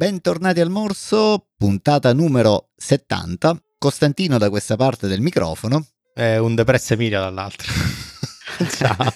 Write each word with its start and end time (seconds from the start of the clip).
Bentornati 0.00 0.60
al 0.60 0.70
Morso, 0.70 1.48
puntata 1.58 2.14
numero 2.14 2.70
70. 2.74 3.62
Costantino 3.76 4.38
da 4.38 4.48
questa 4.48 4.74
parte 4.74 5.06
del 5.08 5.20
microfono. 5.20 5.88
E 6.14 6.38
un 6.38 6.54
depresso 6.54 6.94
Emilia 6.94 7.20
dall'altra. 7.20 7.70
Ciao. 8.78 9.14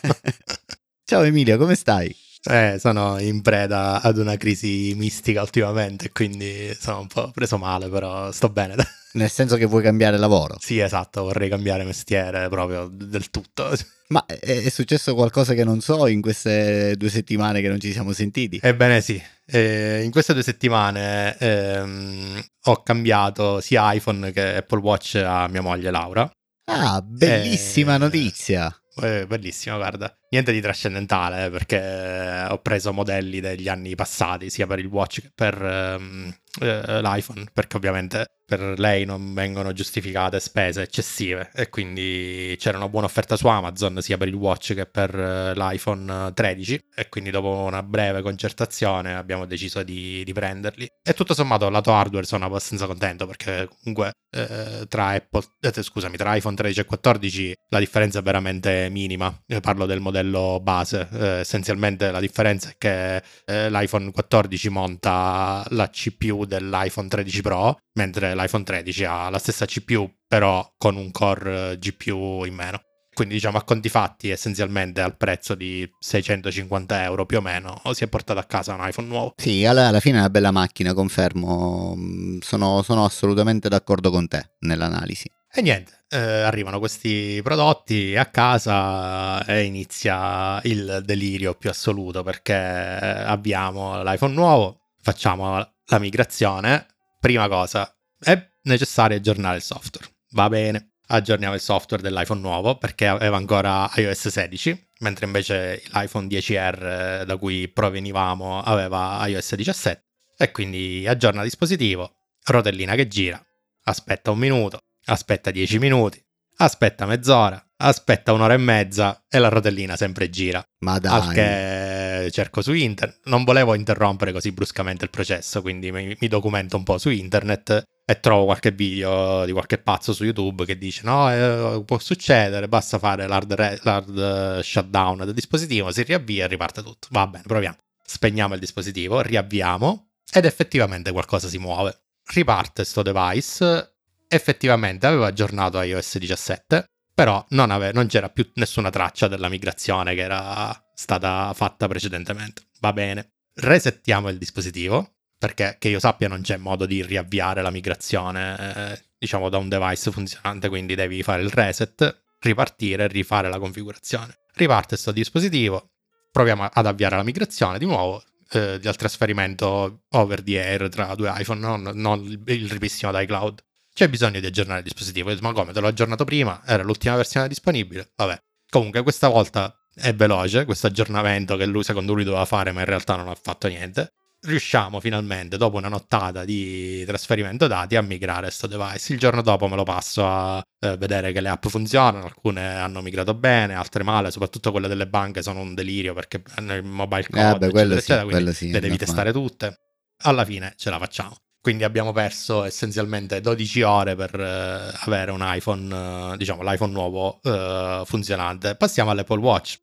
Ciao 1.02 1.23
Emilia, 1.23 1.57
come 1.57 1.75
stai? 1.75 2.15
Eh, 2.47 2.77
sono 2.79 3.19
in 3.19 3.41
preda 3.41 4.03
ad 4.03 4.19
una 4.19 4.37
crisi 4.37 4.93
mistica 4.97 5.41
ultimamente, 5.41 6.13
quindi 6.13 6.77
sono 6.79 7.01
un 7.01 7.07
po' 7.07 7.31
preso 7.31 7.57
male, 7.57 7.89
però 7.89 8.30
sto 8.33 8.51
bene. 8.51 8.75
Nel 9.15 9.30
senso 9.30 9.57
che 9.57 9.65
vuoi 9.65 9.83
cambiare 9.83 10.19
lavoro? 10.19 10.57
Sì, 10.59 10.79
esatto, 10.79 11.23
vorrei 11.23 11.49
cambiare 11.49 11.85
mestiere 11.85 12.49
proprio 12.49 12.88
del 12.93 13.30
tutto. 13.30 13.73
Ma 14.09 14.27
è 14.27 14.69
successo 14.69 15.15
qualcosa 15.15 15.55
che 15.55 15.65
non 15.65 15.80
so 15.80 16.07
in 16.07 16.21
queste 16.21 16.95
due 16.97 17.09
settimane 17.09 17.62
che 17.62 17.69
non 17.69 17.80
ci 17.80 17.93
siamo 17.93 18.12
sentiti? 18.12 18.61
Ebbene 18.63 19.01
sì, 19.01 19.21
eh, 19.47 20.02
in 20.02 20.11
queste 20.11 20.35
due 20.35 20.43
settimane 20.43 21.37
ehm, 21.38 22.45
ho 22.65 22.83
cambiato 22.83 23.61
sia 23.61 23.93
iPhone 23.95 24.30
che 24.33 24.57
Apple 24.57 24.80
Watch 24.80 25.15
a 25.24 25.49
mia 25.49 25.63
moglie 25.63 25.91
Laura. 25.91 26.30
Ah, 26.66 27.01
bellissima 27.01 27.95
eh, 27.95 27.99
notizia! 27.99 28.74
Eh, 29.03 29.27
bellissimo, 29.27 29.77
guarda. 29.77 30.16
Niente 30.29 30.53
di 30.53 30.61
trascendentale 30.61 31.51
perché 31.51 32.47
ho 32.48 32.59
preso 32.61 32.93
modelli 32.93 33.41
degli 33.41 33.69
anni 33.69 33.95
passati, 33.95 34.51
sia 34.51 34.66
per 34.66 34.79
il 34.79 34.87
watch 34.87 35.21
che 35.21 35.33
per 35.35 35.61
um, 35.61 36.33
eh, 36.61 37.01
l'iPhone, 37.01 37.47
perché 37.53 37.77
ovviamente 37.77 38.29
per 38.47 38.79
lei 38.79 39.05
non 39.05 39.33
vengono 39.33 39.73
giustificate 39.73 40.38
spese 40.38 40.83
eccessive 40.83 41.51
e 41.55 41.71
quindi 41.71 42.55
c'era 42.59 42.77
una 42.77 42.88
buona 42.91 43.07
offerta 43.07 43.37
su 43.37 43.46
Amazon 43.46 44.02
sia 44.02 44.19
per 44.19 44.29
il 44.29 44.35
watch 44.35 44.74
che 44.74 44.85
per 44.85 45.19
eh, 45.19 45.55
l'iPhone 45.55 46.33
13 46.35 46.85
e 46.95 47.09
quindi 47.09 47.30
dopo 47.30 47.49
una 47.49 47.83
breve 47.83 48.21
concertazione 48.21 49.15
abbiamo 49.15 49.46
deciso 49.46 49.83
di, 49.83 50.23
di 50.24 50.33
prenderli. 50.33 50.87
E 51.02 51.15
tutto 51.15 51.35
sommato 51.35 51.69
lato 51.71 51.95
hardware 51.95 52.27
sono 52.27 52.45
abbastanza 52.45 52.87
contento 52.87 53.27
perché 53.27 53.68
comunque 53.80 54.13
eh, 54.30 54.87
tra 54.89 55.09
Apple 55.09 55.45
eh, 55.61 55.83
scusami 55.83 56.16
tra 56.16 56.35
iPhone 56.35 56.57
13 56.57 56.80
e 56.80 56.85
14 56.85 57.55
la 57.71 57.79
differenza 57.79 58.18
è 58.18 58.23
veramente 58.23 58.89
minima. 58.91 59.35
Io 59.46 59.61
parlo 59.61 59.87
del 59.87 60.01
modello 60.01 60.61
base 60.63 61.09
eh, 61.13 61.27
essenzialmente 61.39 62.11
la 62.11 62.21
differenza 62.21 62.71
è 62.71 62.74
che 62.77 63.23
eh, 63.46 63.71
l'iPhone 63.71 64.11
14 64.11 64.69
monta 64.69 65.65
la 65.71 65.89
CPU 65.89 66.44
dell'iPhone 66.44 67.09
13 67.09 67.42
Pro 67.42 67.78
mentre 67.94 68.34
l'iPhone 68.34 68.64
13 68.64 69.04
ha 69.04 69.31
la 69.31 69.38
stessa 69.38 69.66
CPU, 69.66 70.10
però 70.26 70.75
con 70.76 70.97
un 70.97 71.10
core 71.10 71.72
eh, 71.72 71.78
GPU 71.78 72.44
in 72.44 72.54
meno. 72.54 72.81
Quindi 73.14 73.34
diciamo 73.34 73.59
a 73.59 73.62
conti 73.62 73.88
fatti 73.88 74.31
essenzialmente 74.31 75.00
al 75.00 75.16
prezzo 75.16 75.54
di 75.54 75.88
650 76.00 77.04
euro 77.04 77.26
più 77.26 77.38
o 77.38 77.41
meno 77.41 77.81
si 77.92 78.03
è 78.03 78.09
portato 78.09 78.41
a 78.41 78.44
casa 78.44 78.75
un 78.75 78.87
iPhone 78.87 79.06
nuovo. 79.06 79.34
Sì, 79.37 79.65
alla, 79.65 79.87
alla 79.87 80.00
fine 80.00 80.16
è 80.16 80.19
una 80.19 80.31
bella 80.31 80.50
macchina, 80.50 80.92
confermo, 80.92 81.94
mm, 81.97 82.38
sono, 82.41 82.82
sono 82.82 83.04
assolutamente 83.04 83.69
d'accordo 83.69 84.10
con 84.10 84.26
te 84.26 84.54
nell'analisi. 84.60 85.31
E 85.56 85.62
niente, 85.62 86.04
eh, 86.09 86.19
arrivano 86.19 86.81
questi 86.81 87.41
prodotti 87.44 88.16
a 88.16 88.26
casa 88.26 89.44
e 89.44 89.62
inizia 89.62 90.60
il 90.65 91.03
delirio 91.04 91.54
più 91.54 91.70
assoluto 91.70 92.25
perché 92.25 92.54
abbiamo 92.54 94.03
l'iPhone 94.03 94.34
nuovo, 94.34 94.81
facciamo 95.00 95.74
la 95.87 95.99
migrazione. 95.99 96.87
Prima 97.21 97.49
cosa, 97.49 97.93
è 98.19 98.38
necessario 98.62 99.16
aggiornare 99.16 99.56
il 99.56 99.62
software. 99.62 100.09
Va 100.31 100.49
bene, 100.49 100.94
aggiorniamo 101.06 101.54
il 101.54 101.60
software 101.60 102.03
dell'iPhone 102.03 102.41
nuovo 102.41 102.77
perché 102.77 103.06
aveva 103.06 103.37
ancora 103.37 103.91
iOS 103.95 104.28
16, 104.28 104.91
mentre 105.00 105.27
invece 105.27 105.83
l'iPhone 105.93 106.27
10R 106.27 107.21
eh, 107.21 107.25
da 107.25 107.37
cui 107.37 107.69
provenivamo 107.69 108.62
aveva 108.62 109.25
iOS 109.27 109.55
17. 109.55 110.03
E 110.37 110.50
quindi 110.50 111.06
aggiorna 111.06 111.41
il 111.41 111.47
dispositivo, 111.47 112.16
rotellina 112.47 112.95
che 112.95 113.06
gira, 113.06 113.41
aspetta 113.84 114.31
un 114.31 114.39
minuto, 114.39 114.78
aspetta 115.05 115.51
10 115.51 115.78
minuti, 115.78 116.22
aspetta 116.56 117.06
mezz'ora, 117.06 117.65
aspetta 117.77 118.33
un'ora 118.33 118.55
e 118.55 118.59
mezza 118.59 119.25
e 119.28 119.39
la 119.39 119.49
rotellina 119.49 119.97
sempre 119.97 120.31
gira. 120.31 120.62
Ma 120.81 120.99
dai. 120.99 121.21
Al 121.21 121.33
che 121.33 121.94
cerco 122.31 122.63
su 122.63 122.73
internet. 122.73 123.21
Non 123.25 123.45
volevo 123.45 123.75
interrompere 123.75 124.33
così 124.33 124.53
bruscamente 124.53 125.05
il 125.05 125.11
processo, 125.11 125.61
quindi 125.63 125.93
mi, 125.93 126.17
mi 126.19 126.29
documento 126.29 126.77
un 126.77 126.83
po' 126.83 126.99
su 126.99 127.11
internet 127.11 127.83
e 128.07 128.21
trovo 128.21 128.45
qualche 128.45 128.71
video 128.71 129.45
di 129.45 129.53
qualche 129.53 129.79
pazzo 129.79 130.13
su 130.13 130.25
YouTube 130.25 130.67
che 130.67 130.77
dice 130.77 131.03
no, 131.05 131.33
eh, 131.33 131.83
può 131.85 131.99
succedere, 131.99 132.69
basta 132.69 132.99
fare 132.99 133.27
l'hard, 133.27 133.53
re- 133.55 133.79
l'hard 133.83 134.61
shutdown 134.61 135.25
del 135.25 135.35
dispositivo, 135.35 135.91
si 135.91 136.03
riavvia 136.03 136.45
e 136.45 136.49
riparte 136.49 136.83
tutto. 136.83 137.09
Va 137.11 137.27
bene, 137.27 137.45
proviamo. 137.47 137.77
Spegniamo 138.05 138.55
il 138.55 138.61
dispositivo, 138.61 139.21
riavviamo 139.21 140.11
ed 140.33 140.45
effettivamente 140.45 141.13
qualcosa 141.13 141.49
si 141.49 141.59
muove. 141.59 141.99
Riparte 142.27 142.85
sto 142.85 143.03
device, 143.03 143.95
effettivamente 144.29 145.07
aveva 145.07 145.27
aggiornato 145.27 145.81
iOS 145.81 146.19
17, 146.19 146.85
però 147.15 147.45
non, 147.51 147.71
ave- 147.71 147.93
non 147.93 148.07
c'era 148.07 148.29
più 148.29 148.51
nessuna 148.55 148.91
traccia 148.91 149.29
della 149.29 149.49
migrazione 149.49 150.15
che 150.15 150.23
era 150.23 150.77
stata 150.95 151.53
fatta 151.55 151.87
precedentemente. 151.87 152.63
Va 152.81 152.93
bene. 152.93 153.31
Resettiamo 153.55 154.29
il 154.29 154.39
dispositivo, 154.39 155.15
perché 155.39 155.77
che 155.79 155.89
io 155.89 156.01
sappia 156.01 156.29
non 156.29 156.43
c'è 156.43 156.57
modo 156.57 156.87
di 156.87 157.05
riavviare 157.05 157.63
la 157.63 157.71
migrazione, 157.71 158.93
eh, 158.93 159.03
diciamo, 159.19 159.49
da 159.49 159.59
un 159.59 159.69
device 159.69 160.11
funzionante, 160.11 160.69
quindi 160.69 160.95
devi 160.95 161.23
fare 161.23 161.43
il 161.43 161.51
reset, 161.51 162.25
ripartire 162.41 163.05
e 163.05 163.09
rifare 163.09 163.49
la 163.49 163.59
configurazione. 163.59 164.37
Riparte 164.55 164.89
questo 164.89 165.13
dispositivo, 165.13 165.91
proviamo 166.33 166.69
ad 166.73 166.87
avviare 166.87 167.17
la 167.17 167.23
migrazione 167.23 167.79
di 167.79 167.85
nuovo, 167.85 168.23
eh, 168.51 168.79
del 168.81 168.97
trasferimento 168.97 170.05
over 170.11 170.43
the 170.43 170.63
air 170.63 170.89
tra 170.89 171.15
due 171.15 171.33
iPhone, 171.37 171.61
non, 171.61 171.83
non 171.95 172.21
il 172.47 172.71
ripristino 172.71 173.13
da 173.13 173.21
iCloud. 173.21 173.63
C'è 173.94 174.09
bisogno 174.09 174.41
di 174.41 174.47
aggiornare 174.47 174.81
il 174.81 174.84
dispositivo. 174.84 175.32
Ma 175.41 175.53
come? 175.53 175.72
Te 175.72 175.81
l'ho 175.81 175.87
aggiornato 175.87 176.25
prima? 176.25 176.60
Era 176.66 176.82
l'ultima 176.82 177.16
versione 177.16 177.49
disponibile? 177.49 178.10
Vabbè. 178.16 178.37
Comunque 178.69 179.03
questa 179.03 179.28
volta 179.28 179.75
è 179.94 180.12
veloce 180.12 180.65
questo 180.65 180.88
aggiornamento 180.88 181.56
che 181.56 181.65
lui 181.65 181.84
secondo 181.84 182.12
lui 182.12 182.25
doveva 182.25 182.44
fare, 182.44 182.72
ma 182.72 182.81
in 182.81 182.87
realtà 182.87 183.15
non 183.15 183.28
ha 183.28 183.37
fatto 183.41 183.69
niente 183.69 184.12
riusciamo 184.44 185.00
finalmente, 185.00 185.56
dopo 185.56 185.78
una 185.78 185.88
nottata 185.88 186.44
di 186.44 187.04
trasferimento 187.04 187.66
dati, 187.66 187.97
a 187.97 188.03
migrare 188.03 188.43
questo 188.43 188.66
device. 188.66 189.12
Il 189.12 189.19
giorno 189.19 189.43
dopo 189.43 189.69
me 189.69 189.77
lo 189.77 189.84
passo 189.84 190.27
a 190.27 190.62
eh, 190.81 190.97
vedere 190.97 191.33
che 191.33 191.41
le 191.41 191.49
app 191.49 191.66
funzionano, 191.66 192.25
alcune 192.25 192.77
hanno 192.77 193.00
migrato 193.00 193.34
bene, 193.34 193.75
altre 193.75 194.03
male, 194.03 194.31
soprattutto 194.31 194.71
quelle 194.71 194.88
delle 194.88 195.06
banche 195.06 195.43
sono 195.43 195.60
un 195.60 195.75
delirio 195.75 196.15
perché 196.15 196.43
hanno 196.56 196.75
il 196.75 196.84
mobile 196.84 197.27
code, 197.28 197.66
eh, 197.66 197.71
beh, 197.71 197.81
eccetera, 197.81 197.88
sì, 197.88 197.97
eccetera, 197.97 198.25
quindi 198.25 198.53
sì, 198.53 198.71
le 198.71 198.81
devi 198.81 198.97
testare 198.97 199.33
tutte. 199.33 199.78
Alla 200.22 200.44
fine 200.44 200.75
ce 200.77 200.91
la 200.91 200.99
facciamo. 200.99 201.37
Quindi 201.65 201.85
abbiamo 201.85 202.13
perso 202.13 202.63
essenzialmente 202.63 203.41
12 203.41 203.81
ore 203.81 204.15
per 204.15 204.39
uh, 204.39 204.95
avere 205.07 205.31
un 205.31 205.41
iPhone, 205.43 206.33
uh, 206.33 206.37
diciamo 206.37 206.63
l'iPhone 206.63 206.93
nuovo 206.93 207.41
uh, 207.43 208.05
funzionante. 208.05 208.75
Passiamo 208.75 209.11
all'Apple 209.11 209.39
Watch 209.39 209.79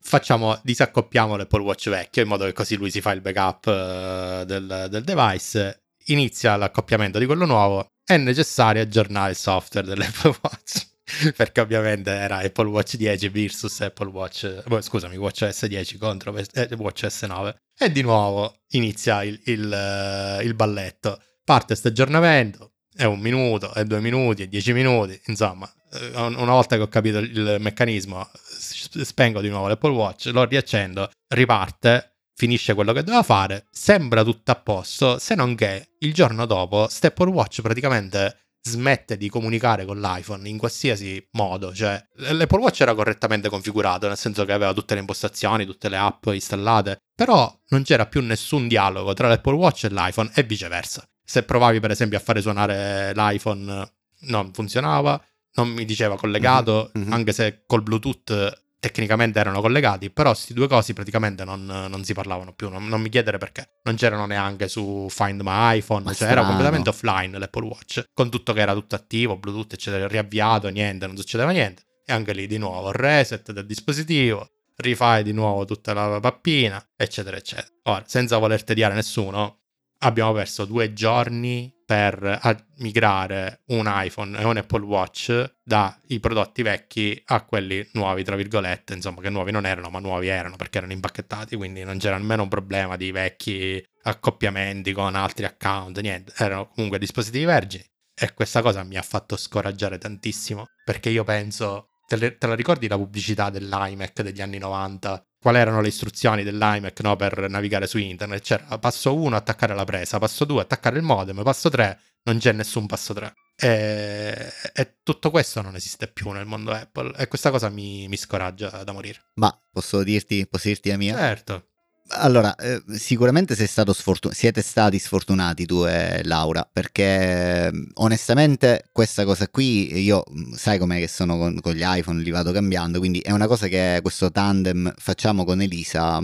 facciamo, 0.00 0.58
disaccoppiamo 0.62 1.36
l'Apple 1.36 1.60
Watch 1.60 1.90
vecchio 1.90 2.22
in 2.22 2.28
modo 2.28 2.46
che 2.46 2.54
così 2.54 2.76
lui 2.76 2.90
si 2.90 3.02
fa 3.02 3.12
il 3.12 3.20
backup 3.20 3.66
uh, 3.66 4.44
del, 4.46 4.86
del, 4.88 5.04
device, 5.04 5.88
inizia 6.06 6.56
l'accoppiamento 6.56 7.18
di 7.18 7.26
quello 7.26 7.44
nuovo, 7.44 7.86
è 8.02 8.16
necessario 8.16 8.80
aggiornare 8.80 9.32
il 9.32 9.36
software 9.36 9.86
dell'Apple 9.86 10.36
Watch. 10.40 10.95
perché 11.36 11.60
ovviamente 11.60 12.10
era 12.10 12.38
Apple 12.38 12.68
Watch 12.68 12.96
10 12.96 13.28
versus 13.28 13.80
Apple 13.80 14.08
Watch, 14.08 14.44
eh, 14.44 14.82
scusami, 14.82 15.16
Watch 15.16 15.42
S10 15.42 15.98
contro 15.98 16.36
eh, 16.36 16.68
Watch 16.76 17.04
S9. 17.04 17.54
E 17.78 17.92
di 17.92 18.02
nuovo 18.02 18.62
inizia 18.70 19.22
il, 19.22 19.40
il, 19.44 20.38
uh, 20.40 20.42
il 20.42 20.54
balletto. 20.54 21.20
Parte 21.44 21.66
questo 21.66 21.88
aggiornamento, 21.88 22.72
è 22.92 23.04
un 23.04 23.20
minuto, 23.20 23.72
è 23.72 23.84
due 23.84 24.00
minuti, 24.00 24.42
è 24.42 24.46
dieci 24.48 24.72
minuti, 24.72 25.20
insomma, 25.26 25.70
una 26.14 26.52
volta 26.52 26.76
che 26.76 26.82
ho 26.82 26.88
capito 26.88 27.18
il 27.18 27.58
meccanismo, 27.60 28.28
spengo 28.42 29.40
di 29.40 29.48
nuovo 29.48 29.68
l'Apple 29.68 29.90
Watch, 29.90 30.26
lo 30.32 30.44
riaccendo, 30.44 31.10
riparte, 31.28 32.16
finisce 32.34 32.74
quello 32.74 32.92
che 32.92 33.02
doveva 33.02 33.22
fare, 33.22 33.66
sembra 33.70 34.24
tutto 34.24 34.50
a 34.50 34.56
posto, 34.56 35.18
se 35.18 35.36
non 35.36 35.54
che 35.54 35.90
il 36.00 36.12
giorno 36.12 36.46
dopo 36.46 36.88
Apple 37.00 37.30
Watch 37.30 37.60
praticamente 37.62 38.45
smette 38.66 39.16
di 39.16 39.28
comunicare 39.28 39.84
con 39.84 40.00
l'iPhone 40.00 40.48
in 40.48 40.58
qualsiasi 40.58 41.24
modo, 41.32 41.72
cioè 41.72 42.04
l'Apple 42.16 42.58
Watch 42.58 42.80
era 42.80 42.94
correttamente 42.94 43.48
configurato, 43.48 44.08
nel 44.08 44.16
senso 44.16 44.44
che 44.44 44.52
aveva 44.52 44.72
tutte 44.72 44.94
le 44.94 45.00
impostazioni, 45.00 45.64
tutte 45.64 45.88
le 45.88 45.96
app 45.96 46.26
installate, 46.26 46.98
però 47.14 47.56
non 47.68 47.84
c'era 47.84 48.06
più 48.06 48.20
nessun 48.22 48.66
dialogo 48.66 49.14
tra 49.14 49.28
l'Apple 49.28 49.54
Watch 49.54 49.84
e 49.84 49.88
l'iPhone 49.90 50.30
e 50.34 50.42
viceversa. 50.42 51.08
Se 51.24 51.44
provavi 51.44 51.80
per 51.80 51.92
esempio 51.92 52.18
a 52.18 52.20
fare 52.20 52.40
suonare 52.40 53.12
l'iPhone 53.14 53.92
non 54.20 54.52
funzionava, 54.52 55.22
non 55.54 55.68
mi 55.68 55.84
diceva 55.84 56.16
collegato, 56.16 56.90
mm-hmm. 56.98 57.12
anche 57.12 57.32
se 57.32 57.62
col 57.66 57.82
Bluetooth 57.82 58.64
tecnicamente 58.86 59.38
erano 59.38 59.60
collegati, 59.60 60.10
però 60.10 60.30
questi 60.30 60.54
due 60.54 60.68
cosi 60.68 60.92
praticamente 60.92 61.44
non, 61.44 61.64
non 61.64 62.04
si 62.04 62.14
parlavano 62.14 62.52
più, 62.54 62.68
non, 62.68 62.86
non, 62.86 63.00
mi 63.00 63.08
chiedere 63.08 63.38
perché, 63.38 63.78
non 63.82 63.96
c'erano 63.96 64.26
neanche 64.26 64.68
su 64.68 65.08
Find 65.10 65.40
My 65.42 65.78
iPhone, 65.78 66.04
Ma 66.04 66.12
cioè 66.12 66.28
strano. 66.28 66.32
era 66.32 66.46
completamente 66.46 66.88
offline 66.90 67.38
l'Apple 67.38 67.66
Watch, 67.66 68.04
con 68.14 68.30
tutto 68.30 68.52
che 68.52 68.60
era 68.60 68.74
tutto 68.74 68.94
attivo, 68.94 69.36
Bluetooth 69.36 69.72
eccetera, 69.72 70.06
riavviato, 70.06 70.68
niente, 70.68 71.06
non 71.06 71.16
succedeva 71.16 71.50
niente, 71.50 71.82
e 72.04 72.12
anche 72.12 72.32
lì 72.32 72.46
di 72.46 72.58
nuovo 72.58 72.92
reset 72.92 73.50
del 73.50 73.66
dispositivo, 73.66 74.48
rifai 74.76 75.22
di 75.22 75.32
nuovo 75.32 75.64
tutta 75.64 75.92
la 75.92 76.20
pappina, 76.20 76.84
eccetera 76.96 77.36
eccetera. 77.36 77.68
Ora, 77.84 78.04
senza 78.06 78.38
voler 78.38 78.62
tediare 78.62 78.94
nessuno, 78.94 79.62
abbiamo 79.98 80.32
perso 80.32 80.64
due 80.64 80.92
giorni 80.92 81.72
per 81.86 82.60
migrare 82.78 83.62
un 83.66 83.84
iPhone 83.86 84.38
e 84.38 84.44
un 84.44 84.56
Apple 84.56 84.84
Watch 84.84 85.54
dai 85.62 86.18
prodotti 86.18 86.62
vecchi 86.62 87.22
a 87.26 87.44
quelli 87.44 87.88
nuovi, 87.92 88.24
tra 88.24 88.34
virgolette, 88.34 88.94
insomma, 88.94 89.20
che 89.20 89.30
nuovi 89.30 89.52
non 89.52 89.66
erano, 89.66 89.88
ma 89.88 90.00
nuovi 90.00 90.26
erano 90.26 90.56
perché 90.56 90.78
erano 90.78 90.92
impacchettati, 90.92 91.54
quindi 91.54 91.84
non 91.84 91.98
c'era 91.98 92.18
nemmeno 92.18 92.42
un 92.42 92.48
problema 92.48 92.96
di 92.96 93.12
vecchi 93.12 93.82
accoppiamenti 94.02 94.92
con 94.92 95.14
altri 95.14 95.44
account, 95.44 96.00
niente, 96.00 96.32
erano 96.36 96.68
comunque 96.68 96.98
dispositivi 96.98 97.44
vergini. 97.44 97.84
E 98.18 98.32
questa 98.34 98.62
cosa 98.62 98.82
mi 98.82 98.96
ha 98.96 99.02
fatto 99.02 99.36
scoraggiare 99.36 99.98
tantissimo 99.98 100.64
perché 100.84 101.10
io 101.10 101.22
penso, 101.22 101.90
te, 102.06 102.38
te 102.38 102.46
la 102.46 102.54
ricordi 102.54 102.88
la 102.88 102.96
pubblicità 102.96 103.50
dell'iMac 103.50 104.22
degli 104.22 104.40
anni 104.40 104.58
90 104.58 105.22
quali 105.46 105.60
erano 105.60 105.80
le 105.80 105.86
istruzioni 105.86 106.42
dell'iMac 106.42 107.00
no, 107.02 107.14
per 107.14 107.48
navigare 107.48 107.86
su 107.86 107.98
internet. 107.98 108.42
C'era 108.42 108.78
passo 108.78 109.14
1 109.14 109.36
attaccare 109.36 109.76
la 109.76 109.84
presa, 109.84 110.18
passo 110.18 110.44
2 110.44 110.60
attaccare 110.60 110.96
il 110.96 111.04
modem, 111.04 111.40
passo 111.44 111.68
3 111.68 112.00
non 112.24 112.38
c'è 112.38 112.50
nessun 112.50 112.86
passo 112.86 113.14
3. 113.14 113.32
E, 113.54 114.52
e, 114.74 114.96
tutto 115.04 115.30
questo 115.30 115.62
non 115.62 115.76
esiste 115.76 116.08
più 116.08 116.32
nel 116.32 116.46
mondo 116.46 116.72
Apple 116.72 117.14
e 117.16 117.28
questa 117.28 117.52
cosa 117.52 117.68
mi, 117.68 118.08
mi 118.08 118.16
scoraggia 118.16 118.82
da 118.82 118.90
morire. 118.90 119.26
Ma 119.34 119.56
posso 119.70 120.02
dirti, 120.02 120.48
posso 120.48 120.66
dirti 120.66 120.88
la 120.88 120.96
mia? 120.96 121.16
Certo. 121.16 121.68
Allora, 122.08 122.54
eh, 122.54 122.82
sicuramente 122.94 123.56
sfortun- 123.56 124.32
siete 124.32 124.62
stati 124.62 124.98
sfortunati 124.98 125.66
tu 125.66 125.84
e 125.84 126.22
Laura, 126.24 126.68
perché 126.70 127.70
onestamente 127.94 128.88
questa 128.92 129.24
cosa 129.24 129.48
qui, 129.48 129.92
io 130.00 130.22
sai 130.54 130.78
com'è 130.78 130.98
che 130.98 131.08
sono 131.08 131.36
con, 131.36 131.60
con, 131.60 131.74
gli 131.74 131.82
iPhone, 131.84 132.22
li 132.22 132.30
vado 132.30 132.52
cambiando, 132.52 133.00
quindi 133.00 133.18
è 133.18 133.32
una 133.32 133.48
cosa 133.48 133.66
che 133.66 133.98
questo 134.02 134.30
tandem 134.30 134.92
facciamo 134.96 135.44
con 135.44 135.60
Elisa 135.60 136.22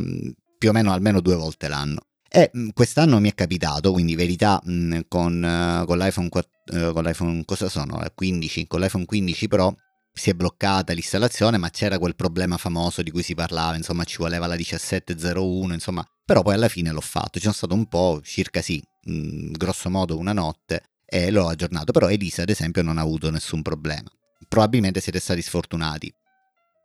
più 0.56 0.68
o 0.68 0.72
meno 0.72 0.92
almeno 0.92 1.20
due 1.20 1.34
volte 1.34 1.66
l'anno. 1.66 2.06
E 2.28 2.50
quest'anno 2.72 3.18
mi 3.18 3.30
è 3.30 3.34
capitato, 3.34 3.92
quindi 3.92 4.14
verità, 4.14 4.62
con, 5.08 5.84
con, 5.86 5.98
l'iPhone, 5.98 6.28
4, 6.28 6.50
eh, 6.72 6.92
con 6.92 7.02
l'iPhone, 7.04 7.44
cosa 7.44 7.68
sono? 7.68 8.00
15, 8.14 8.66
con 8.68 8.80
l'iPhone 8.80 9.04
15 9.04 9.48
Pro 9.48 9.76
si 10.12 10.30
è 10.30 10.34
bloccata 10.34 10.92
l'installazione, 10.92 11.56
ma 11.56 11.70
c'era 11.70 11.98
quel 11.98 12.14
problema 12.14 12.56
famoso 12.56 13.02
di 13.02 13.10
cui 13.10 13.22
si 13.22 13.34
parlava, 13.34 13.76
insomma 13.76 14.04
ci 14.04 14.18
voleva 14.18 14.46
la 14.46 14.56
1701, 14.56 15.72
insomma, 15.72 16.06
però 16.24 16.42
poi 16.42 16.54
alla 16.54 16.68
fine 16.68 16.92
l'ho 16.92 17.00
fatto, 17.00 17.34
ci 17.34 17.42
sono 17.42 17.54
stato 17.54 17.74
un 17.74 17.86
po', 17.86 18.20
circa 18.22 18.60
sì, 18.60 18.82
mh, 19.04 19.52
grosso 19.52 19.90
modo 19.90 20.18
una 20.18 20.32
notte 20.32 20.82
e 21.06 21.30
l'ho 21.30 21.48
aggiornato, 21.48 21.92
però 21.92 22.08
Elisa 22.08 22.42
ad 22.42 22.50
esempio 22.50 22.82
non 22.82 22.98
ha 22.98 23.02
avuto 23.02 23.30
nessun 23.30 23.62
problema. 23.62 24.10
Probabilmente 24.48 25.00
siete 25.00 25.20
stati 25.20 25.42
sfortunati. 25.42 26.12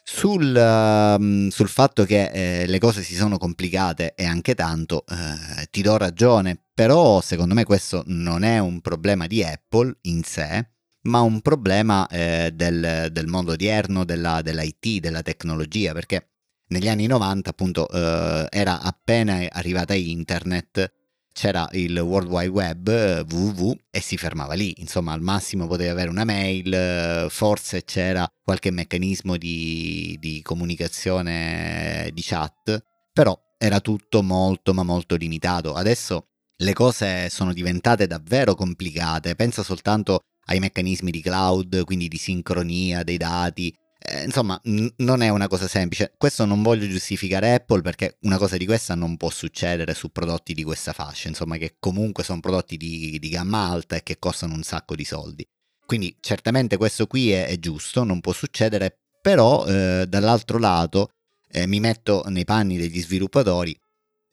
Sul, 0.03 0.55
uh, 0.55 1.49
sul 1.49 1.67
fatto 1.67 2.05
che 2.05 2.61
eh, 2.61 2.65
le 2.65 2.79
cose 2.79 3.03
si 3.03 3.13
sono 3.13 3.37
complicate 3.37 4.13
e 4.15 4.25
anche 4.25 4.55
tanto, 4.55 5.03
eh, 5.05 5.67
ti 5.69 5.81
do 5.81 5.97
ragione, 5.97 6.57
però 6.73 7.19
secondo 7.19 7.53
me 7.53 7.65
questo 7.65 8.03
non 8.07 8.43
è 8.43 8.57
un 8.59 8.79
problema 8.79 9.27
di 9.27 9.43
Apple 9.43 9.97
in 10.03 10.23
sé, 10.23 10.76
ma 11.07 11.21
un 11.21 11.41
problema 11.41 12.07
eh, 12.07 12.51
del, 12.53 13.09
del, 13.11 13.27
mondo 13.27 13.53
odierno, 13.53 14.03
della, 14.03 14.41
dell'IT, 14.41 14.99
della 14.99 15.21
tecnologia, 15.21 15.93
perché 15.93 16.29
negli 16.67 16.87
anni 16.87 17.07
90 17.07 17.49
appunto 17.49 17.89
eh, 17.89 18.47
era 18.49 18.81
appena 18.81 19.47
arrivata 19.49 19.93
internet, 19.93 20.91
c'era 21.31 21.67
il 21.73 21.97
World 21.97 22.29
Wide 22.29 22.49
Web, 22.49 23.25
www, 23.31 23.77
e 23.91 24.01
si 24.01 24.17
fermava 24.17 24.53
lì, 24.53 24.73
insomma 24.77 25.13
al 25.13 25.21
massimo 25.21 25.67
poteva 25.67 25.91
avere 25.91 26.09
una 26.09 26.25
mail, 26.25 27.27
forse 27.29 27.83
c'era 27.83 28.27
qualche 28.43 28.71
meccanismo 28.71 29.37
di, 29.37 30.17
di 30.19 30.41
comunicazione 30.41 32.09
di 32.11 32.21
chat, 32.23 32.83
però 33.13 33.39
era 33.57 33.79
tutto 33.79 34.23
molto 34.23 34.73
ma 34.73 34.83
molto 34.83 35.15
limitato. 35.15 35.73
Adesso 35.73 36.27
le 36.57 36.73
cose 36.73 37.29
sono 37.29 37.53
diventate 37.53 38.07
davvero 38.07 38.55
complicate, 38.55 39.35
pensa 39.35 39.61
soltanto 39.61 40.21
ai 40.47 40.59
meccanismi 40.59 41.11
di 41.11 41.21
cloud, 41.21 41.83
quindi 41.85 42.07
di 42.07 42.17
sincronia 42.17 43.03
dei 43.03 43.17
dati. 43.17 43.73
Eh, 43.99 44.23
insomma, 44.23 44.59
n- 44.65 44.91
non 44.97 45.21
è 45.21 45.29
una 45.29 45.47
cosa 45.47 45.67
semplice. 45.67 46.13
Questo 46.17 46.45
non 46.45 46.61
voglio 46.61 46.87
giustificare 46.87 47.53
Apple 47.53 47.81
perché 47.81 48.17
una 48.21 48.37
cosa 48.37 48.57
di 48.57 48.65
questa 48.65 48.95
non 48.95 49.17
può 49.17 49.29
succedere 49.29 49.93
su 49.93 50.11
prodotti 50.11 50.53
di 50.53 50.63
questa 50.63 50.93
fascia, 50.93 51.27
insomma, 51.27 51.57
che 51.57 51.75
comunque 51.79 52.23
sono 52.23 52.39
prodotti 52.39 52.77
di, 52.77 53.17
di 53.19 53.29
gamma 53.29 53.67
alta 53.69 53.95
e 53.95 54.03
che 54.03 54.17
costano 54.19 54.53
un 54.53 54.63
sacco 54.63 54.95
di 54.95 55.05
soldi. 55.05 55.45
Quindi 55.85 56.17
certamente 56.19 56.77
questo 56.77 57.07
qui 57.07 57.31
è, 57.31 57.47
è 57.47 57.57
giusto, 57.59 58.03
non 58.03 58.21
può 58.21 58.33
succedere, 58.33 58.97
però 59.21 59.65
eh, 59.65 60.05
dall'altro 60.07 60.57
lato 60.59 61.11
eh, 61.49 61.65
mi 61.65 61.79
metto 61.79 62.23
nei 62.27 62.45
panni 62.45 62.77
degli 62.77 63.01
sviluppatori 63.01 63.77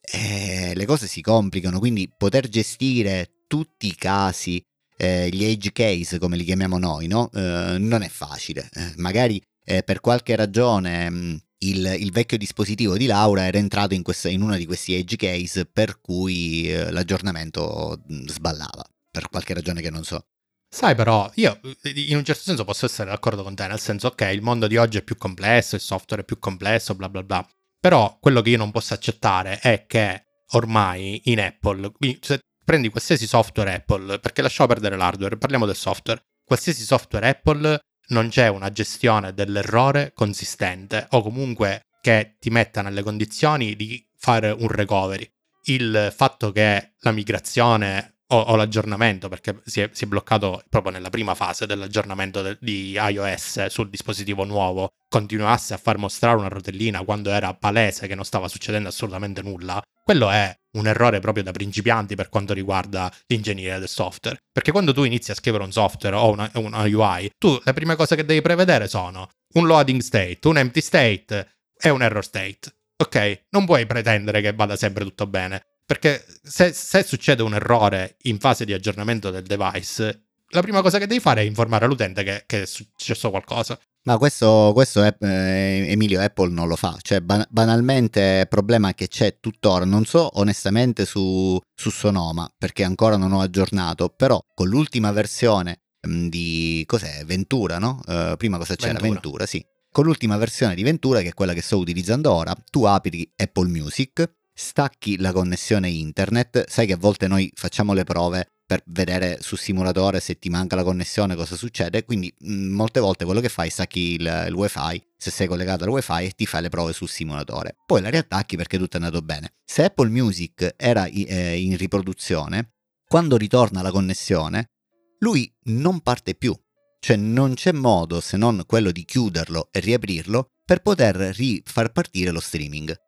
e 0.01 0.73
le 0.75 0.85
cose 0.85 1.07
si 1.07 1.21
complicano, 1.21 1.79
quindi 1.79 2.11
poter 2.15 2.47
gestire 2.47 3.43
tutti 3.47 3.87
i 3.87 3.95
casi 3.95 4.63
eh, 4.97 5.29
gli 5.29 5.43
edge 5.43 5.71
case, 5.71 6.19
come 6.19 6.37
li 6.37 6.43
chiamiamo 6.43 6.77
noi, 6.77 7.07
no? 7.07 7.29
eh, 7.33 7.77
non 7.77 8.01
è 8.01 8.09
facile. 8.09 8.69
Eh, 8.73 8.93
magari 8.97 9.41
eh, 9.63 9.83
per 9.83 9.99
qualche 9.99 10.35
ragione 10.35 11.09
mh, 11.09 11.15
mm, 11.15 11.35
il, 11.59 11.95
il, 11.99 12.11
vecchio 12.11 12.37
dispositivo 12.37 12.97
di 12.97 13.05
Laura 13.05 13.45
era 13.45 13.57
entrato 13.57 13.93
in, 13.93 14.03
questa, 14.03 14.29
in 14.29 14.41
uno 14.41 14.55
di 14.55 14.65
questi 14.65 14.93
edge 14.93 15.15
case 15.15 15.65
per 15.65 15.99
cui 16.01 16.71
eh, 16.71 16.91
l'aggiornamento 16.91 18.03
mm, 18.11 18.27
sballava, 18.27 18.83
per 19.11 19.29
qualche 19.29 19.53
ragione 19.53 19.81
che 19.81 19.89
non 19.89 20.03
so. 20.03 20.25
Sai 20.67 20.93
però, 20.93 21.31
io 21.35 21.59
in 21.83 22.17
un 22.17 22.25
certo 22.25 22.41
senso 22.43 22.65
posso 22.65 22.85
essere 22.85 23.09
d'accordo 23.09 23.43
con 23.43 23.55
te, 23.55 23.65
nel 23.67 23.79
senso 23.79 24.07
ok, 24.07 24.29
il 24.33 24.41
mondo 24.41 24.67
di 24.67 24.75
oggi 24.75 24.97
è 24.97 25.03
più 25.03 25.15
complesso, 25.15 25.75
il 25.75 25.81
software 25.81 26.23
è 26.23 26.25
più 26.25 26.37
complesso, 26.37 26.95
bla 26.95 27.07
bla 27.07 27.23
bla, 27.23 27.47
però 27.79 28.17
quello 28.19 28.41
che 28.41 28.49
io 28.49 28.57
non 28.57 28.71
posso 28.71 28.93
accettare 28.93 29.59
è 29.59 29.85
che 29.87 30.25
ormai 30.49 31.21
in 31.25 31.39
Apple, 31.39 31.93
se 32.19 32.39
prendi 32.65 32.89
qualsiasi 32.89 33.27
software 33.27 33.75
Apple, 33.75 34.19
perché 34.19 34.41
lasciamo 34.41 34.67
perdere 34.67 34.97
l'hardware, 34.97 35.37
parliamo 35.37 35.65
del 35.65 35.75
software. 35.75 36.21
Qualsiasi 36.43 36.83
software 36.83 37.29
Apple 37.29 37.79
non 38.07 38.29
c'è 38.29 38.47
una 38.47 38.71
gestione 38.71 39.33
dell'errore 39.33 40.11
consistente 40.13 41.07
o 41.11 41.21
comunque 41.21 41.81
che 42.01 42.35
ti 42.39 42.49
metta 42.49 42.81
nelle 42.81 43.03
condizioni 43.03 43.75
di 43.75 44.05
fare 44.17 44.51
un 44.51 44.67
recovery. 44.67 45.27
Il 45.67 46.13
fatto 46.15 46.51
che 46.51 46.93
la 46.99 47.11
migrazione 47.11 48.14
o, 48.27 48.37
o 48.37 48.55
l'aggiornamento, 48.55 49.29
perché 49.29 49.61
si 49.65 49.81
è, 49.81 49.89
si 49.91 50.05
è, 50.05 50.07
bloccato 50.07 50.63
proprio 50.69 50.91
nella 50.91 51.09
prima 51.09 51.35
fase 51.35 51.65
dell'aggiornamento 51.65 52.41
de, 52.41 52.57
di 52.59 52.91
iOS 52.91 53.67
sul 53.67 53.89
dispositivo 53.89 54.43
nuovo, 54.43 54.89
continuasse 55.07 55.73
a 55.73 55.77
far 55.77 55.97
mostrare 55.97 56.37
una 56.37 56.47
rotellina 56.47 57.03
quando 57.03 57.29
era 57.29 57.53
palese 57.53 58.07
che 58.07 58.15
non 58.15 58.25
stava 58.25 58.47
succedendo 58.47 58.89
assolutamente 58.89 59.41
nulla, 59.41 59.81
quello 60.03 60.29
è 60.29 60.55
un 60.77 60.87
errore 60.87 61.19
proprio 61.19 61.43
da 61.43 61.51
principianti 61.51 62.15
per 62.15 62.29
quanto 62.29 62.53
riguarda 62.53 63.11
l'ingegneria 63.27 63.79
del 63.79 63.87
software. 63.87 64.37
Perché 64.51 64.71
quando 64.71 64.93
tu 64.93 65.03
inizi 65.03 65.31
a 65.31 65.35
scrivere 65.35 65.63
un 65.63 65.71
software 65.71 66.15
o 66.15 66.29
una, 66.29 66.49
una 66.55 66.81
UI, 66.81 67.31
tu 67.37 67.59
le 67.63 67.73
prime 67.73 67.95
cose 67.95 68.15
che 68.15 68.25
devi 68.25 68.41
prevedere 68.41 68.87
sono 68.87 69.29
un 69.53 69.65
loading 69.65 70.01
state, 70.01 70.39
un 70.43 70.57
empty 70.57 70.81
state 70.81 71.47
e 71.77 71.89
un 71.89 72.01
error 72.01 72.23
state. 72.23 72.75
Ok? 72.97 73.45
Non 73.49 73.65
puoi 73.65 73.85
pretendere 73.85 74.41
che 74.41 74.53
vada 74.53 74.75
sempre 74.75 75.03
tutto 75.03 75.27
bene. 75.27 75.63
Perché 75.85 76.25
se, 76.41 76.73
se, 76.73 77.03
succede 77.03 77.43
un 77.43 77.53
errore 77.53 78.17
in 78.23 78.39
fase 78.39 78.65
di 78.65 78.73
aggiornamento 78.73 79.29
del 79.29 79.43
device, 79.43 80.25
la 80.49 80.61
prima 80.61 80.81
cosa 80.81 80.97
che 80.97 81.05
devi 81.07 81.19
fare 81.19 81.41
è 81.41 81.45
informare 81.45 81.85
l'utente 81.85 82.23
che, 82.23 82.43
che 82.47 82.63
è 82.63 82.65
successo 82.65 83.29
qualcosa. 83.29 83.79
Ma 84.05 84.17
questo, 84.17 84.71
questo 84.73 85.01
è, 85.01 85.15
eh, 85.19 85.85
Emilio 85.89 86.21
Apple 86.21 86.51
non 86.51 86.67
lo 86.67 86.75
fa, 86.75 86.95
cioè 87.01 87.21
ban- 87.21 87.45
banalmente 87.49 88.39
il 88.41 88.47
problema 88.47 88.93
che 88.93 89.07
c'è 89.07 89.39
tuttora, 89.39 89.83
non 89.83 90.05
so 90.05 90.29
onestamente 90.39 91.05
su, 91.05 91.59
su 91.73 91.89
Sonoma 91.89 92.47
perché 92.55 92.83
ancora 92.83 93.17
non 93.17 93.31
ho 93.31 93.41
aggiornato, 93.41 94.09
però 94.09 94.39
con 94.53 94.67
l'ultima 94.67 95.11
versione 95.11 95.81
mh, 96.01 96.13
mm, 96.15 96.27
di 96.27 96.83
cos'è? 96.85 97.23
Ventura, 97.25 97.79
no? 97.79 97.99
Uh, 98.05 98.35
prima 98.37 98.57
cosa 98.57 98.75
c'era? 98.75 98.93
Ventura. 98.93 99.11
Ventura, 99.11 99.45
sì. 99.47 99.65
Con 99.91 100.05
l'ultima 100.05 100.37
versione 100.37 100.75
di 100.75 100.83
Ventura, 100.83 101.21
che 101.21 101.29
è 101.29 101.33
quella 101.33 101.53
che 101.53 101.61
sto 101.61 101.77
utilizzando 101.77 102.31
ora, 102.31 102.53
tu 102.69 102.83
apri 102.83 103.31
Apple 103.35 103.69
Music, 103.69 104.29
stacchi 104.55 105.17
la 105.17 105.33
connessione 105.33 105.89
internet, 105.89 106.67
sai 106.69 106.87
che 106.87 106.93
a 106.93 106.97
volte 106.97 107.27
noi 107.27 107.51
facciamo 107.53 107.93
le 107.93 108.05
prove 108.05 108.51
per 108.65 108.81
vedere 108.87 109.37
sul 109.41 109.59
simulatore 109.59 110.19
se 110.19 110.39
ti 110.39 110.49
manca 110.49 110.75
la 110.75 110.83
connessione 110.83 111.35
cosa 111.35 111.55
succede, 111.55 112.03
quindi 112.03 112.33
mm, 112.43 112.73
molte 112.73 112.99
volte 112.99 113.25
quello 113.25 113.41
che 113.41 113.49
fai 113.49 113.69
stacchi 113.69 114.13
il, 114.13 114.45
il 114.47 114.53
wifi, 114.53 115.03
se 115.17 115.29
sei 115.29 115.47
collegato 115.47 115.83
al 115.83 115.89
wifi 115.89 116.23
e 116.23 116.31
ti 116.31 116.45
fai 116.45 116.63
le 116.63 116.69
prove 116.69 116.93
sul 116.93 117.09
simulatore, 117.09 117.75
poi 117.85 118.01
la 118.01 118.09
riattacchi 118.09 118.55
perché 118.55 118.77
tutto 118.77 118.97
è 118.97 119.01
andato 119.01 119.21
bene. 119.21 119.53
Se 119.63 119.83
Apple 119.83 120.09
Music 120.09 120.73
era 120.77 121.05
eh, 121.05 121.61
in 121.61 121.77
riproduzione, 121.77 122.71
quando 123.07 123.37
ritorna 123.37 123.81
la 123.81 123.91
connessione, 123.91 124.71
lui 125.19 125.53
non 125.65 125.99
parte 125.99 126.33
più, 126.33 126.55
cioè 126.99 127.17
non 127.17 127.53
c'è 127.53 127.71
modo 127.71 128.19
se 128.19 128.35
non 128.37 128.63
quello 128.65 128.91
di 128.91 129.05
chiuderlo 129.05 129.67
e 129.71 129.79
riaprirlo 129.79 130.47
per 130.65 130.81
poter 130.81 131.15
rifar 131.15 131.91
partire 131.91 132.31
lo 132.31 132.39
streaming 132.39 133.03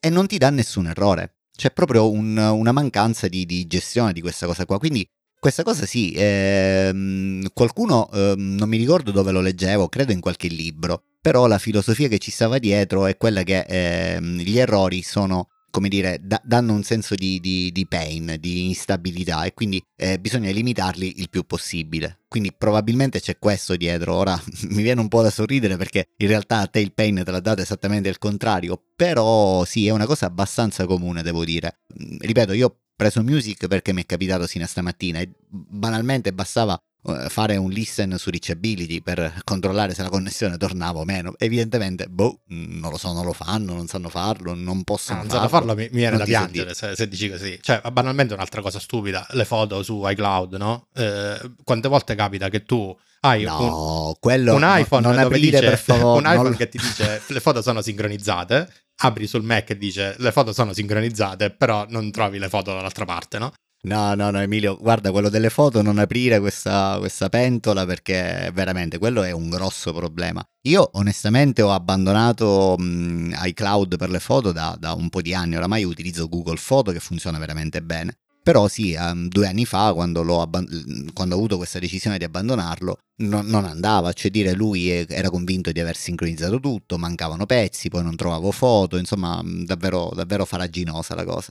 e 0.00 0.08
non 0.08 0.26
ti 0.26 0.38
dà 0.38 0.50
nessun 0.50 0.86
errore. 0.86 1.36
C'è 1.54 1.70
proprio 1.70 2.10
un, 2.10 2.36
una 2.36 2.72
mancanza 2.72 3.28
di, 3.28 3.44
di, 3.44 3.66
gestione 3.66 4.12
di 4.12 4.20
questa 4.20 4.46
cosa 4.46 4.64
qua. 4.64 4.78
Quindi 4.78 5.06
questa 5.38 5.62
cosa 5.62 5.86
sì, 5.86 6.12
ehm, 6.16 7.48
qualcuno, 7.52 8.10
ehm, 8.12 8.56
non 8.56 8.68
mi 8.68 8.78
ricordo 8.78 9.10
dove 9.10 9.30
lo 9.30 9.40
leggevo, 9.40 9.88
credo 9.88 10.12
in 10.12 10.20
qualche 10.20 10.48
libro, 10.48 11.02
però 11.20 11.46
la 11.46 11.58
filosofia 11.58 12.08
che 12.08 12.18
ci 12.18 12.30
stava 12.30 12.58
dietro 12.58 13.06
è 13.06 13.16
quella 13.16 13.42
che 13.42 13.60
ehm, 13.60 14.38
gli 14.38 14.58
errori 14.58 15.02
sono 15.02 15.48
come 15.70 15.88
dire, 15.88 16.20
da- 16.22 16.40
danno 16.44 16.74
un 16.74 16.82
senso 16.82 17.14
di, 17.14 17.40
di, 17.40 17.70
di, 17.72 17.86
pain, 17.86 18.36
di 18.38 18.66
instabilità 18.66 19.44
e 19.44 19.54
quindi 19.54 19.82
eh, 19.96 20.18
bisogna 20.18 20.50
limitarli 20.50 21.20
il 21.20 21.30
più 21.30 21.44
possibile. 21.44 22.20
Quindi 22.28 22.52
probabilmente 22.52 23.20
c'è 23.20 23.38
questo 23.38 23.76
dietro. 23.76 24.14
Ora 24.14 24.40
mi 24.70 24.82
viene 24.82 25.00
un 25.00 25.08
po' 25.08 25.22
da 25.22 25.30
sorridere 25.30 25.76
perché 25.76 26.08
in 26.16 26.28
realtà 26.28 26.58
a 26.58 26.66
te 26.66 26.80
il 26.80 26.92
pain 26.92 27.22
te 27.24 27.30
l'ha 27.30 27.40
dato 27.40 27.62
esattamente 27.62 28.08
il 28.08 28.18
contrario, 28.18 28.80
però 28.94 29.64
sì, 29.64 29.86
è 29.86 29.90
una 29.90 30.06
cosa 30.06 30.26
abbastanza 30.26 30.86
comune, 30.86 31.22
devo 31.22 31.44
dire. 31.44 31.80
Mm, 32.02 32.16
ripeto, 32.18 32.52
io 32.52 32.66
ho 32.66 32.76
preso 32.96 33.22
Music 33.22 33.66
perché 33.66 33.92
mi 33.92 34.02
è 34.02 34.06
capitato 34.06 34.46
sino 34.46 34.64
a 34.64 34.66
stamattina 34.66 35.20
e 35.20 35.30
banalmente 35.48 36.32
bastava 36.32 36.80
fare 37.28 37.56
un 37.56 37.70
listen 37.70 38.16
su 38.18 38.30
reachability 38.30 39.00
per 39.00 39.40
controllare 39.44 39.94
se 39.94 40.02
la 40.02 40.10
connessione 40.10 40.56
tornava 40.56 41.00
o 41.00 41.04
meno. 41.04 41.34
Evidentemente, 41.38 42.06
boh, 42.06 42.40
non 42.48 42.90
lo 42.90 42.98
so, 42.98 43.12
non 43.12 43.24
lo 43.24 43.32
fanno, 43.32 43.74
non 43.74 43.86
sanno 43.86 44.08
farlo, 44.08 44.54
non 44.54 44.84
possono 44.84 45.20
ah, 45.20 45.22
non 45.22 45.30
farlo. 45.30 45.48
farlo, 45.48 45.74
mi, 45.74 45.88
mi 45.92 45.98
viene 45.98 46.16
da 46.16 46.24
piangere 46.24 46.74
se, 46.74 46.94
se, 46.94 47.08
dici 47.08 47.30
così. 47.30 47.58
Cioè, 47.60 47.80
banalmente 47.90 48.34
un'altra 48.34 48.60
cosa 48.60 48.78
stupida, 48.78 49.26
le 49.30 49.44
foto 49.44 49.82
su 49.82 50.02
iCloud, 50.06 50.54
no? 50.54 50.88
Eh, 50.94 51.52
quante 51.64 51.88
volte 51.88 52.14
capita 52.14 52.48
che 52.48 52.64
tu 52.64 52.94
hai 53.20 53.44
no, 53.44 54.16
un, 54.20 54.48
un 54.48 54.62
iPhone, 54.64 55.06
non 55.06 55.18
aprire 55.18 55.58
dice, 55.58 55.60
per 55.60 55.78
favore, 55.78 56.18
un 56.18 56.32
iPhone 56.32 56.48
non... 56.48 56.56
che 56.56 56.68
ti 56.68 56.78
dice 56.78 57.22
le 57.26 57.40
foto 57.40 57.62
sono 57.62 57.82
sincronizzate, 57.82 58.72
apri 59.02 59.26
sul 59.26 59.42
Mac 59.42 59.70
e 59.70 59.76
dice 59.78 60.14
le 60.18 60.32
foto 60.32 60.52
sono 60.52 60.72
sincronizzate, 60.72 61.50
però 61.50 61.86
non 61.88 62.10
trovi 62.10 62.38
le 62.38 62.48
foto 62.48 62.72
dall'altra 62.72 63.04
parte, 63.04 63.38
no? 63.38 63.52
No, 63.82 64.14
no, 64.14 64.30
no, 64.30 64.38
Emilio, 64.40 64.76
guarda, 64.76 65.10
quello 65.10 65.30
delle 65.30 65.48
foto, 65.48 65.80
non 65.80 65.96
aprire 65.96 66.38
questa, 66.38 66.96
questa, 66.98 67.30
pentola 67.30 67.86
perché 67.86 68.50
veramente 68.52 68.98
quello 68.98 69.22
è 69.22 69.30
un 69.30 69.48
grosso 69.48 69.94
problema. 69.94 70.44
Io 70.64 70.90
onestamente 70.94 71.62
ho 71.62 71.72
abbandonato 71.72 72.76
mh, 72.78 73.38
iCloud 73.42 73.96
per 73.96 74.10
le 74.10 74.20
foto 74.20 74.52
da, 74.52 74.76
da, 74.78 74.92
un 74.92 75.08
po' 75.08 75.22
di 75.22 75.32
anni, 75.32 75.56
oramai 75.56 75.84
utilizzo 75.84 76.28
Google 76.28 76.58
Foto 76.58 76.92
che 76.92 77.00
funziona 77.00 77.38
veramente 77.38 77.80
bene. 77.80 78.18
Però 78.42 78.68
sì, 78.68 78.94
um, 78.98 79.28
due 79.28 79.46
anni 79.46 79.64
fa, 79.64 79.94
quando, 79.94 80.20
abband- 80.42 81.12
quando, 81.14 81.34
ho 81.34 81.38
avuto 81.38 81.56
questa 81.56 81.78
decisione 81.78 82.18
di 82.18 82.24
abbandonarlo, 82.24 82.98
no, 83.22 83.40
non 83.40 83.64
andava, 83.64 84.12
cioè 84.12 84.30
dire 84.30 84.52
lui 84.52 84.88
era 84.90 85.30
convinto 85.30 85.72
di 85.72 85.80
aver 85.80 85.96
sincronizzato 85.96 86.60
tutto, 86.60 86.98
mancavano 86.98 87.46
pezzi, 87.46 87.88
poi 87.88 88.02
non 88.02 88.16
trovavo 88.16 88.50
foto, 88.50 88.98
insomma 88.98 89.42
davvero, 89.44 90.10
davvero 90.14 90.44
faraginosa 90.44 91.14
la 91.14 91.24
cosa. 91.24 91.50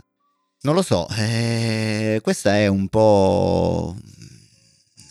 Non 0.62 0.76
lo 0.76 0.82
so, 0.82 1.08
eh, 1.18 2.20
questa 2.22 2.58
è 2.58 2.68
un 2.68 2.90
po' 2.90 3.96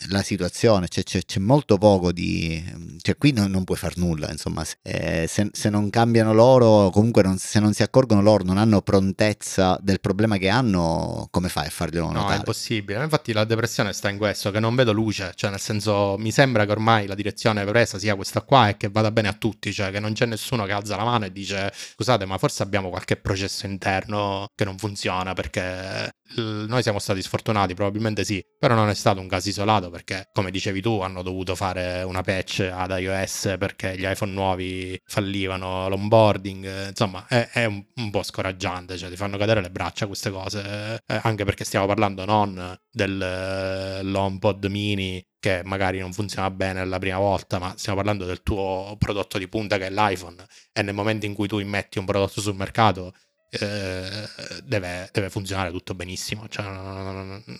la 0.07 0.21
situazione, 0.23 0.87
cioè, 0.87 1.03
c'è, 1.03 1.21
c'è, 1.23 1.39
molto 1.39 1.77
poco 1.77 2.11
di... 2.11 2.63
cioè 3.01 3.17
qui 3.17 3.31
non, 3.31 3.51
non 3.51 3.63
puoi 3.63 3.77
fare 3.77 3.95
nulla, 3.97 4.31
insomma, 4.31 4.63
eh, 4.81 5.25
se, 5.27 5.49
se, 5.51 5.69
non 5.69 5.89
cambiano 5.89 6.33
loro, 6.33 6.89
comunque 6.89 7.21
non, 7.21 7.37
se 7.37 7.59
non 7.59 7.73
si 7.73 7.83
accorgono 7.83 8.21
loro, 8.21 8.43
non 8.43 8.57
hanno 8.57 8.81
prontezza 8.81 9.77
del 9.81 9.99
problema 9.99 10.37
che 10.37 10.49
hanno, 10.49 11.27
come 11.31 11.49
fai 11.49 11.67
a 11.67 11.69
farglielo 11.69 12.07
notare? 12.07 12.25
No, 12.25 12.33
è 12.33 12.37
impossibile, 12.37 13.03
infatti 13.03 13.33
la 13.33 13.43
depressione 13.43 13.93
sta 13.93 14.09
in 14.09 14.17
questo, 14.17 14.51
che 14.51 14.59
non 14.59 14.75
vedo 14.75 14.93
luce, 14.93 15.33
cioè 15.35 15.49
nel 15.49 15.59
senso 15.59 16.15
mi 16.17 16.31
sembra 16.31 16.65
che 16.65 16.71
ormai 16.71 17.05
la 17.05 17.15
direzione 17.15 17.65
presa 17.65 17.99
sia 17.99 18.15
questa 18.15 18.41
qua 18.41 18.69
e 18.69 18.77
che 18.77 18.89
vada 18.89 19.11
bene 19.11 19.27
a 19.27 19.33
tutti, 19.33 19.73
cioè 19.73 19.91
che 19.91 19.99
non 19.99 20.13
c'è 20.13 20.25
nessuno 20.25 20.65
che 20.65 20.71
alza 20.71 20.95
la 20.95 21.03
mano 21.03 21.25
e 21.25 21.31
dice 21.31 21.71
scusate 21.73 22.25
ma 22.25 22.37
forse 22.37 22.63
abbiamo 22.63 22.89
qualche 22.89 23.15
processo 23.17 23.65
interno 23.65 24.47
che 24.55 24.65
non 24.65 24.77
funziona 24.77 25.33
perché 25.33 26.09
noi 26.35 26.81
siamo 26.81 26.99
stati 26.99 27.21
sfortunati, 27.21 27.73
probabilmente 27.73 28.23
sì, 28.23 28.43
però 28.57 28.75
non 28.75 28.89
è 28.89 28.93
stato 28.93 29.19
un 29.19 29.27
caso 29.27 29.49
isolato 29.49 29.89
perché, 29.89 30.29
come 30.31 30.51
dicevi 30.51 30.81
tu, 30.81 30.99
hanno 30.99 31.21
dovuto 31.21 31.55
fare 31.55 32.03
una 32.03 32.21
patch 32.21 32.69
ad 32.71 32.91
iOS 32.97 33.55
perché 33.57 33.97
gli 33.97 34.05
iPhone 34.05 34.31
nuovi 34.31 34.99
fallivano, 35.05 35.89
l'onboarding, 35.89 36.89
insomma, 36.89 37.25
è, 37.27 37.49
è 37.51 37.65
un, 37.65 37.83
un, 37.95 38.09
po' 38.11 38.23
scoraggiante, 38.23 38.97
cioè 38.97 39.09
ti 39.09 39.15
fanno 39.15 39.37
cadere 39.37 39.61
le 39.61 39.71
braccia 39.71 40.07
queste 40.07 40.29
cose, 40.29 41.01
eh, 41.05 41.19
anche 41.23 41.45
perché 41.45 41.63
stiamo 41.63 41.85
parlando 41.85 42.25
non 42.25 42.77
dell'HomePod 42.91 44.63
eh, 44.65 44.69
mini 44.69 45.23
che 45.39 45.61
magari 45.63 45.99
non 45.99 46.11
funziona 46.11 46.51
bene 46.51 46.83
la 46.85 46.99
prima 46.99 47.17
volta, 47.17 47.59
ma 47.59 47.73
stiamo 47.77 47.97
parlando 47.97 48.25
del 48.25 48.43
tuo 48.43 48.95
prodotto 48.99 49.37
di 49.37 49.47
punta 49.47 49.77
che 49.77 49.87
è 49.87 49.89
l'iPhone 49.89 50.45
e 50.73 50.81
nel 50.81 50.93
momento 50.93 51.25
in 51.25 51.33
cui 51.33 51.47
tu 51.47 51.59
immetti 51.59 51.97
un 51.97 52.05
prodotto 52.05 52.41
sul 52.41 52.55
mercato 52.55 53.13
eh, 53.49 54.29
deve, 54.63 55.09
deve, 55.11 55.29
funzionare 55.29 55.71
tutto 55.71 55.95
benissimo, 55.95 56.47
cioè, 56.47 56.65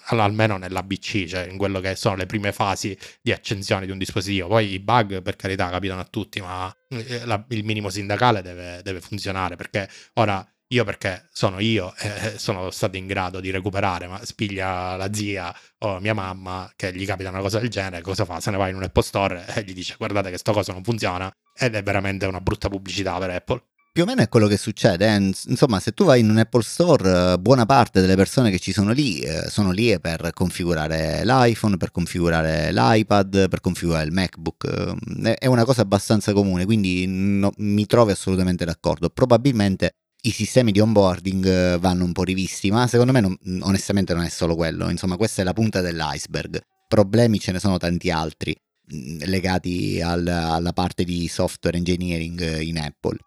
almeno 0.08 0.58
nell'ABC, 0.58 1.26
cioè 1.26 1.48
in 1.50 1.58
quello 1.58 1.80
che 1.80 1.96
sono 1.96 2.16
le 2.16 2.26
prime 2.26 2.52
fasi 2.52 2.98
di 3.22 3.32
accensione 3.32 3.86
di 3.86 3.92
un 3.92 3.98
dispositivo. 3.98 4.48
Poi 4.48 4.74
i 4.74 4.80
bug, 4.80 5.22
per 5.22 5.36
carità, 5.36 5.70
capitano 5.70 6.02
a 6.02 6.06
tutti, 6.06 6.42
ma 6.42 6.72
eh, 6.90 7.26
la, 7.26 7.44
il 7.50 7.64
minimo 7.64 7.90
sindacale 7.90 8.42
deve, 8.42 8.82
deve, 8.84 9.02
funzionare 9.02 9.56
perché 9.56 9.90
ora. 10.14 10.46
Io 10.72 10.84
perché 10.84 11.28
sono 11.32 11.60
io 11.60 11.96
e 11.98 12.38
sono 12.38 12.70
stato 12.70 12.96
in 12.96 13.08
grado 13.08 13.40
di 13.40 13.50
recuperare, 13.50 14.06
ma 14.06 14.24
spiglia 14.24 14.96
la 14.98 15.12
zia 15.12 15.52
o 15.80 16.00
mia 16.00 16.14
mamma 16.14 16.72
che 16.76 16.94
gli 16.94 17.08
capita 17.08 17.30
una 17.30 17.40
cosa 17.40 17.58
del 17.58 17.70
genere, 17.70 18.04
cosa 18.04 18.24
fa? 18.24 18.40
Se 18.40 18.52
ne 18.52 18.58
va 18.58 18.68
in 18.70 18.76
un 18.76 18.84
Apple 18.84 19.02
Store 19.02 19.46
e 19.56 19.64
gli 19.64 19.74
dice 19.74 19.96
guardate 19.98 20.30
che 20.30 20.38
sto 20.38 20.52
cosa 20.54 20.72
non 20.72 20.84
funziona 20.84 21.32
ed 21.58 21.74
è 21.74 21.82
veramente 21.82 22.28
una 22.28 22.40
brutta 22.40 22.70
pubblicità 22.70 23.18
per 23.18 23.32
Apple. 23.32 23.64
Più 23.92 24.04
o 24.04 24.06
meno 24.06 24.22
è 24.22 24.30
quello 24.30 24.48
che 24.48 24.56
succede, 24.56 25.08
eh? 25.08 25.16
insomma 25.16 25.80
se 25.80 25.92
tu 25.94 26.06
vai 26.06 26.20
in 26.20 26.30
un 26.30 26.38
Apple 26.38 26.62
Store, 26.62 27.34
eh, 27.34 27.38
buona 27.40 27.66
parte 27.66 28.00
delle 28.00 28.16
persone 28.16 28.52
che 28.52 28.60
ci 28.60 28.72
sono 28.72 28.92
lì 28.92 29.20
eh, 29.20 29.50
sono 29.50 29.72
lì 29.72 30.00
per 30.00 30.30
configurare 30.32 31.26
l'iPhone, 31.26 31.76
per 31.76 31.90
configurare 31.92 32.72
l'iPad, 32.72 33.50
per 33.50 33.60
configurare 33.60 34.06
il 34.06 34.14
MacBook, 34.14 34.96
eh, 35.26 35.34
è 35.34 35.48
una 35.48 35.66
cosa 35.66 35.82
abbastanza 35.82 36.34
comune, 36.34 36.66
quindi 36.66 37.06
no, 37.08 37.52
mi 37.58 37.86
trovi 37.88 38.12
assolutamente 38.12 38.64
d'accordo. 38.64 39.10
Probabilmente 39.10 39.96
i 40.22 40.32
sistemi 40.32 40.72
di 40.72 40.80
onboarding 40.80 41.46
eh, 41.46 41.78
vanno 41.80 42.04
un 42.04 42.12
po' 42.12 42.24
rivisti, 42.24 42.70
ma 42.70 42.86
secondo 42.88 43.12
me 43.12 43.22
non, 43.22 43.38
onestamente 43.62 44.14
non 44.14 44.24
è 44.24 44.30
solo 44.30 44.56
quello, 44.56 44.90
insomma 44.90 45.18
questa 45.18 45.42
è 45.42 45.46
la 45.46 45.54
punta 45.54 45.82
dell'iceberg. 45.82 46.62
Problemi 46.88 47.40
ce 47.40 47.52
ne 47.52 47.60
sono 47.60 47.78
tanti 47.78 48.12
altri 48.12 48.56
legati 49.26 50.00
al, 50.02 50.26
alla 50.28 50.74
parte 50.74 51.04
di 51.04 51.28
software 51.28 51.78
engineering 51.78 52.60
in 52.60 52.80
Apple. 52.80 53.18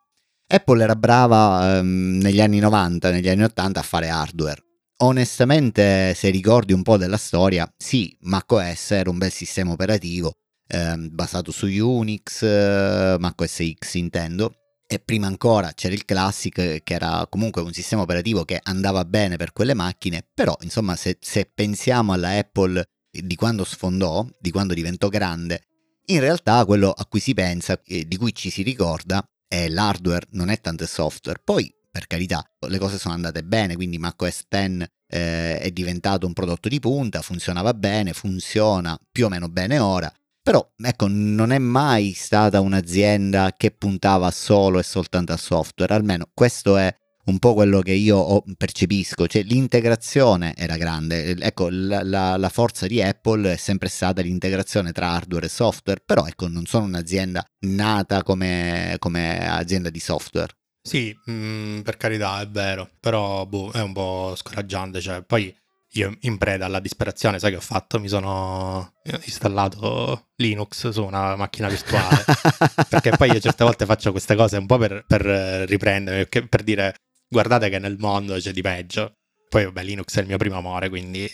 Apple 0.52 0.82
era 0.82 0.94
brava 0.94 1.78
ehm, 1.78 2.18
negli 2.21 2.40
anni 2.40 2.59
90, 2.59 3.11
negli 3.11 3.28
anni 3.28 3.44
80 3.44 3.80
a 3.80 3.82
fare 3.82 4.09
hardware. 4.09 4.62
Onestamente, 4.99 6.12
se 6.14 6.28
ricordi 6.28 6.75
un 6.75 6.82
po' 6.82 6.99
della 6.99 7.16
storia, 7.16 7.66
sì, 7.76 8.14
macOS 8.21 8.90
era 8.90 9.09
un 9.09 9.16
bel 9.16 9.32
sistema 9.32 9.73
operativo 9.73 10.35
ehm, 10.68 11.09
basato 11.11 11.52
su 11.52 11.66
Unix, 11.66 12.42
eh, 12.42 13.16
macOS 13.18 13.62
X 13.78 13.94
intendo, 13.94 14.54
e 14.87 14.99
prima 14.99 15.26
ancora 15.26 15.73
c'era 15.73 15.94
il 15.94 16.04
Classic 16.04 16.52
che 16.82 16.94
era 16.94 17.26
comunque 17.30 17.62
un 17.62 17.73
sistema 17.73 18.02
operativo 18.02 18.44
che 18.44 18.61
andava 18.62 19.06
bene 19.06 19.37
per 19.37 19.52
quelle 19.52 19.73
macchine, 19.73 20.23
però 20.35 20.54
insomma 20.61 20.97
se, 20.97 21.16
se 21.18 21.50
pensiamo 21.52 22.12
alla 22.12 22.37
Apple 22.37 22.85
di 23.11 23.35
quando 23.37 23.64
sfondò, 23.64 24.26
di 24.38 24.50
quando 24.50 24.75
diventò 24.75 25.09
grande, 25.09 25.62
in 26.06 26.21
realtà 26.21 26.62
quello 26.66 26.90
a 26.90 27.06
cui 27.06 27.21
si 27.21 27.32
pensa, 27.32 27.80
eh, 27.87 28.06
di 28.06 28.16
cui 28.18 28.35
ci 28.35 28.50
si 28.50 28.62
ricorda, 28.62 29.26
è 29.52 29.68
l'hardware, 29.68 30.28
non 30.30 30.49
è 30.49 30.59
tanto 30.62 30.85
il 30.85 30.88
software. 30.88 31.38
Poi, 31.44 31.71
per 31.90 32.06
carità, 32.06 32.42
le 32.68 32.78
cose 32.78 32.97
sono 32.97 33.12
andate 33.12 33.44
bene, 33.44 33.75
quindi 33.75 33.99
macOS 33.99 34.44
10 34.49 34.87
eh, 35.09 35.59
è 35.59 35.71
diventato 35.73 36.26
un 36.26 36.32
prodotto 36.32 36.71
di 36.71 36.80
punta, 36.80 37.21
funzionava 37.21 37.75
bene, 37.75 38.14
funziona 38.14 38.99
più 39.11 39.26
o 39.26 39.28
meno 39.28 39.50
bene 39.50 39.78
ora. 39.78 40.11
Però, 40.42 40.66
ecco, 40.75 41.06
non 41.06 41.52
è 41.52 41.59
mai 41.59 42.14
stata 42.14 42.61
un'azienda 42.61 43.52
che 43.54 43.73
puntava 43.73 44.30
solo 44.30 44.78
e 44.78 44.82
soltanto 44.82 45.32
al 45.32 45.38
software, 45.38 45.92
almeno 45.92 46.30
questo 46.32 46.78
è 46.78 46.97
un 47.25 47.38
po' 47.38 47.55
quello 47.55 47.81
che 47.81 47.93
io 47.93 48.43
percepisco, 48.57 49.26
cioè 49.26 49.43
l'integrazione 49.43 50.55
era 50.57 50.76
grande, 50.76 51.37
ecco 51.38 51.69
la, 51.71 52.02
la, 52.02 52.37
la, 52.37 52.49
forza 52.49 52.87
di 52.87 53.00
Apple 53.00 53.52
è 53.52 53.57
sempre 53.57 53.88
stata 53.88 54.23
l'integrazione 54.23 54.93
tra 54.93 55.11
hardware 55.11 55.47
e 55.47 55.49
software, 55.49 56.02
però 56.05 56.26
ecco 56.26 56.49
non 56.49 56.67
sono 56.67 56.87
un'azienda 56.87 57.45
nata 57.61 58.23
come, 58.23 58.97
come 58.99 59.49
azienda 59.49 59.91
di 59.91 60.00
software. 60.00 60.57
Sì, 60.83 61.17
mh, 61.26 61.33
mm, 61.33 61.81
per 61.83 61.97
carità 61.97 62.41
è 62.41 62.49
vero, 62.49 62.91
però 62.99 63.47
boh, 63.47 63.71
è 63.71 63.81
un 63.81 63.93
po' 63.93 64.35
scoraggiante, 64.37 65.00
cioè 65.00 65.23
poi 65.23 65.55
io 65.95 66.17
in 66.21 66.38
preda 66.38 66.67
alla 66.67 66.81
disperazione, 66.81 67.38
sai 67.38 67.50
che 67.50 67.59
ho 67.59 67.61
fatto? 67.61 68.00
Mi 68.00 68.09
sono 68.09 68.95
installato 69.25 70.31
Linux 70.37 70.88
su 70.88 71.05
una 71.05 71.37
macchina 71.37 71.69
virtuale, 71.69 72.25
perché 72.88 73.11
poi 73.17 73.31
io 73.31 73.38
certe 73.38 73.62
volte 73.62 73.87
faccio 73.87 74.11
queste 74.11 74.35
cose 74.35 74.57
un 74.57 74.67
po' 74.67 74.79
per, 74.79 75.05
per 75.07 75.23
riprendere, 75.69 76.26
per 76.26 76.62
dire 76.62 76.95
guardate 77.33 77.71
che 77.71 77.79
nel 77.79 77.97
mondo 77.99 78.37
c'è 78.37 78.53
di 78.53 78.61
peggio. 78.61 79.15
Poi 79.49 79.65
vabbè, 79.65 79.83
Linux 79.83 80.17
è 80.17 80.21
il 80.21 80.27
mio 80.27 80.37
primo 80.37 80.57
amore, 80.59 80.89
quindi 80.89 81.29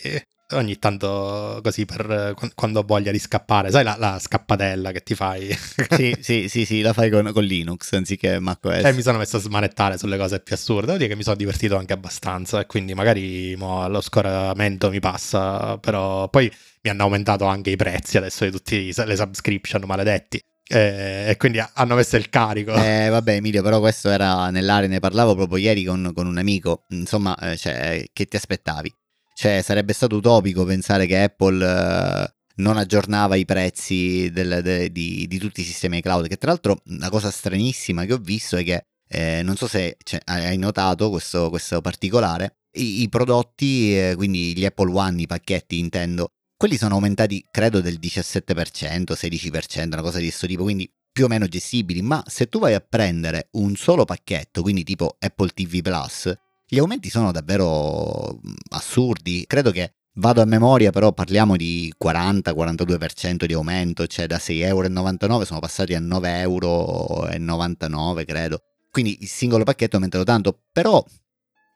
ogni 0.51 0.79
tanto 0.79 1.59
così 1.61 1.85
per 1.85 2.33
quando 2.55 2.79
ho 2.79 2.83
voglia 2.83 3.11
di 3.11 3.19
scappare, 3.19 3.69
sai 3.69 3.83
la, 3.83 3.95
la 3.99 4.17
scappatella 4.19 4.91
che 4.91 5.03
ti 5.03 5.13
fai? 5.13 5.55
sì, 5.91 6.15
sì, 6.19 6.47
sì, 6.49 6.65
sì, 6.65 6.81
la 6.81 6.93
fai 6.93 7.09
con, 7.09 7.29
con 7.31 7.43
Linux 7.43 7.93
anziché 7.93 8.39
macOS. 8.39 8.83
E 8.83 8.93
mi 8.93 9.01
sono 9.01 9.19
messo 9.19 9.37
a 9.37 9.39
smanettare 9.39 9.97
sulle 9.97 10.17
cose 10.17 10.39
più 10.39 10.55
assurde, 10.55 10.87
devo 10.87 10.97
dire 10.97 11.09
che 11.09 11.15
mi 11.15 11.23
sono 11.23 11.35
divertito 11.35 11.77
anche 11.77 11.93
abbastanza 11.93 12.59
e 12.59 12.65
quindi 12.65 12.93
magari 12.93 13.55
mo, 13.57 13.87
lo 13.87 14.01
scoramento 14.01 14.89
mi 14.89 14.99
passa, 14.99 15.77
però 15.77 16.27
poi 16.29 16.51
mi 16.81 16.89
hanno 16.89 17.03
aumentato 17.03 17.45
anche 17.45 17.69
i 17.69 17.75
prezzi 17.75 18.17
adesso 18.17 18.45
di 18.45 18.51
tutte 18.51 19.05
le 19.05 19.15
subscription 19.15 19.83
maledetti 19.85 20.41
E, 20.71 21.25
e 21.29 21.37
quindi 21.37 21.59
hanno 21.59 21.95
messo 21.95 22.15
il 22.15 22.29
carico. 22.29 22.73
Eh, 22.75 23.09
vabbè, 23.09 23.33
Emilio, 23.33 23.63
però 23.63 23.79
questo 23.79 24.09
era 24.09 24.51
nell'area, 24.51 24.87
ne 24.87 24.99
parlavo 24.99 25.33
proprio 25.33 25.57
ieri 25.57 25.83
con, 25.83 26.11
con 26.13 26.27
un 26.27 26.37
amico. 26.37 26.85
Insomma, 26.89 27.35
eh, 27.39 27.57
cioè, 27.57 28.05
che 28.13 28.25
ti 28.25 28.35
aspettavi? 28.35 28.93
Cioè, 29.33 29.63
sarebbe 29.63 29.93
stato 29.93 30.17
utopico 30.17 30.65
pensare 30.65 31.07
che 31.07 31.23
Apple 31.23 31.65
eh, 31.65 32.33
non 32.57 32.77
aggiornava 32.77 33.35
i 33.35 33.45
prezzi 33.45 34.29
del, 34.31 34.59
de, 34.61 34.91
di, 34.91 35.25
di, 35.27 35.37
tutti 35.39 35.61
i 35.61 35.63
sistemi 35.63 36.01
cloud. 36.01 36.27
Che 36.27 36.37
tra 36.37 36.51
l'altro, 36.51 36.81
una 36.85 37.09
cosa 37.09 37.31
stranissima 37.31 38.05
che 38.05 38.13
ho 38.13 38.17
visto 38.17 38.55
è 38.55 38.63
che, 38.63 38.85
eh, 39.07 39.41
non 39.41 39.55
so 39.55 39.67
se 39.67 39.97
cioè, 40.03 40.19
hai 40.25 40.57
notato 40.57 41.09
questo, 41.09 41.49
questo 41.49 41.81
particolare, 41.81 42.57
i, 42.73 43.01
i 43.01 43.09
prodotti, 43.09 43.97
eh, 43.97 44.13
quindi 44.15 44.55
gli 44.55 44.65
Apple 44.65 44.91
One, 44.93 45.19
i 45.19 45.25
pacchetti 45.25 45.79
intendo, 45.79 46.33
quelli 46.59 46.75
sono 46.75 46.95
aumentati 46.95 47.47
credo 47.49 47.79
del 47.79 47.99
17%, 48.01 49.13
16%, 49.13 49.85
una 49.85 50.01
cosa 50.01 50.17
di 50.17 50.25
questo 50.25 50.45
tipo, 50.45 50.63
quindi 50.63 50.91
più 51.09 51.23
o 51.23 51.29
meno 51.29 51.47
gestibili, 51.47 52.01
ma 52.01 52.21
se 52.27 52.47
tu 52.47 52.59
vai 52.59 52.73
a 52.73 52.81
prendere 52.81 53.47
un 53.53 53.77
solo 53.77 54.03
pacchetto, 54.03 54.61
quindi 54.61 54.83
tipo 54.83 55.15
Apple 55.19 55.51
TV 55.53 55.81
Plus, 55.81 56.29
gli 56.67 56.77
aumenti 56.77 57.09
sono 57.09 57.31
davvero 57.31 58.41
assurdi. 58.71 59.45
Credo 59.47 59.71
che 59.71 59.93
vado 60.15 60.41
a 60.41 60.45
memoria, 60.45 60.91
però 60.91 61.13
parliamo 61.13 61.55
di 61.55 61.93
40-42% 61.97 63.45
di 63.45 63.53
aumento, 63.53 64.05
cioè 64.05 64.27
da 64.27 64.35
6,99€ 64.35 65.43
sono 65.43 65.61
passati 65.61 65.95
a 65.95 66.01
9,99€, 66.01 68.25
credo. 68.25 68.63
Quindi 68.91 69.19
il 69.21 69.29
singolo 69.29 69.63
pacchetto 69.63 69.93
è 69.93 69.95
aumentato 69.95 70.25
tanto, 70.25 70.63
però 70.73 71.01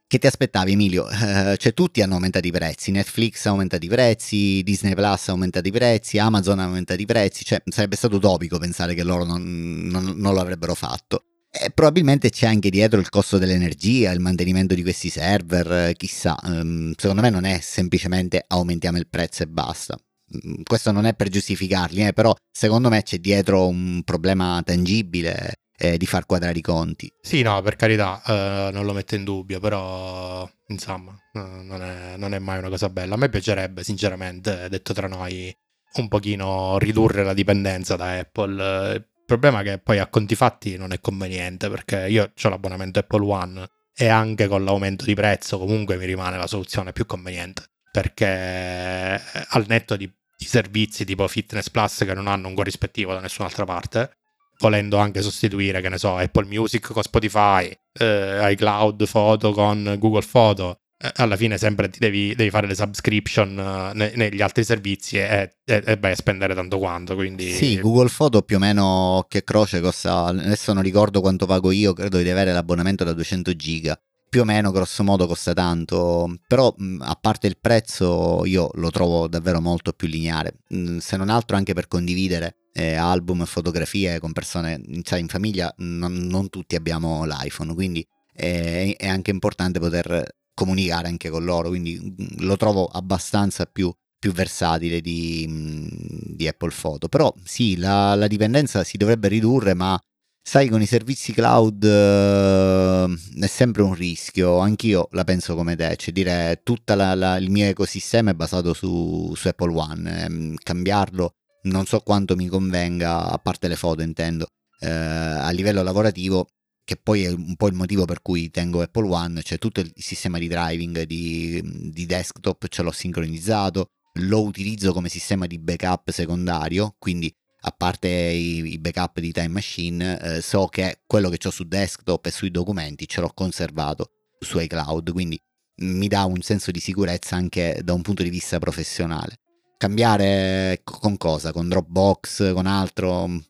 che 0.08 0.20
ti 0.20 0.28
aspettavi 0.28 0.74
Emilio? 0.74 1.06
Uh, 1.06 1.56
cioè 1.56 1.74
tutti 1.74 2.02
hanno 2.02 2.14
aumentato 2.16 2.46
i 2.48 2.52
prezzi, 2.52 2.92
Netflix 2.92 3.46
ha 3.46 3.50
aumentato 3.50 3.86
i 3.86 3.90
prezzi, 3.90 4.62
Disney 4.64 4.94
Plus 4.94 5.28
ha 5.28 5.32
aumentato 5.32 5.68
i 5.68 5.72
prezzi, 5.72 6.20
Amazon 6.20 6.60
ha 6.60 6.66
aumentato 6.66 7.02
i 7.02 7.06
prezzi, 7.06 7.44
cioè 7.44 7.62
sarebbe 7.66 7.96
stato 7.96 8.18
utopico 8.18 8.58
pensare 8.60 8.94
che 8.94 9.04
loro 9.04 9.24
non, 9.24 9.88
non, 9.90 10.14
non 10.16 10.34
lo 10.34 10.40
avrebbero 10.40 10.76
fatto. 10.76 11.24
E 11.56 11.70
probabilmente 11.70 12.32
c'è 12.32 12.48
anche 12.48 12.72
dietro 12.72 13.00
il 13.00 13.10
costo 13.10 13.38
dell'energia, 13.38 14.12
il 14.12 14.20
mantenimento 14.20 14.74
di 14.74 14.82
questi 14.82 15.10
server, 15.10 15.94
chissà, 15.96 16.36
um, 16.44 16.94
secondo 16.98 17.22
me 17.22 17.30
non 17.30 17.46
è 17.46 17.60
semplicemente 17.62 18.44
aumentiamo 18.48 18.98
il 18.98 19.08
prezzo 19.08 19.44
e 19.44 19.48
basta. 19.48 19.96
Mm, 20.36 20.64
questo 20.64 20.92
non 20.92 21.06
è 21.06 21.14
per 21.14 21.30
giustificarli, 21.30 22.08
eh, 22.08 22.14
però 22.14 22.34
secondo 22.52 22.90
me 22.90 23.04
c'è 23.04 23.20
dietro 23.20 23.68
un 23.68 24.02
problema 24.04 24.62
tangibile 24.66 25.58
eh, 25.78 25.98
di 25.98 26.06
far 26.06 26.26
quadrare 26.26 26.58
i 26.58 26.62
conti. 26.62 27.12
Sì, 27.22 27.42
no, 27.42 27.62
per 27.62 27.76
carità, 27.76 28.22
eh, 28.26 28.70
non 28.72 28.86
lo 28.86 28.94
metto 28.94 29.16
in 29.16 29.24
dubbio, 29.24 29.60
però 29.60 30.50
insomma, 30.68 31.18
non 31.34 31.82
è, 31.82 32.18
non 32.18 32.34
è, 32.34 32.40
mai 32.40 32.60
una 32.60 32.70
cosa 32.70 32.90
bella. 32.90 33.16
A 33.16 33.18
me 33.18 33.30
piacerebbe, 33.30 33.84
sinceramente, 33.84 34.70
detto 34.70 34.94
tra 34.94 35.08
noi, 35.08 35.56
un 35.96 36.08
pochino 36.08 36.78
ridurre 36.78 37.24
la 37.24 37.34
dipendenza 37.34 37.96
da 37.96 38.18
Apple. 38.18 38.94
Il 38.96 39.26
problema 39.26 39.62
è 39.62 39.64
che 39.64 39.78
poi 39.80 40.00
a 40.00 40.08
conti 40.08 40.36
fatti 40.36 40.78
non 40.78 40.92
è 40.92 41.00
conveniente, 41.00 41.70
perché 41.70 42.08
io 42.08 42.32
ho 42.42 42.50
l'abbonamento 42.50 43.00
Apple 43.00 43.26
One 43.26 43.70
e 43.96 44.08
anche 44.08 44.48
con 44.48 44.64
l'aumento 44.64 45.06
di 45.06 45.14
prezzo 45.14 45.60
comunque 45.60 45.98
mi 45.98 46.06
rimane 46.06 46.38
la 46.38 46.48
soluzione 46.48 46.94
più 46.94 47.06
conveniente, 47.06 47.64
perché 47.92 48.26
eh, 48.26 49.22
al 49.50 49.66
netto 49.68 49.96
di, 49.96 50.12
di 50.38 50.46
servizi 50.46 51.06
tipo 51.06 51.28
Fitness 51.28 51.70
Plus 51.70 51.98
che 52.00 52.14
non 52.14 52.28
hanno 52.28 52.48
un 52.48 52.56
corrispettivo 52.56 53.14
da 53.14 53.20
nessun'altra 53.20 53.66
parte, 53.66 54.18
volendo 54.60 54.98
anche 54.98 55.22
sostituire, 55.22 55.82
che 55.82 55.90
ne 55.90 55.98
so, 55.98 56.18
Apple 56.18 56.46
Music 56.46 56.92
con 56.92 57.04
Spotify, 57.04 57.72
eh, 58.00 58.52
iCloud 58.52 59.06
Foto 59.06 59.52
con 59.52 59.96
Google 60.00 60.22
Foto, 60.22 60.80
eh, 61.04 61.12
alla 61.16 61.36
fine 61.36 61.58
sempre 61.58 61.90
ti 61.90 62.00
devi, 62.00 62.34
devi 62.34 62.50
fare 62.50 62.66
le 62.66 62.76
subscription 62.76 63.58
uh, 63.58 63.98
ne, 63.98 64.14
negli 64.16 64.42
altri 64.42 64.64
servizi 64.64 65.18
e, 65.18 65.58
e, 65.66 65.84
e 65.86 65.98
vai 65.98 66.14
a 66.14 66.16
spendere 66.16 66.56
tanto 66.56 66.78
quanto. 66.78 67.16
Quindi... 67.16 67.52
Sì, 67.52 67.78
Google 67.80 68.08
Foto 68.08 68.42
più 68.42 68.56
o 68.56 68.60
meno 68.60 69.26
che 69.28 69.44
croce 69.44 69.82
costa, 69.82 70.26
adesso 70.26 70.72
non 70.72 70.82
ricordo 70.82 71.20
quanto 71.20 71.46
pago 71.46 71.72
io, 71.72 71.92
credo 71.92 72.20
di 72.20 72.30
avere 72.30 72.54
l'abbonamento 72.54 73.04
da 73.04 73.12
200 73.12 73.54
giga. 73.56 74.00
Più 74.30 74.42
o 74.42 74.46
meno, 74.46 74.72
grosso 74.72 75.04
modo, 75.04 75.28
costa 75.28 75.54
tanto, 75.54 76.38
però 76.48 76.74
a 77.02 77.18
parte 77.22 77.46
il 77.46 77.58
prezzo 77.62 78.46
io 78.46 78.72
lo 78.76 78.90
trovo 78.90 79.28
davvero 79.28 79.62
molto 79.62 79.92
più 79.92 80.08
lineare, 80.08 80.56
se 80.98 81.18
non 81.18 81.30
altro 81.30 81.56
anche 81.56 81.74
per 81.74 81.88
condividere 81.88 82.56
eh, 82.74 82.96
album, 82.96 83.46
fotografie 83.46 84.20
con 84.20 84.34
persone, 84.34 84.82
sai, 85.04 85.22
in 85.22 85.28
famiglia 85.28 85.74
non, 85.78 86.14
non 86.14 86.50
tutti 86.50 86.76
abbiamo 86.76 87.24
l'iPhone, 87.24 87.74
quindi 87.74 88.06
è, 88.34 88.96
è, 88.98 89.08
anche 89.08 89.32
importante 89.32 89.80
poter 89.80 90.26
comunicare 90.54 91.08
anche 91.08 91.30
con 91.30 91.44
loro, 91.46 91.70
quindi 91.70 92.00
mm, 92.00 92.46
lo 92.46 92.58
trovo 92.58 92.86
abbastanza 92.86 93.66
più, 93.66 93.94
più 94.18 94.32
versatile 94.32 95.02
di, 95.02 95.46
mm, 95.48 95.88
di, 96.36 96.48
Apple 96.48 96.74
Photo. 96.80 97.08
Però 97.08 97.34
sì, 97.44 97.78
la, 97.78 98.16
la, 98.16 98.28
dipendenza 98.28 98.84
si 98.84 98.98
dovrebbe 98.98 99.28
ridurre, 99.28 99.74
ma 99.76 100.00
sai, 100.42 100.68
con 100.70 100.82
i 100.82 100.86
servizi 100.88 101.32
cloud 101.32 101.84
uh, 101.84 103.40
è 103.40 103.48
sempre 103.48 103.84
un 103.84 103.94
rischio, 103.94 104.58
anch'io 104.60 105.08
la 105.12 105.24
penso 105.24 105.56
come 105.56 105.76
te, 105.76 105.96
cioè 105.98 106.12
dire 106.14 106.62
tutto 106.64 106.94
il 106.94 107.50
mio 107.50 107.66
ecosistema 107.68 108.32
è 108.32 108.34
basato 108.34 108.74
su, 108.74 109.34
su 109.36 109.48
Apple 109.48 109.74
One, 109.76 110.24
ehm, 110.26 110.56
cambiarlo 110.62 111.36
non 111.64 111.86
so 111.86 112.00
quanto 112.00 112.36
mi 112.36 112.48
convenga, 112.48 113.30
a 113.30 113.38
parte 113.38 113.68
le 113.68 113.76
foto 113.76 114.02
intendo, 114.02 114.48
eh, 114.80 114.90
a 114.90 115.50
livello 115.52 115.84
lavorativo, 115.84 116.48
che 116.84 116.98
poi 116.98 117.24
è 117.24 117.32
un 117.32 117.56
po' 117.56 117.68
il 117.68 117.74
motivo 117.74 118.06
per 118.06 118.22
cui 118.22 118.50
tengo 118.50 118.82
Apple 118.82 119.08
One, 119.08 119.42
cioè 119.42 119.58
tutto 119.58 119.80
il 119.80 119.92
sistema 119.96 120.38
di 120.38 120.48
driving 120.48 121.04
di, 121.04 121.62
di 121.92 122.06
desktop 122.06 122.68
ce 122.68 122.82
l'ho 122.82 122.92
sincronizzato, 122.92 123.88
lo 124.20 124.44
utilizzo 124.44 124.92
come 124.94 125.10
sistema 125.10 125.48
di 125.48 125.60
backup 125.60 126.10
secondario, 126.12 126.96
quindi 127.00 127.34
a 127.66 127.72
parte 127.72 128.10
i, 128.10 128.74
i 128.74 128.80
backup 128.80 129.20
di 129.20 129.32
Time 129.32 129.48
Machine, 129.48 130.20
eh, 130.20 130.42
so 130.42 130.68
che 130.68 131.02
quello 131.06 131.30
che 131.30 131.48
ho 131.48 131.52
su 131.52 131.64
desktop 131.64 132.26
e 132.26 132.32
sui 132.32 132.52
documenti 132.52 133.08
ce 133.08 133.22
l'ho 133.22 133.32
conservato 133.34 134.10
su 134.40 134.60
iCloud, 134.60 135.12
quindi 135.14 135.40
mi 135.76 136.08
dà 136.08 136.26
un 136.26 136.42
senso 136.42 136.72
di 136.72 136.82
sicurezza 136.82 137.36
anche 137.36 137.80
da 137.84 137.94
un 137.94 138.02
punto 138.02 138.22
di 138.22 138.30
vista 138.30 138.60
professionale 138.60 139.38
cambiare 139.84 140.80
con 140.82 141.18
cosa? 141.18 141.52
Con 141.52 141.68
Dropbox, 141.68 142.54
con 142.54 142.66
altro? 142.66 143.28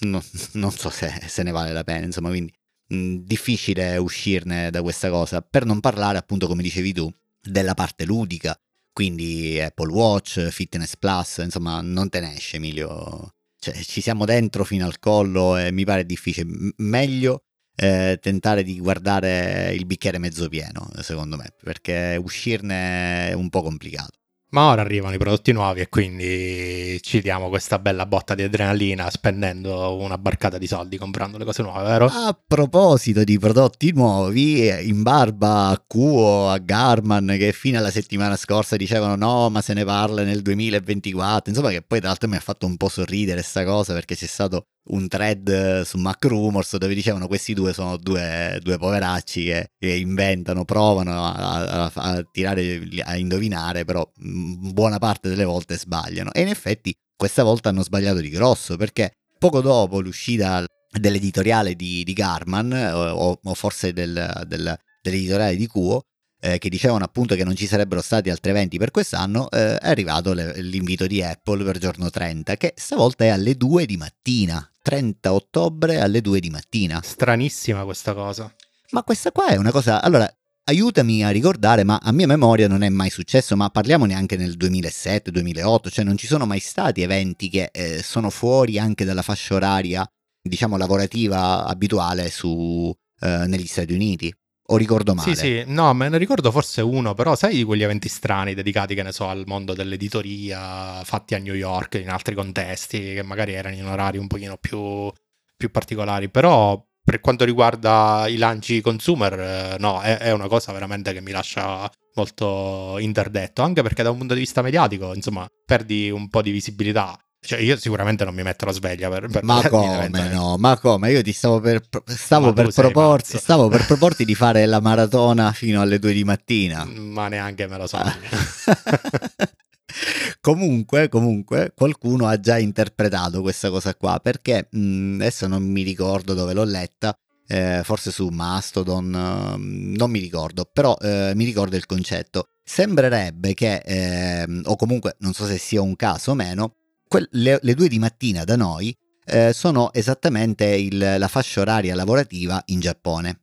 No, 0.00 0.22
non 0.54 0.70
so 0.72 0.90
se, 0.90 1.22
se, 1.28 1.42
ne 1.44 1.50
vale 1.50 1.72
la 1.72 1.84
pena, 1.84 2.04
insomma, 2.04 2.28
quindi 2.28 2.52
mh, 2.88 2.96
mm, 2.96 3.16
difficile 3.20 3.96
uscirne 3.96 4.68
da 4.70 4.82
questa 4.82 5.08
cosa, 5.08 5.40
per 5.40 5.64
non 5.64 5.80
parlare 5.80 6.18
appunto, 6.18 6.46
come 6.46 6.62
dicevi 6.62 6.92
tu, 6.92 7.10
della 7.40 7.72
parte 7.72 8.04
ludica, 8.04 8.58
quindi 8.92 9.58
Apple 9.60 9.90
Watch, 9.90 10.48
Fitness 10.48 10.96
Plus, 10.98 11.38
insomma, 11.38 11.80
non 11.80 12.10
te 12.10 12.20
ne 12.20 12.34
esce 12.34 12.56
Emilio. 12.56 13.34
Cioè, 13.58 13.74
ci 13.82 14.02
siamo 14.02 14.26
dentro 14.26 14.64
fino 14.64 14.84
al 14.84 14.98
collo 14.98 15.56
e 15.56 15.72
mi 15.72 15.84
pare 15.84 16.04
difficile. 16.04 16.44
M- 16.46 16.70
meglio 16.78 17.44
eh, 17.76 18.18
tentare 18.20 18.62
di 18.62 18.78
guardare 18.80 19.72
il 19.74 19.86
bicchiere 19.86 20.18
mezzo 20.18 20.48
pieno, 20.48 20.90
secondo 21.00 21.36
me, 21.36 21.54
perché 21.62 22.18
uscirne 22.22 23.28
è 23.28 23.32
un 23.32 23.48
po' 23.48 23.62
complicato. 23.62 24.18
Ma 24.54 24.68
ora 24.68 24.82
arrivano 24.82 25.12
i 25.12 25.18
prodotti 25.18 25.50
nuovi 25.50 25.80
e 25.80 25.88
quindi 25.88 27.02
ci 27.02 27.20
diamo 27.20 27.48
questa 27.48 27.80
bella 27.80 28.06
botta 28.06 28.36
di 28.36 28.44
adrenalina 28.44 29.10
spendendo 29.10 29.96
una 29.96 30.16
barcata 30.16 30.58
di 30.58 30.68
soldi 30.68 30.96
comprando 30.96 31.38
le 31.38 31.44
cose 31.44 31.62
nuove, 31.62 31.82
vero? 31.82 32.06
A 32.06 32.38
proposito 32.46 33.24
di 33.24 33.36
prodotti 33.36 33.90
nuovi, 33.92 34.68
in 34.88 35.02
barba 35.02 35.70
a 35.70 35.84
Cuo, 35.84 36.50
a 36.50 36.58
Garman 36.58 37.34
che 37.36 37.50
fino 37.50 37.78
alla 37.78 37.90
settimana 37.90 38.36
scorsa 38.36 38.76
dicevano 38.76 39.16
no, 39.16 39.50
ma 39.50 39.60
se 39.60 39.74
ne 39.74 39.84
parla 39.84 40.22
nel 40.22 40.40
2024, 40.40 41.50
insomma 41.50 41.70
che 41.70 41.82
poi 41.82 41.98
tra 41.98 42.10
l'altro 42.10 42.28
mi 42.28 42.36
ha 42.36 42.40
fatto 42.40 42.64
un 42.66 42.76
po' 42.76 42.88
sorridere 42.88 43.40
questa 43.40 43.64
cosa 43.64 43.92
perché 43.92 44.14
c'è 44.14 44.26
stato 44.26 44.68
un 44.86 45.08
thread 45.08 45.82
su 45.82 45.98
Mac 45.98 46.24
Rumors 46.24 46.76
dove 46.76 46.94
dicevano 46.94 47.26
questi 47.26 47.54
due 47.54 47.72
sono 47.72 47.96
due, 47.96 48.58
due 48.62 48.76
poveracci 48.76 49.44
che, 49.44 49.70
che, 49.78 49.94
inventano, 49.94 50.64
provano 50.64 51.24
a, 51.24 51.84
a, 51.84 51.92
a, 51.94 52.28
tirare, 52.30 52.80
a 53.02 53.16
indovinare, 53.16 53.84
però 53.84 54.08
buona 54.16 54.98
parte 54.98 55.28
delle 55.28 55.44
volte 55.44 55.78
sbagliano. 55.78 56.32
E 56.32 56.42
in 56.42 56.48
effetti 56.48 56.94
questa 57.16 57.42
volta 57.42 57.70
hanno 57.70 57.82
sbagliato 57.82 58.20
di 58.20 58.28
grosso 58.28 58.76
perché 58.76 59.12
poco 59.38 59.60
dopo 59.60 60.00
l'uscita 60.00 60.64
dell'editoriale 60.90 61.74
di, 61.74 62.04
di 62.04 62.12
Garman 62.12 62.72
o, 62.72 63.38
o 63.42 63.54
forse 63.54 63.92
del, 63.92 64.44
del, 64.46 64.76
dell'editoriale 65.02 65.56
di 65.56 65.66
Cuo 65.66 66.02
eh, 66.44 66.58
che 66.58 66.68
dicevano 66.68 67.04
appunto 67.04 67.34
che 67.34 67.42
non 67.42 67.56
ci 67.56 67.66
sarebbero 67.66 68.02
stati 68.02 68.28
altri 68.28 68.50
eventi 68.50 68.76
per 68.76 68.90
quest'anno, 68.90 69.48
eh, 69.50 69.78
è 69.78 69.88
arrivato 69.88 70.34
le, 70.34 70.60
l'invito 70.60 71.06
di 71.06 71.22
Apple 71.22 71.64
per 71.64 71.78
giorno 71.78 72.10
30, 72.10 72.56
che 72.58 72.74
stavolta 72.76 73.24
è 73.24 73.28
alle 73.28 73.56
2 73.56 73.86
di 73.86 73.96
mattina. 73.96 74.68
30 74.82 75.32
ottobre 75.32 76.00
alle 76.00 76.20
2 76.20 76.40
di 76.40 76.50
mattina. 76.50 77.00
Stranissima 77.02 77.84
questa 77.84 78.12
cosa. 78.12 78.54
Ma 78.90 79.02
questa 79.02 79.32
qua 79.32 79.46
è 79.46 79.56
una 79.56 79.70
cosa... 79.70 80.02
Allora, 80.02 80.30
aiutami 80.64 81.24
a 81.24 81.30
ricordare, 81.30 81.84
ma 81.84 81.98
a 82.02 82.12
mia 82.12 82.26
memoria 82.26 82.68
non 82.68 82.82
è 82.82 82.90
mai 82.90 83.08
successo, 83.08 83.56
ma 83.56 83.70
parliamo 83.70 84.04
neanche 84.04 84.36
nel 84.36 84.58
2007-2008, 84.58 85.88
cioè 85.88 86.04
non 86.04 86.18
ci 86.18 86.26
sono 86.26 86.44
mai 86.44 86.60
stati 86.60 87.00
eventi 87.00 87.48
che 87.48 87.70
eh, 87.72 88.02
sono 88.02 88.28
fuori 88.28 88.78
anche 88.78 89.06
dalla 89.06 89.22
fascia 89.22 89.54
oraria, 89.54 90.06
diciamo, 90.42 90.76
lavorativa 90.76 91.64
abituale 91.64 92.28
su, 92.28 92.94
eh, 93.20 93.46
negli 93.46 93.66
Stati 93.66 93.94
Uniti. 93.94 94.30
O 94.68 94.76
ricordo 94.76 95.14
male? 95.14 95.34
Sì, 95.34 95.40
sì, 95.40 95.64
no, 95.66 95.92
me 95.92 96.08
ne 96.08 96.16
ricordo 96.16 96.50
forse 96.50 96.80
uno, 96.80 97.12
però 97.12 97.36
sai 97.36 97.54
di 97.56 97.64
quegli 97.64 97.82
eventi 97.82 98.08
strani 98.08 98.54
dedicati, 98.54 98.94
che 98.94 99.02
ne 99.02 99.12
so, 99.12 99.28
al 99.28 99.44
mondo 99.46 99.74
dell'editoria, 99.74 101.04
fatti 101.04 101.34
a 101.34 101.38
New 101.38 101.54
York, 101.54 101.94
in 101.94 102.08
altri 102.08 102.34
contesti, 102.34 103.14
che 103.14 103.22
magari 103.22 103.52
erano 103.52 103.76
in 103.76 103.86
orari 103.86 104.16
un 104.16 104.26
pochino 104.26 104.56
più, 104.56 105.12
più 105.56 105.70
particolari, 105.70 106.30
però 106.30 106.82
per 107.04 107.20
quanto 107.20 107.44
riguarda 107.44 108.24
i 108.26 108.38
lanci 108.38 108.80
consumer, 108.80 109.38
eh, 109.38 109.76
no, 109.78 110.00
è, 110.00 110.16
è, 110.16 110.32
una 110.32 110.48
cosa 110.48 110.72
veramente 110.72 111.12
che 111.12 111.20
mi 111.20 111.32
lascia 111.32 111.90
molto 112.14 112.96
interdetto, 112.98 113.60
anche 113.60 113.82
perché 113.82 114.02
da 114.02 114.10
un 114.10 114.16
punto 114.16 114.32
di 114.32 114.40
vista 114.40 114.62
mediatico, 114.62 115.12
insomma, 115.14 115.46
perdi 115.66 116.08
un 116.10 116.30
po' 116.30 116.40
di 116.40 116.50
visibilità. 116.50 117.18
Cioè, 117.44 117.60
io 117.60 117.76
sicuramente 117.76 118.24
non 118.24 118.34
mi 118.34 118.42
metto 118.42 118.64
la 118.64 118.72
sveglia 118.72 119.10
per, 119.10 119.28
per 119.28 119.44
Ma 119.44 119.60
come 119.68 120.08
no? 120.08 120.56
Ma 120.56 120.78
come? 120.78 121.10
Io 121.10 121.22
ti 121.22 121.32
stavo 121.32 121.60
per, 121.60 121.82
stavo 122.06 122.54
per 122.54 122.72
proporti, 122.72 123.36
stavo 123.36 123.68
per 123.68 123.84
proporti 123.86 124.24
di 124.24 124.34
fare 124.34 124.64
la 124.64 124.80
maratona 124.80 125.52
fino 125.52 125.82
alle 125.82 125.98
due 125.98 126.14
di 126.14 126.24
mattina. 126.24 126.84
Ma 126.84 127.28
neanche 127.28 127.66
me 127.66 127.76
lo 127.76 127.86
so. 127.86 128.00
comunque, 130.40 131.10
comunque, 131.10 131.72
qualcuno 131.76 132.26
ha 132.26 132.40
già 132.40 132.58
interpretato 132.58 133.42
questa 133.42 133.68
cosa 133.68 133.94
qua 133.94 134.18
perché 134.22 134.68
mh, 134.70 134.78
mm, 134.78 135.20
adesso 135.20 135.46
non 135.46 135.64
mi 135.64 135.82
ricordo 135.82 136.32
dove 136.32 136.54
l'ho 136.54 136.64
letta. 136.64 137.14
Eh, 137.46 137.82
forse 137.84 138.10
su 138.10 138.28
Mastodon, 138.28 139.14
eh, 139.14 139.96
non 139.98 140.10
mi 140.10 140.18
ricordo, 140.18 140.66
però 140.72 140.96
eh, 140.98 141.32
mi 141.34 141.44
ricordo 141.44 141.76
il 141.76 141.84
concetto. 141.84 142.46
Sembrerebbe 142.64 143.52
che, 143.52 143.82
ehm, 143.84 144.62
o 144.64 144.76
comunque 144.76 145.16
non 145.18 145.34
so 145.34 145.44
se 145.44 145.58
sia 145.58 145.82
un 145.82 145.94
caso 145.94 146.30
o 146.30 146.34
meno, 146.34 146.76
que- 147.14 147.28
le, 147.30 147.58
le, 147.62 147.74
due 147.74 147.88
di 147.88 148.00
mattina 148.00 148.42
da 148.42 148.56
noi 148.56 148.96
eh, 149.26 149.52
sono 149.52 149.92
esattamente 149.92 150.64
il, 150.66 150.98
la 150.98 151.28
fascia 151.28 151.60
oraria 151.60 151.94
lavorativa 151.94 152.60
in 152.66 152.80
Giappone. 152.80 153.40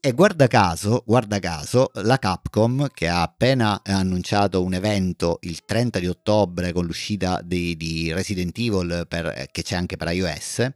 E 0.00 0.12
guarda 0.12 0.46
caso, 0.46 1.02
guarda 1.06 1.38
caso, 1.38 1.90
la 1.94 2.18
Capcom, 2.18 2.88
che 2.92 3.08
ha 3.08 3.22
appena 3.22 3.80
annunciato 3.84 4.62
un 4.62 4.74
evento 4.74 5.38
il 5.42 5.64
30 5.64 5.98
di 5.98 6.06
ottobre 6.06 6.72
con 6.72 6.84
l'uscita 6.84 7.40
di, 7.42 7.76
di 7.76 8.12
Resident 8.12 8.56
Evil, 8.58 9.06
per, 9.08 9.26
eh, 9.26 9.48
che 9.50 9.62
c'è 9.62 9.76
anche 9.76 9.96
per 9.96 10.12
iOS, 10.12 10.68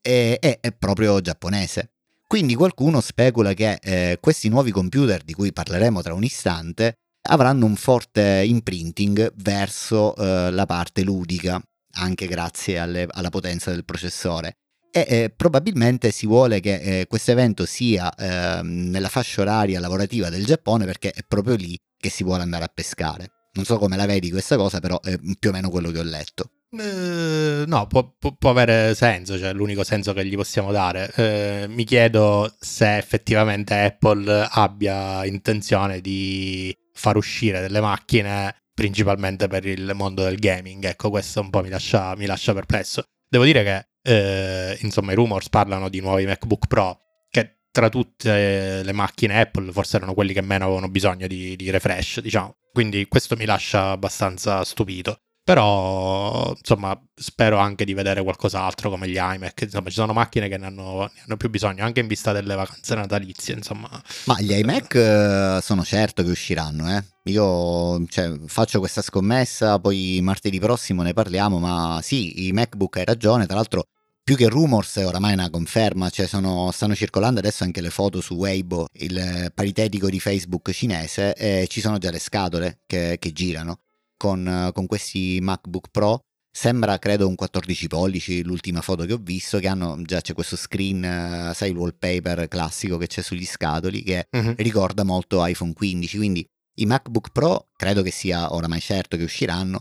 è, 0.00 0.38
è, 0.40 0.58
è, 0.60 0.72
proprio 0.72 1.20
giapponese. 1.20 1.90
Quindi 2.26 2.54
qualcuno 2.54 3.00
specula 3.00 3.52
che 3.52 3.78
eh, 3.80 4.18
questi 4.20 4.48
nuovi 4.48 4.70
computer, 4.70 5.22
di 5.22 5.34
cui 5.34 5.52
parleremo 5.52 6.02
tra 6.02 6.14
un 6.14 6.24
istante, 6.24 6.98
avranno 7.28 7.66
un 7.66 7.76
forte 7.76 8.44
imprinting 8.46 9.32
verso 9.36 10.14
eh, 10.16 10.50
la 10.50 10.66
parte 10.66 11.02
ludica, 11.02 11.60
anche 11.96 12.26
grazie 12.26 12.78
alle, 12.78 13.06
alla 13.10 13.30
potenza 13.30 13.70
del 13.70 13.84
processore 13.84 14.56
e 14.96 15.06
eh, 15.08 15.30
probabilmente 15.36 16.12
si 16.12 16.24
vuole 16.24 16.60
che 16.60 17.00
eh, 17.00 17.06
questo 17.08 17.32
evento 17.32 17.66
sia 17.66 18.14
eh, 18.14 18.62
nella 18.62 19.08
fascia 19.08 19.40
oraria 19.40 19.80
lavorativa 19.80 20.28
del 20.28 20.44
Giappone 20.44 20.84
perché 20.84 21.10
è 21.10 21.22
proprio 21.26 21.56
lì 21.56 21.76
che 21.98 22.10
si 22.10 22.22
vuole 22.22 22.44
andare 22.44 22.62
a 22.62 22.70
pescare. 22.72 23.30
Non 23.54 23.64
so 23.64 23.78
come 23.78 23.96
la 23.96 24.06
vedi 24.06 24.30
questa 24.30 24.54
cosa, 24.54 24.78
però 24.78 25.00
è 25.00 25.18
più 25.36 25.50
o 25.50 25.52
meno 25.52 25.68
quello 25.68 25.90
che 25.90 25.98
ho 25.98 26.04
letto. 26.04 26.50
Uh, 26.70 27.64
no, 27.66 27.86
può, 27.88 28.14
può, 28.38 28.50
avere 28.50 28.94
senso, 28.94 29.36
cioè 29.36 29.52
l'unico 29.52 29.82
senso 29.82 30.12
che 30.12 30.24
gli 30.24 30.36
possiamo 30.36 30.70
dare. 30.70 31.12
Uh, 31.16 31.72
mi 31.72 31.84
chiedo 31.84 32.54
se 32.58 32.96
effettivamente 32.96 33.74
Apple 33.74 34.48
abbia 34.48 35.24
intenzione 35.24 36.00
di 36.00 36.76
far 36.94 37.16
uscire 37.16 37.60
delle 37.60 37.80
macchine 37.80 38.54
principalmente 38.74 39.46
per 39.48 39.66
il 39.66 39.92
mondo 39.94 40.22
del 40.22 40.36
gaming. 40.36 40.84
Ecco, 40.84 41.10
questo 41.10 41.40
un 41.40 41.50
po' 41.50 41.62
mi 41.62 41.68
lascia, 41.68 42.14
mi 42.16 42.26
lascia 42.26 42.52
perplesso. 42.52 43.04
Devo 43.28 43.44
dire 43.44 43.62
che 43.62 43.86
eh, 44.02 44.78
insomma 44.80 45.12
i 45.12 45.14
rumors 45.14 45.48
parlano 45.48 45.88
di 45.88 46.00
nuovi 46.00 46.26
MacBook 46.26 46.66
Pro 46.66 46.98
che 47.30 47.62
tra 47.70 47.88
tutte 47.88 48.82
le 48.82 48.92
macchine 48.92 49.40
Apple 49.40 49.72
forse 49.72 49.96
erano 49.96 50.14
quelli 50.14 50.32
che 50.32 50.42
meno 50.42 50.64
avevano 50.64 50.88
bisogno 50.88 51.26
di, 51.26 51.56
di 51.56 51.70
refresh, 51.70 52.20
diciamo. 52.20 52.56
Quindi 52.72 53.06
questo 53.06 53.36
mi 53.36 53.44
lascia 53.44 53.90
abbastanza 53.90 54.64
stupito. 54.64 55.20
Però, 55.44 56.54
insomma, 56.56 56.98
spero 57.14 57.58
anche 57.58 57.84
di 57.84 57.92
vedere 57.92 58.22
qualcos'altro 58.22 58.88
come 58.88 59.08
gli 59.08 59.18
iMac. 59.18 59.60
Insomma, 59.60 59.90
ci 59.90 59.96
sono 59.96 60.14
macchine 60.14 60.48
che 60.48 60.56
ne 60.56 60.64
hanno, 60.64 61.00
ne 61.00 61.20
hanno, 61.26 61.36
più 61.36 61.50
bisogno, 61.50 61.84
anche 61.84 62.00
in 62.00 62.06
vista 62.06 62.32
delle 62.32 62.54
vacanze 62.54 62.94
natalizie, 62.94 63.54
insomma. 63.54 63.90
Ma 64.24 64.40
gli 64.40 64.52
iMac 64.52 64.94
eh, 64.94 65.58
sono 65.60 65.84
certo 65.84 66.22
che 66.22 66.30
usciranno, 66.30 66.96
eh. 66.96 67.04
Io 67.24 68.06
cioè, 68.06 68.38
faccio 68.46 68.78
questa 68.78 69.02
scommessa, 69.02 69.78
poi 69.78 70.18
martedì 70.22 70.58
prossimo 70.58 71.02
ne 71.02 71.12
parliamo, 71.12 71.58
ma 71.58 72.00
sì, 72.02 72.46
i 72.46 72.52
MacBook 72.52 72.96
hai 72.96 73.04
ragione, 73.04 73.44
tra 73.44 73.56
l'altro 73.56 73.84
più 74.22 74.36
che 74.36 74.48
rumors 74.48 74.96
è 74.96 75.06
oramai 75.06 75.34
una 75.34 75.50
conferma, 75.50 76.08
cioè 76.08 76.26
sono, 76.26 76.70
stanno 76.72 76.94
circolando 76.94 77.40
adesso 77.40 77.64
anche 77.64 77.82
le 77.82 77.90
foto 77.90 78.22
su 78.22 78.34
Weibo, 78.34 78.86
il 78.92 79.52
paritetico 79.54 80.08
di 80.08 80.20
Facebook 80.20 80.70
cinese, 80.70 81.34
e 81.34 81.66
ci 81.68 81.82
sono 81.82 81.98
già 81.98 82.10
le 82.10 82.18
scatole 82.18 82.80
che, 82.86 83.18
che 83.20 83.32
girano 83.32 83.80
con, 84.16 84.70
con, 84.72 84.86
questi 84.86 85.38
MacBook 85.40 85.88
Pro. 85.90 86.20
Sembra 86.50 86.98
credo 86.98 87.26
un 87.26 87.34
14 87.34 87.88
pollici 87.88 88.44
l'ultima 88.44 88.80
foto 88.80 89.04
che 89.04 89.12
ho 89.12 89.20
visto, 89.20 89.58
che 89.58 89.66
hanno 89.66 90.00
già 90.02 90.20
c'è 90.20 90.34
questo 90.34 90.56
screen, 90.56 91.52
sai 91.52 91.70
il 91.70 91.76
wallpaper 91.76 92.46
classico 92.46 92.96
che 92.96 93.08
c'è 93.08 93.22
sugli 93.22 93.44
scatoli, 93.44 94.02
che 94.02 94.28
uh-huh. 94.30 94.54
ricorda 94.58 95.02
molto 95.02 95.44
iPhone 95.44 95.72
15, 95.72 96.16
quindi 96.16 96.46
i 96.76 96.86
MacBook 96.86 97.30
Pro 97.32 97.70
credo 97.76 98.02
che 98.02 98.12
sia 98.12 98.54
oramai 98.54 98.80
certo 98.80 99.16
che 99.16 99.24
usciranno, 99.24 99.80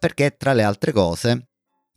perché 0.00 0.36
tra 0.36 0.52
le 0.54 0.64
altre 0.64 0.90
cose 0.90 1.48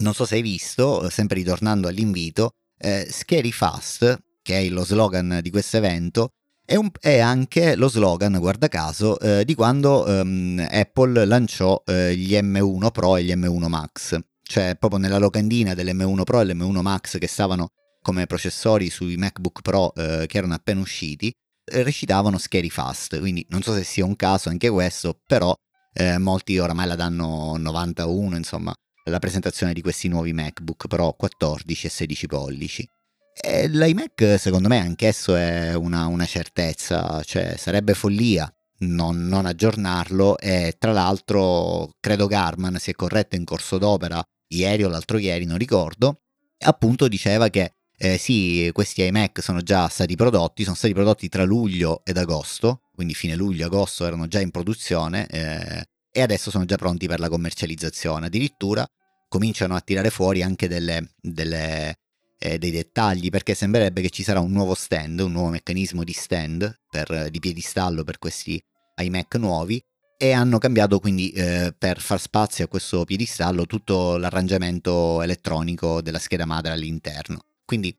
non 0.01 0.13
so 0.13 0.25
se 0.25 0.35
hai 0.35 0.41
visto, 0.41 1.09
sempre 1.09 1.37
ritornando 1.37 1.87
all'invito, 1.87 2.51
eh, 2.77 3.07
Scary 3.09 3.51
Fast, 3.51 4.19
che 4.41 4.59
è 4.59 4.69
lo 4.69 4.83
slogan 4.83 5.39
di 5.41 5.49
questo 5.49 5.77
evento, 5.77 6.31
è, 6.71 6.77
un, 6.77 6.89
è 7.01 7.19
anche 7.19 7.75
lo 7.75 7.89
slogan, 7.89 8.39
guarda 8.39 8.69
caso, 8.69 9.19
eh, 9.19 9.43
di 9.43 9.55
quando 9.55 10.07
ehm, 10.07 10.65
Apple 10.71 11.25
lanciò 11.25 11.83
eh, 11.85 12.15
gli 12.15 12.33
M1 12.33 12.91
Pro 12.91 13.17
e 13.17 13.25
gli 13.25 13.33
M1 13.33 13.67
Max. 13.67 14.17
Cioè, 14.41 14.77
proprio 14.79 14.97
nella 14.97 15.17
locandina 15.17 15.73
dell'M1 15.73 16.23
Pro 16.23 16.39
e 16.39 16.45
l'M1 16.45 16.79
Max 16.79 17.17
che 17.17 17.27
stavano 17.27 17.71
come 18.01 18.25
processori 18.25 18.89
sui 18.89 19.17
MacBook 19.17 19.61
Pro 19.61 19.93
eh, 19.95 20.25
che 20.27 20.37
erano 20.37 20.53
appena 20.53 20.79
usciti, 20.79 21.29
eh, 21.65 21.83
recitavano 21.83 22.37
Scary 22.37 22.69
Fast. 22.69 23.19
Quindi 23.19 23.45
non 23.49 23.61
so 23.61 23.73
se 23.73 23.83
sia 23.83 24.05
un 24.05 24.15
caso 24.15 24.47
anche 24.47 24.69
questo, 24.69 25.19
però 25.27 25.53
eh, 25.93 26.17
molti 26.19 26.57
oramai 26.57 26.87
la 26.87 26.95
danno 26.95 27.57
91, 27.57 28.37
insomma, 28.37 28.73
la 29.05 29.19
presentazione 29.19 29.73
di 29.73 29.81
questi 29.81 30.07
nuovi 30.07 30.31
MacBook 30.31 30.87
Pro 30.87 31.11
14 31.17 31.87
e 31.87 31.89
16 31.89 32.27
pollici. 32.27 32.89
E 33.33 33.67
l'iMac 33.67 34.35
secondo 34.37 34.67
me 34.67 34.79
anch'esso 34.79 35.35
è 35.35 35.73
una, 35.73 36.07
una 36.07 36.25
certezza, 36.25 37.21
cioè 37.23 37.55
sarebbe 37.57 37.93
follia 37.93 38.51
non, 38.79 39.27
non, 39.27 39.45
aggiornarlo 39.45 40.37
e 40.37 40.75
tra 40.77 40.91
l'altro 40.91 41.91
credo 41.99 42.27
Garman 42.27 42.77
si 42.77 42.91
è 42.91 42.93
corretto 42.93 43.35
in 43.35 43.45
corso 43.45 43.77
d'opera 43.77 44.23
ieri 44.47 44.83
o 44.83 44.89
l'altro 44.89 45.17
ieri, 45.17 45.45
non 45.45 45.57
ricordo, 45.57 46.21
appunto 46.59 47.07
diceva 47.07 47.49
che 47.49 47.73
eh, 47.97 48.17
sì, 48.17 48.69
questi 48.73 49.03
iMac 49.03 49.43
sono 49.43 49.61
già 49.61 49.87
stati 49.87 50.15
prodotti, 50.15 50.63
sono 50.63 50.75
stati 50.75 50.93
prodotti 50.93 51.29
tra 51.29 51.43
luglio 51.43 52.01
ed 52.03 52.17
agosto, 52.17 52.81
quindi 52.93 53.13
fine 53.13 53.35
luglio-agosto 53.35 54.05
erano 54.05 54.27
già 54.27 54.39
in 54.39 54.49
produzione 54.49 55.27
eh, 55.27 55.85
e 56.11 56.21
adesso 56.21 56.49
sono 56.49 56.65
già 56.65 56.77
pronti 56.77 57.07
per 57.07 57.19
la 57.19 57.29
commercializzazione. 57.29 58.25
Addirittura 58.25 58.85
cominciano 59.27 59.75
a 59.75 59.81
tirare 59.81 60.09
fuori 60.09 60.41
anche 60.41 60.67
delle, 60.67 61.11
delle, 61.21 61.99
eh, 62.41 62.57
dei 62.57 62.71
dettagli 62.71 63.29
perché 63.29 63.53
sembrerebbe 63.53 64.01
che 64.01 64.09
ci 64.09 64.23
sarà 64.23 64.39
un 64.39 64.51
nuovo 64.51 64.73
stand, 64.73 65.19
un 65.19 65.31
nuovo 65.31 65.49
meccanismo 65.49 66.03
di 66.03 66.13
stand 66.13 66.79
per, 66.89 67.29
di 67.29 67.39
piedistallo 67.39 68.03
per 68.03 68.17
questi 68.17 68.61
iMac 68.95 69.35
nuovi 69.35 69.81
e 70.17 70.31
hanno 70.31 70.57
cambiato 70.57 70.99
quindi 70.99 71.29
eh, 71.31 71.73
per 71.77 71.99
far 71.99 72.19
spazio 72.19 72.65
a 72.65 72.67
questo 72.67 73.05
piedistallo 73.05 73.65
tutto 73.65 74.17
l'arrangiamento 74.17 75.21
elettronico 75.21 76.01
della 76.01 76.19
scheda 76.19 76.45
madre 76.45 76.71
all'interno. 76.71 77.41
Quindi 77.63 77.95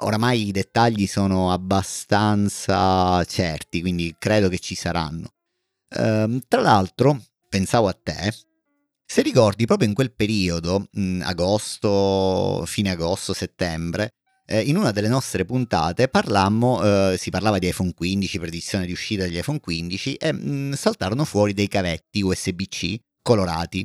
oramai 0.00 0.48
i 0.48 0.52
dettagli 0.52 1.06
sono 1.06 1.52
abbastanza 1.52 3.22
certi, 3.24 3.80
quindi 3.82 4.14
credo 4.18 4.48
che 4.48 4.58
ci 4.58 4.74
saranno. 4.74 5.32
Ehm, 5.96 6.40
tra 6.48 6.60
l'altro, 6.60 7.20
pensavo 7.48 7.88
a 7.88 7.98
te, 8.00 8.32
se 9.12 9.22
ricordi 9.22 9.66
proprio 9.66 9.88
in 9.88 9.94
quel 9.94 10.12
periodo, 10.12 10.86
mh, 10.88 11.22
agosto, 11.24 12.62
fine 12.64 12.90
agosto, 12.90 13.32
settembre, 13.32 14.12
eh, 14.46 14.60
in 14.60 14.76
una 14.76 14.92
delle 14.92 15.08
nostre 15.08 15.44
puntate 15.44 16.06
parlammo, 16.06 16.80
eh, 17.10 17.16
si 17.18 17.28
parlava 17.30 17.58
di 17.58 17.66
iPhone 17.66 17.92
15, 17.92 18.38
predizione 18.38 18.86
di 18.86 18.92
uscita 18.92 19.24
degli 19.24 19.36
iPhone 19.36 19.58
15 19.58 20.14
e 20.14 20.32
mh, 20.32 20.74
saltarono 20.74 21.24
fuori 21.24 21.54
dei 21.54 21.66
cavetti 21.66 22.22
USB-C 22.22 23.00
colorati. 23.20 23.84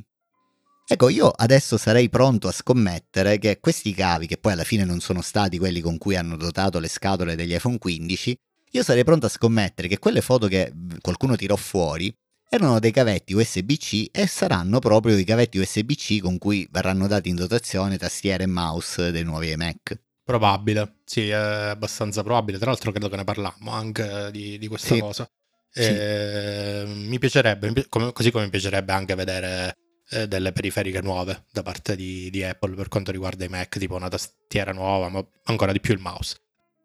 Ecco, 0.88 1.10
io 1.10 1.32
adesso 1.32 1.76
sarei 1.78 2.08
pronto 2.08 2.48
a 2.48 2.52
scommettere 2.52 3.40
che 3.40 3.60
questi 3.60 3.96
cavi, 3.96 4.28
che 4.28 4.38
poi 4.38 4.52
alla 4.52 4.64
fine 4.64 4.86
non 4.86 5.00
sono 5.00 5.24
stati 5.24 5.58
quelli 5.58 5.82
con 5.82 5.98
cui 5.98 6.16
hanno 6.16 6.38
dotato 6.38 6.78
le 6.78 6.88
scatole 6.88 7.34
degli 7.34 7.56
iPhone 7.56 7.80
15, 7.80 8.38
io 8.74 8.84
sarei 8.84 9.04
pronto 9.04 9.26
a 9.26 9.30
scommettere 9.30 9.88
che 9.88 9.98
quelle 9.98 10.22
foto 10.22 10.46
che 10.46 10.72
qualcuno 11.02 11.36
tirò 11.36 11.56
fuori 11.56 12.16
erano 12.56 12.80
dei 12.80 12.91
cavetti 12.91 13.34
USB-C 13.34 14.10
e 14.12 14.28
saranno 14.28 14.80
proprio 14.80 15.18
i 15.18 15.24
cavetti 15.24 15.58
USB-C 15.60 16.20
con 16.22 16.38
cui 16.38 16.68
verranno 16.72 17.08
dati 17.08 17.30
in 17.30 17.36
dotazione 17.36 17.98
tastiere 17.98 18.44
e 18.44 18.48
mouse 18.48 19.12
dei 19.12 19.24
nuovi 19.24 19.52
iMac. 19.52 20.00
Probabile, 20.24 21.02
sì, 21.06 21.30
è 21.30 21.34
abbastanza 21.36 22.24
probabile. 22.24 22.58
Tra 22.58 22.72
l'altro 22.72 22.91
credo 22.91 23.10
che 23.10 23.15
ne 23.15 23.24
parlammo 23.24 23.72
anche 23.72 24.30
di, 24.32 24.58
di 24.58 24.68
questa 24.68 24.96
Sì. 24.96 25.00
cosa. 25.00 25.30
Sì. 25.70 25.82
Eh, 25.82 26.84
mi 26.88 27.20
piacerebbe, 27.20 27.68
mi 27.68 27.74
pi- 27.74 27.86
come- 27.89 28.13
così 28.13 28.32
come 28.32 28.46
mi 28.46 28.50
piacerebbe 28.50 28.94
anche 28.94 29.13
vedere 29.13 29.76
eh, 30.12 30.28
delle 30.28 30.52
periferiche 30.54 31.02
nuove 31.02 31.46
da 31.52 31.62
parte 31.63 31.96
di, 31.96 32.30
di 32.30 32.44
Apple 32.44 32.76
per 32.76 32.88
quanto 32.88 33.12
riguarda 33.12 33.44
i 33.44 33.50
Mac, 33.50 33.78
tipo 33.78 33.96
una 33.96 34.08
tastiera 34.08 34.72
nuova, 34.72 35.10
ma 35.10 35.24
ancora 35.44 35.72
di 35.74 35.80
più 35.82 35.94
il 35.94 36.00
mouse. 36.00 36.38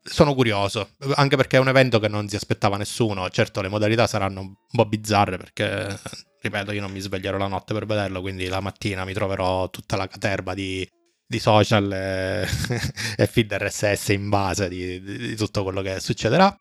Sono 0.02 0.34
curioso, 0.34 0.90
anche 1.14 1.36
perché 1.36 1.56
è 1.56 1.60
un 1.60 1.68
evento 1.68 1.98
che 1.98 2.08
non 2.08 2.28
si 2.28 2.36
aspettava 2.36 2.76
nessuno. 2.76 3.28
Certo, 3.28 3.60
le 3.60 3.68
modalità 3.68 4.06
saranno 4.06 4.40
un 4.40 4.54
po' 4.70 4.86
bizzarre 4.86 5.36
perché, 5.36 5.98
ripeto, 6.40 6.72
io 6.72 6.80
non 6.80 6.90
mi 6.90 7.00
sveglierò 7.00 7.36
la 7.36 7.48
notte 7.48 7.74
per 7.74 7.84
vederlo, 7.86 8.20
quindi 8.20 8.46
la 8.46 8.60
mattina 8.60 9.04
mi 9.04 9.12
troverò 9.12 9.68
tutta 9.68 9.96
la 9.96 10.06
caterba 10.06 10.54
di, 10.54 10.88
di 11.26 11.38
social 11.38 11.92
e, 11.92 12.46
e 13.16 13.26
feed 13.26 13.52
RSS 13.52 14.08
in 14.08 14.28
base 14.30 14.68
di, 14.68 15.02
di- 15.02 15.18
di 15.18 15.36
tutto 15.36 15.62
quello 15.62 15.82
che 15.82 16.00
succederà. 16.00 16.54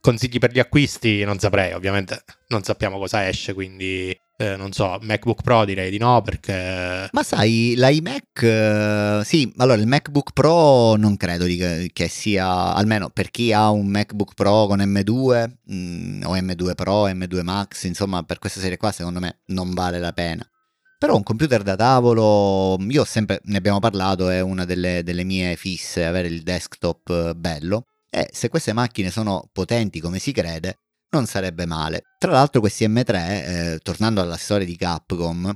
Consigli 0.00 0.38
per 0.38 0.52
gli 0.52 0.60
acquisti 0.60 1.24
non 1.24 1.38
saprei, 1.38 1.72
ovviamente 1.72 2.22
non 2.48 2.62
sappiamo 2.62 2.98
cosa 2.98 3.28
esce, 3.28 3.52
quindi 3.52 4.16
eh, 4.40 4.54
non 4.54 4.70
so, 4.70 4.98
MacBook 5.02 5.42
Pro 5.42 5.64
direi 5.64 5.90
di 5.90 5.98
no 5.98 6.22
perché 6.22 7.08
Ma 7.10 7.22
sai, 7.24 7.74
l'iMac, 7.76 8.42
eh, 8.42 9.20
sì, 9.24 9.52
allora 9.56 9.80
il 9.80 9.88
MacBook 9.88 10.32
Pro 10.32 10.94
non 10.94 11.16
credo 11.16 11.44
che, 11.44 11.90
che 11.92 12.06
sia, 12.06 12.72
almeno 12.72 13.10
per 13.10 13.30
chi 13.30 13.52
ha 13.52 13.68
un 13.70 13.88
MacBook 13.88 14.34
Pro 14.34 14.68
con 14.68 14.78
M2 14.78 15.50
mm, 15.72 16.22
o 16.24 16.36
M2 16.36 16.74
Pro, 16.76 17.08
M2 17.08 17.42
Max, 17.42 17.82
insomma 17.82 18.22
per 18.22 18.38
questa 18.38 18.60
serie 18.60 18.76
qua 18.76 18.92
secondo 18.92 19.18
me 19.18 19.40
non 19.46 19.74
vale 19.74 19.98
la 19.98 20.12
pena. 20.12 20.48
Però 20.98 21.16
un 21.16 21.24
computer 21.24 21.64
da 21.64 21.74
tavolo, 21.74 22.76
io 22.88 23.04
sempre, 23.04 23.40
ne 23.44 23.56
abbiamo 23.56 23.80
parlato, 23.80 24.28
è 24.28 24.40
una 24.40 24.64
delle, 24.64 25.02
delle 25.02 25.24
mie 25.24 25.56
fisse, 25.56 26.04
avere 26.04 26.28
il 26.28 26.42
desktop 26.42 27.08
eh, 27.10 27.34
bello. 27.34 27.86
E 28.08 28.28
se 28.32 28.48
queste 28.48 28.72
macchine 28.72 29.10
sono 29.10 29.48
potenti 29.52 30.00
come 30.00 30.20
si 30.20 30.30
crede, 30.30 30.78
non 31.10 31.26
sarebbe 31.26 31.66
male. 31.66 32.02
Tra 32.18 32.32
l'altro 32.32 32.60
questi 32.60 32.86
M3, 32.86 33.14
eh, 33.14 33.78
tornando 33.82 34.20
alla 34.20 34.36
storia 34.36 34.66
di 34.66 34.76
Capcom, 34.76 35.54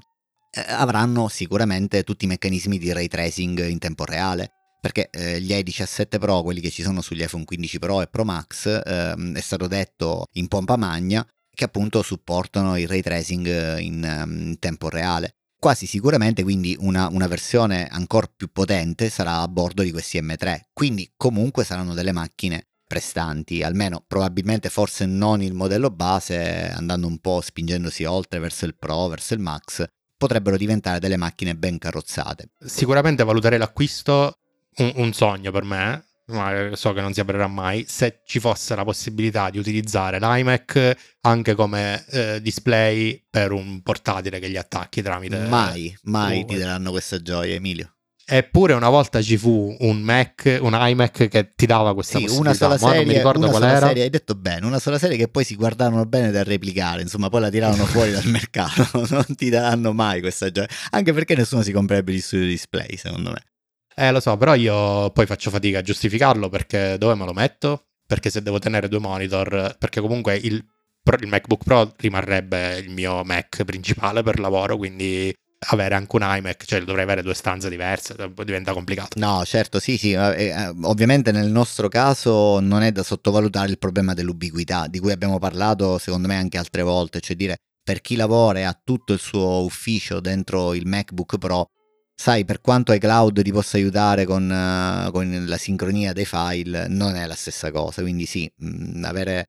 eh, 0.50 0.64
avranno 0.68 1.28
sicuramente 1.28 2.04
tutti 2.04 2.24
i 2.24 2.28
meccanismi 2.28 2.78
di 2.78 2.92
ray 2.92 3.08
tracing 3.08 3.66
in 3.66 3.78
tempo 3.78 4.04
reale. 4.04 4.52
Perché 4.80 5.10
eh, 5.10 5.40
gli 5.40 5.52
i17 5.52 6.18
Pro, 6.18 6.42
quelli 6.42 6.60
che 6.60 6.70
ci 6.70 6.82
sono 6.82 7.02
sugli 7.02 7.22
iPhone 7.22 7.44
15 7.44 7.78
Pro 7.78 8.02
e 8.02 8.08
Pro 8.08 8.24
Max, 8.24 8.66
ehm, 8.84 9.36
è 9.36 9.40
stato 9.40 9.68
detto 9.68 10.26
in 10.32 10.48
pompa 10.48 10.76
magna 10.76 11.24
che 11.54 11.64
appunto 11.64 12.02
supportano 12.02 12.76
il 12.76 12.88
ray 12.88 13.00
tracing 13.00 13.46
eh, 13.46 13.80
in, 13.80 14.02
ehm, 14.02 14.46
in 14.48 14.58
tempo 14.58 14.88
reale. 14.88 15.36
Quasi 15.56 15.86
sicuramente 15.86 16.42
quindi 16.42 16.76
una, 16.80 17.06
una 17.08 17.28
versione 17.28 17.86
ancora 17.86 18.26
più 18.34 18.50
potente 18.50 19.08
sarà 19.08 19.38
a 19.38 19.46
bordo 19.46 19.84
di 19.84 19.92
questi 19.92 20.20
M3, 20.20 20.62
quindi 20.72 21.12
comunque 21.16 21.62
saranno 21.62 21.94
delle 21.94 22.10
macchine 22.10 22.71
prestanti, 22.92 23.62
almeno 23.62 24.04
probabilmente 24.06 24.68
forse 24.68 25.06
non 25.06 25.40
il 25.40 25.54
modello 25.54 25.88
base, 25.88 26.70
andando 26.70 27.06
un 27.06 27.16
po' 27.20 27.40
spingendosi 27.40 28.04
oltre 28.04 28.38
verso 28.38 28.66
il 28.66 28.74
Pro, 28.74 29.08
verso 29.08 29.32
il 29.32 29.40
Max, 29.40 29.82
potrebbero 30.14 30.58
diventare 30.58 30.98
delle 30.98 31.16
macchine 31.16 31.54
ben 31.54 31.78
carrozzate. 31.78 32.50
sicuramente 32.62 33.24
valuterei 33.24 33.58
l'acquisto 33.58 34.40
un, 34.76 34.92
un 34.96 35.12
sogno 35.14 35.50
per 35.50 35.64
me, 35.64 36.04
ma 36.26 36.68
so 36.74 36.92
che 36.92 37.00
non 37.00 37.14
si 37.14 37.20
avverrà 37.20 37.46
mai, 37.46 37.86
se 37.88 38.20
ci 38.26 38.40
fosse 38.40 38.74
la 38.74 38.84
possibilità 38.84 39.48
di 39.48 39.56
utilizzare 39.56 40.18
l'iMac 40.18 41.16
anche 41.22 41.54
come 41.54 42.04
eh, 42.10 42.42
display 42.42 43.24
per 43.30 43.52
un 43.52 43.80
portatile 43.80 44.38
che 44.38 44.50
gli 44.50 44.58
attacchi 44.58 45.00
tramite... 45.00 45.38
Mai, 45.46 45.96
mai 46.02 46.42
uh, 46.42 46.44
ti 46.44 46.58
daranno 46.58 46.90
questa 46.90 47.22
gioia, 47.22 47.54
Emilio. 47.54 47.91
Eppure 48.24 48.72
una 48.72 48.88
volta 48.88 49.20
ci 49.20 49.36
fu 49.36 49.74
un 49.80 50.00
Mac, 50.00 50.58
un 50.60 50.76
iMac 50.80 51.28
che 51.28 51.52
ti 51.54 51.66
dava 51.66 51.92
questa 51.92 52.18
Sì, 52.18 52.24
possibilità. 52.24 52.66
una 52.66 52.76
sola 52.76 52.78
Ma 52.80 52.94
non 52.94 53.02
mi 53.02 53.04
serie, 53.06 53.18
ricordo 53.18 53.38
una 53.40 53.48
qual 53.50 53.62
sola 53.62 53.76
era. 53.76 53.86
serie, 53.88 54.02
hai 54.04 54.10
detto 54.10 54.34
bene, 54.34 54.64
una 54.66 54.78
sola 54.78 54.98
serie 54.98 55.16
che 55.16 55.28
poi 55.28 55.44
si 55.44 55.54
guardarono 55.56 56.06
bene 56.06 56.30
da 56.30 56.42
replicare, 56.44 57.02
insomma, 57.02 57.28
poi 57.28 57.40
la 57.40 57.50
tirarono 57.50 57.84
fuori 57.84 58.12
dal 58.12 58.26
mercato, 58.30 58.86
non 59.10 59.24
ti 59.36 59.48
daranno 59.50 59.92
mai 59.92 60.20
questa 60.20 60.50
gioia, 60.50 60.68
anche 60.90 61.12
perché 61.12 61.34
nessuno 61.34 61.62
si 61.62 61.72
comprerebbe 61.72 62.12
gli 62.12 62.20
studio 62.20 62.46
display, 62.46 62.96
secondo 62.96 63.30
me. 63.30 63.42
Eh, 63.94 64.10
lo 64.12 64.20
so, 64.20 64.36
però 64.36 64.54
io 64.54 65.10
poi 65.10 65.26
faccio 65.26 65.50
fatica 65.50 65.80
a 65.80 65.82
giustificarlo 65.82 66.48
perché 66.48 66.96
dove 66.98 67.14
me 67.14 67.24
lo 67.26 67.32
metto? 67.34 67.88
Perché 68.06 68.30
se 68.30 68.40
devo 68.40 68.58
tenere 68.58 68.88
due 68.88 69.00
monitor, 69.00 69.76
perché 69.78 70.00
comunque 70.00 70.36
il, 70.36 70.54
il 70.54 71.26
MacBook 71.28 71.64
Pro 71.64 71.92
rimarrebbe 71.98 72.78
il 72.78 72.88
mio 72.90 73.22
Mac 73.24 73.64
principale 73.64 74.22
per 74.22 74.38
lavoro, 74.38 74.76
quindi 74.76 75.34
avere 75.68 75.94
anche 75.94 76.16
un 76.16 76.22
iMac, 76.24 76.64
cioè 76.64 76.82
dovrei 76.82 77.04
avere 77.04 77.22
due 77.22 77.34
stanze 77.34 77.68
diverse, 77.68 78.14
diventa 78.44 78.72
complicato. 78.72 79.18
No, 79.18 79.44
certo, 79.44 79.78
sì, 79.78 79.96
sì, 79.96 80.12
eh, 80.12 80.46
eh, 80.48 80.74
ovviamente 80.82 81.32
nel 81.32 81.50
nostro 81.50 81.88
caso 81.88 82.60
non 82.60 82.82
è 82.82 82.92
da 82.92 83.02
sottovalutare 83.02 83.70
il 83.70 83.78
problema 83.78 84.14
dell'ubiquità, 84.14 84.86
di 84.88 84.98
cui 84.98 85.12
abbiamo 85.12 85.38
parlato 85.38 85.98
secondo 85.98 86.28
me 86.28 86.36
anche 86.36 86.58
altre 86.58 86.82
volte, 86.82 87.20
cioè 87.20 87.36
dire 87.36 87.56
per 87.82 88.00
chi 88.00 88.16
lavora 88.16 88.60
e 88.60 88.62
ha 88.62 88.80
tutto 88.82 89.12
il 89.12 89.18
suo 89.18 89.62
ufficio 89.64 90.20
dentro 90.20 90.74
il 90.74 90.86
MacBook 90.86 91.38
Pro, 91.38 91.70
sai, 92.14 92.44
per 92.44 92.60
quanto 92.60 92.92
iCloud 92.92 93.42
ti 93.42 93.52
possa 93.52 93.76
aiutare 93.76 94.24
con, 94.24 94.50
eh, 94.50 95.10
con 95.10 95.44
la 95.46 95.56
sincronia 95.56 96.12
dei 96.12 96.26
file, 96.26 96.86
non 96.88 97.14
è 97.14 97.26
la 97.26 97.34
stessa 97.34 97.70
cosa, 97.70 98.02
quindi 98.02 98.26
sì, 98.26 98.50
mh, 98.56 99.04
avere 99.04 99.46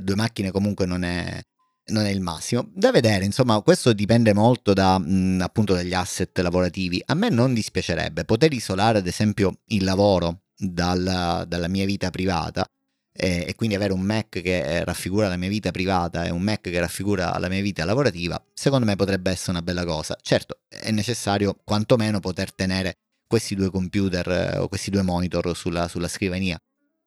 due 0.00 0.14
macchine 0.14 0.52
comunque 0.52 0.86
non 0.86 1.02
è, 1.02 1.40
non 1.86 2.04
è 2.04 2.10
il 2.10 2.20
massimo. 2.20 2.68
Da 2.72 2.90
vedere, 2.90 3.24
insomma, 3.24 3.60
questo 3.60 3.92
dipende 3.92 4.32
molto 4.32 4.72
da, 4.72 4.98
mh, 4.98 5.40
appunto 5.42 5.74
dagli 5.74 5.94
asset 5.94 6.38
lavorativi. 6.38 7.02
A 7.06 7.14
me 7.14 7.28
non 7.28 7.54
dispiacerebbe 7.54 8.24
poter 8.24 8.52
isolare, 8.52 8.98
ad 8.98 9.06
esempio, 9.06 9.60
il 9.66 9.84
lavoro 9.84 10.42
dalla, 10.56 11.44
dalla 11.46 11.68
mia 11.68 11.84
vita 11.84 12.10
privata 12.10 12.64
e, 13.12 13.44
e 13.48 13.54
quindi 13.54 13.74
avere 13.74 13.92
un 13.92 14.00
Mac 14.00 14.28
che 14.40 14.58
eh, 14.58 14.84
raffigura 14.84 15.28
la 15.28 15.36
mia 15.36 15.48
vita 15.48 15.70
privata 15.70 16.24
e 16.24 16.30
un 16.30 16.40
Mac 16.40 16.62
che 16.62 16.80
raffigura 16.80 17.38
la 17.38 17.48
mia 17.48 17.60
vita 17.60 17.84
lavorativa, 17.84 18.42
secondo 18.54 18.86
me 18.86 18.96
potrebbe 18.96 19.30
essere 19.30 19.52
una 19.52 19.62
bella 19.62 19.84
cosa. 19.84 20.16
Certo, 20.20 20.60
è 20.68 20.90
necessario 20.90 21.58
quantomeno 21.64 22.20
poter 22.20 22.52
tenere 22.52 22.94
questi 23.26 23.54
due 23.54 23.70
computer 23.70 24.28
eh, 24.28 24.58
o 24.58 24.68
questi 24.68 24.90
due 24.90 25.02
monitor 25.02 25.56
sulla, 25.56 25.88
sulla 25.88 26.08
scrivania. 26.08 26.58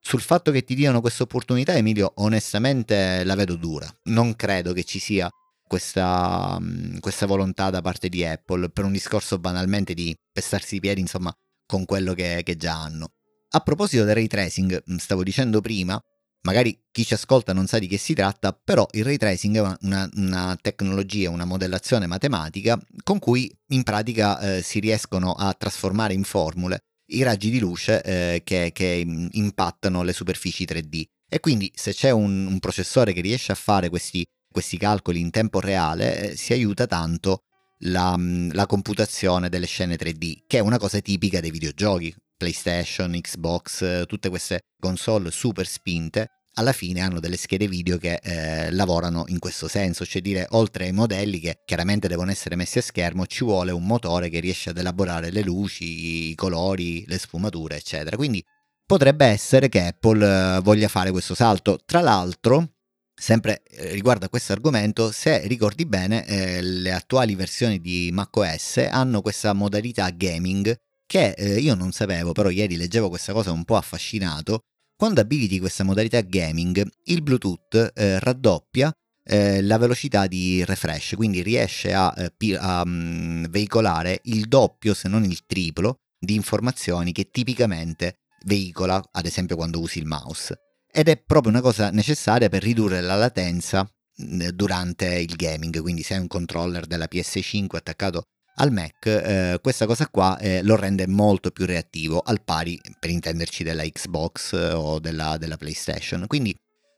Sul 0.07 0.21
fatto 0.21 0.51
che 0.51 0.63
ti 0.63 0.75
diano 0.75 1.01
questa 1.01 1.23
opportunità, 1.23 1.73
Emilio, 1.73 2.11
onestamente 2.17 3.23
la 3.23 3.33
vedo 3.33 3.55
dura. 3.55 3.91
Non 4.03 4.35
credo 4.35 4.71
che 4.71 4.83
ci 4.83 4.99
sia 4.99 5.27
questa, 5.67 6.59
mh, 6.59 6.99
questa 6.99 7.25
volontà 7.25 7.71
da 7.71 7.81
parte 7.81 8.07
di 8.07 8.23
Apple 8.23 8.69
per 8.69 8.85
un 8.85 8.91
discorso 8.91 9.39
banalmente 9.39 9.95
di 9.95 10.15
pestarsi 10.31 10.75
i 10.75 10.79
piedi, 10.79 11.01
insomma, 11.01 11.33
con 11.65 11.85
quello 11.85 12.13
che, 12.13 12.41
che 12.43 12.55
già 12.55 12.79
hanno. 12.79 13.13
A 13.49 13.59
proposito 13.61 14.03
del 14.03 14.13
ray 14.13 14.27
tracing, 14.27 14.79
mh, 14.85 14.95
stavo 14.97 15.23
dicendo 15.23 15.59
prima, 15.59 15.99
magari 16.43 16.79
chi 16.91 17.03
ci 17.03 17.15
ascolta 17.15 17.51
non 17.51 17.65
sa 17.65 17.79
di 17.79 17.87
che 17.87 17.97
si 17.97 18.13
tratta, 18.13 18.53
però 18.53 18.85
il 18.91 19.03
ray 19.03 19.17
tracing 19.17 19.55
è 19.55 19.75
una- 19.81 20.07
una 20.17 20.55
tecnologia, 20.61 21.31
una 21.31 21.45
modellazione 21.45 22.05
matematica 22.05 22.79
con 23.01 23.17
cui 23.17 23.51
in 23.69 23.81
pratica 23.81 24.39
eh, 24.39 24.61
si 24.61 24.79
riescono 24.79 25.33
a 25.33 25.51
trasformare 25.53 26.13
in 26.13 26.23
formule 26.25 26.81
i 27.07 27.23
raggi 27.23 27.49
di 27.49 27.59
luce 27.59 28.01
eh, 28.03 28.41
che, 28.43 28.71
che, 28.73 29.03
mh, 29.05 29.29
impattano 29.31 30.03
le 30.03 30.13
superfici 30.13 30.65
3D. 30.65 31.03
E 31.27 31.39
quindi 31.39 31.71
se 31.75 31.93
c'è 31.93 32.11
un, 32.11 32.45
un 32.45 32.59
processore 32.59 33.13
che 33.13 33.21
riesce 33.21 33.51
a 33.51 33.55
fare 33.55 33.89
questi, 33.89 34.25
questi 34.51 34.77
calcoli 34.77 35.19
in 35.19 35.31
tempo 35.31 35.59
reale, 35.59 36.31
eh, 36.31 36.35
si 36.35 36.53
aiuta 36.53 36.87
tanto 36.87 37.43
la, 37.79 38.15
mh, 38.15 38.53
la 38.53 38.65
computazione 38.65 39.49
delle 39.49 39.65
scene 39.65 39.95
3D, 39.95 40.43
che 40.47 40.57
è 40.57 40.61
una 40.61 40.77
cosa 40.77 40.99
tipica 40.99 41.39
dei 41.39 41.51
videogiochi. 41.51 42.13
PlayStation, 42.37 43.17
Xbox, 43.19 43.81
eh, 43.81 44.05
tutte 44.07 44.29
queste 44.29 44.59
console 44.77 45.31
super 45.31 45.65
spinte, 45.65 46.29
alla 46.55 46.71
fine 46.71 47.01
hanno 47.01 47.19
delle 47.19 47.37
schede 47.37 47.67
video 47.67 47.97
che 47.97 48.19
eh, 48.21 48.71
lavorano 48.71 49.25
in 49.27 49.39
questo 49.39 49.67
senso, 49.67 50.05
cioè 50.05 50.21
dire 50.21 50.47
oltre 50.51 50.85
ai 50.85 50.91
modelli 50.91 51.39
che 51.39 51.61
chiaramente 51.65 52.07
devono 52.07 52.31
essere 52.31 52.55
messi 52.55 52.77
a 52.77 52.81
schermo, 52.81 53.25
ci 53.25 53.43
vuole 53.43 53.71
un 53.71 53.85
motore 53.85 54.29
che 54.29 54.39
riesce 54.39 54.69
ad 54.69 54.77
elaborare 54.77 55.31
le 55.31 55.41
luci, 55.41 56.29
i 56.29 56.35
colori, 56.35 57.05
le 57.07 57.17
sfumature, 57.17 57.75
eccetera. 57.75 58.15
Quindi 58.15 58.43
potrebbe 58.85 59.25
essere 59.25 59.69
che 59.69 59.87
Apple 59.87 60.57
eh, 60.57 60.61
voglia 60.61 60.87
fare 60.87 61.11
questo 61.11 61.35
salto. 61.35 61.79
Tra 61.85 61.99
l'altro, 62.01 62.75
sempre 63.13 63.63
eh, 63.63 63.91
riguardo 63.91 64.25
a 64.25 64.29
questo 64.29 64.53
argomento, 64.53 65.11
se 65.11 65.45
ricordi 65.47 65.85
bene, 65.85 66.25
eh, 66.25 66.61
le 66.61 66.93
attuali 66.93 67.35
versioni 67.35 67.81
di 67.81 68.09
macOS 68.13 68.77
hanno 68.89 69.21
questa 69.21 69.53
modalità 69.53 70.09
gaming 70.09 70.73
che 71.05 71.31
eh, 71.31 71.59
io 71.59 71.75
non 71.75 71.91
sapevo, 71.91 72.31
però 72.31 72.49
ieri 72.49 72.77
leggevo 72.77 73.09
questa 73.09 73.33
cosa 73.33 73.51
un 73.51 73.63
po' 73.65 73.75
affascinato. 73.75 74.61
Quando 74.97 75.19
abiliti 75.19 75.60
questa 75.60 75.84
modalità 75.84 76.21
gaming, 76.21 76.81
il 77.05 77.21
Bluetooth 77.21 77.91
eh, 77.93 78.17
raddoppia 78.19 78.93
eh, 79.25 79.62
la 79.62 79.77
velocità 79.77 80.25
di 80.25 80.63
refresh, 80.63 81.15
quindi 81.17 81.41
riesce 81.41 81.93
a, 81.93 82.13
eh, 82.15 82.55
a, 82.55 82.81
mm, 82.86 83.45
veicolare 83.49 84.21
il 84.23 84.47
doppio, 84.47 84.93
se 84.93 85.10
non 85.10 85.25
il 85.25 85.45
triplo, 85.45 85.97
di 86.17 86.36
informazioni 86.36 87.12
che 87.12 87.29
tipicamente 87.29 88.19
veicola, 88.45 89.03
ad 89.12 89.25
esempio 89.25 89.58
quando 89.58 89.81
usi 89.81 89.99
il 89.99 90.05
mouse. 90.05 90.55
Ed 90.89 91.10
è 91.10 91.21
proprio 91.21 91.51
una 91.51 91.62
cosa 91.62 91.89
necessaria 91.89 92.47
per 92.47 92.63
ridurre 92.63 93.01
la 93.01 93.15
latenza 93.15 93.86
mm, 94.23 94.47
durante 94.53 95.13
il 95.19 95.36
gaming, 95.36 95.81
quindi 95.81 96.03
se 96.03 96.13
hai 96.13 96.21
un 96.21 96.27
controller 96.27 96.86
della 96.86 97.10
PS5 97.12 97.75
attaccato 97.75 98.23
al 98.55 98.71
Mac 98.71 99.05
eh, 99.05 99.59
questa 99.61 99.85
cosa 99.85 100.07
qua 100.07 100.37
eh, 100.37 100.61
lo 100.63 100.75
rende 100.75 101.07
molto 101.07 101.51
più 101.51 101.65
reattivo, 101.65 102.19
al 102.19 102.41
pari, 102.43 102.79
per 102.99 103.09
intenderci, 103.09 103.63
della 103.63 103.83
Xbox 103.83 104.53
eh, 104.53 104.71
o 104.71 104.99
della, 104.99 105.37
della 105.37 105.57
PlayStation. 105.57 106.25
Quindi 106.27 106.55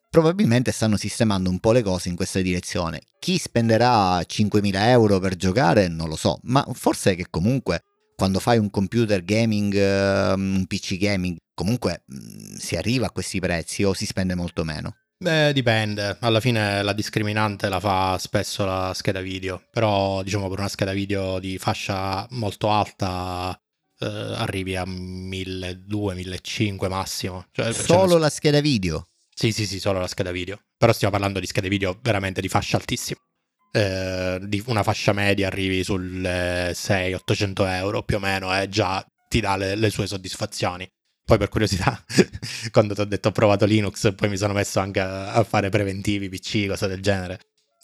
probabilmente 0.09 0.71
stanno 0.71 0.97
sistemando 0.97 1.49
un 1.49 1.59
po' 1.59 1.71
le 1.71 1.81
cose 1.81 2.09
in 2.09 2.15
questa 2.15 2.41
direzione. 2.41 3.01
Chi 3.19 3.37
spenderà 3.37 4.19
5.000 4.19 4.71
euro 4.87 5.19
per 5.19 5.35
giocare 5.35 5.87
non 5.87 6.09
lo 6.09 6.15
so, 6.15 6.39
ma 6.43 6.65
forse 6.73 7.15
che 7.15 7.27
comunque 7.29 7.81
quando 8.15 8.39
fai 8.39 8.57
un 8.57 8.71
computer 8.71 9.23
gaming, 9.23 9.75
ehm, 9.75 10.55
un 10.55 10.65
PC 10.65 10.97
gaming, 10.97 11.37
comunque 11.53 12.03
mm, 12.11 12.55
si 12.57 12.75
arriva 12.75 13.05
a 13.05 13.11
questi 13.11 13.39
prezzi 13.39 13.83
o 13.83 13.93
si 13.93 14.05
spende 14.05 14.33
molto 14.33 14.63
meno. 14.63 14.95
Beh, 15.19 15.51
dipende. 15.51 16.15
Alla 16.19 16.39
fine 16.39 16.83
la 16.83 16.93
discriminante 16.93 17.69
la 17.69 17.79
fa 17.79 18.19
spesso 18.19 18.65
la 18.65 18.93
scheda 18.93 19.21
video. 19.21 19.63
Però, 19.71 20.21
diciamo, 20.21 20.47
per 20.47 20.59
una 20.59 20.67
scheda 20.67 20.93
video 20.93 21.39
di 21.39 21.57
fascia 21.57 22.27
molto 22.31 22.69
alta 22.69 23.59
eh, 23.99 24.05
arrivi 24.05 24.75
a 24.75 24.83
1200-1500 24.83 26.87
massimo. 26.87 27.47
Cioè, 27.51 27.73
Solo 27.73 28.11
cioè, 28.11 28.19
la 28.19 28.29
scheda 28.29 28.61
video? 28.61 29.07
Sì, 29.33 29.51
sì, 29.51 29.65
sì, 29.65 29.79
solo 29.79 29.99
la 29.99 30.05
scheda 30.07 30.29
video. 30.31 30.59
Però 30.77 30.93
stiamo 30.93 31.13
parlando 31.13 31.39
di 31.39 31.47
schede 31.47 31.69
video 31.69 31.97
veramente 32.01 32.39
di 32.39 32.47
fascia 32.47 32.77
altissima. 32.77 33.19
Eh, 33.71 34.39
di 34.43 34.63
una 34.67 34.83
fascia 34.83 35.13
media 35.13 35.47
arrivi 35.47 35.83
sulle 35.83 36.73
600-800 36.73 37.73
euro 37.73 38.03
più 38.03 38.17
o 38.17 38.19
meno 38.19 38.55
e 38.57 38.69
già 38.69 39.03
ti 39.27 39.39
dà 39.39 39.55
le, 39.55 39.73
le 39.75 39.89
sue 39.89 40.05
soddisfazioni. 40.05 40.87
Poi 41.27 41.37
per 41.37 41.49
curiosità, 41.49 42.01
quando 42.71 42.93
ti 42.93 43.01
ho 43.01 43.05
detto 43.05 43.27
ho 43.27 43.31
provato 43.33 43.65
Linux, 43.65 44.15
poi 44.15 44.29
mi 44.29 44.37
sono 44.37 44.53
messo 44.53 44.79
anche 44.79 45.01
a, 45.01 45.43
fare 45.43 45.67
preventivi, 45.67 46.29
PC, 46.29 46.67
cose 46.67 46.87
del 46.87 47.01
genere. 47.01 47.39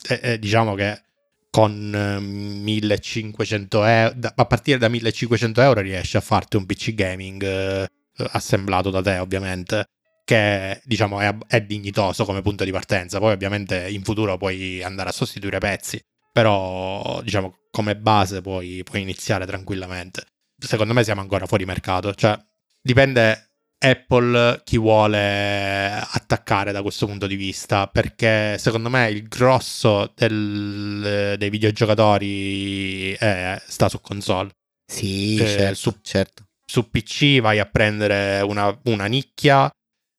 E, 0.08 0.20
e 0.24 0.40
diciamo 0.40 0.76
che 0.76 1.02
con 1.50 1.74
1500 2.22 3.84
euro, 3.84 4.32
a 4.34 4.46
partire 4.46 4.78
da 4.78 4.88
1500 4.88 5.62
euro 5.62 5.82
riesci 5.82 6.16
a 6.16 6.22
farti 6.22 6.56
un 6.56 6.66
PC 6.66 6.94
gaming 6.94 7.44
eh, 7.44 7.90
assemblato 8.32 8.90
da 8.90 9.02
te 9.02 9.18
ovviamente, 9.18 9.88
che 10.24 10.80
diciamo 10.86 11.20
è, 11.20 11.36
è, 11.48 11.62
dignitoso 11.64 12.24
come 12.24 12.42
punto 12.42 12.64
di 12.64 12.72
partenza. 12.72 13.20
Poi 13.20 13.34
ovviamente 13.34 13.90
in 13.90 14.04
futuro 14.04 14.38
puoi 14.38 14.82
andare 14.82 15.10
a 15.10 15.12
sostituire 15.12 15.58
pezzi, 15.58 16.02
però 16.32 17.20
diciamo 17.22 17.56
come 17.72 17.98
base 17.98 18.40
puoi, 18.40 18.84
puoi 18.86 19.02
iniziare 19.02 19.46
tranquillamente. 19.46 20.24
Secondo 20.58 20.94
me 20.94 21.04
siamo 21.04 21.20
ancora 21.20 21.46
fuori 21.46 21.66
mercato, 21.66 22.14
cioè 22.14 22.40
dipende 22.84 23.52
Apple 23.84 24.62
chi 24.64 24.78
vuole 24.78 25.92
attaccare 26.00 26.72
da 26.72 26.82
questo 26.82 27.06
punto 27.06 27.28
di 27.28 27.36
vista, 27.36 27.88
perché 27.88 28.58
secondo 28.58 28.90
me 28.90 29.10
il 29.10 29.28
grosso 29.28 30.12
del, 30.16 31.36
dei 31.38 31.50
videogiocatori 31.50 33.14
è, 33.14 33.62
sta 33.66 33.90
su 33.90 34.00
console. 34.00 34.52
Sì, 34.86 35.36
eh, 35.36 35.48
certo, 35.48 35.76
su, 35.76 35.98
certo. 36.02 36.44
Su 36.66 36.90
PC 36.90 37.40
vai 37.42 37.60
a 37.60 37.66
prendere 37.66 38.42
una, 38.42 38.78
una 38.84 39.06
nicchia 39.06 39.70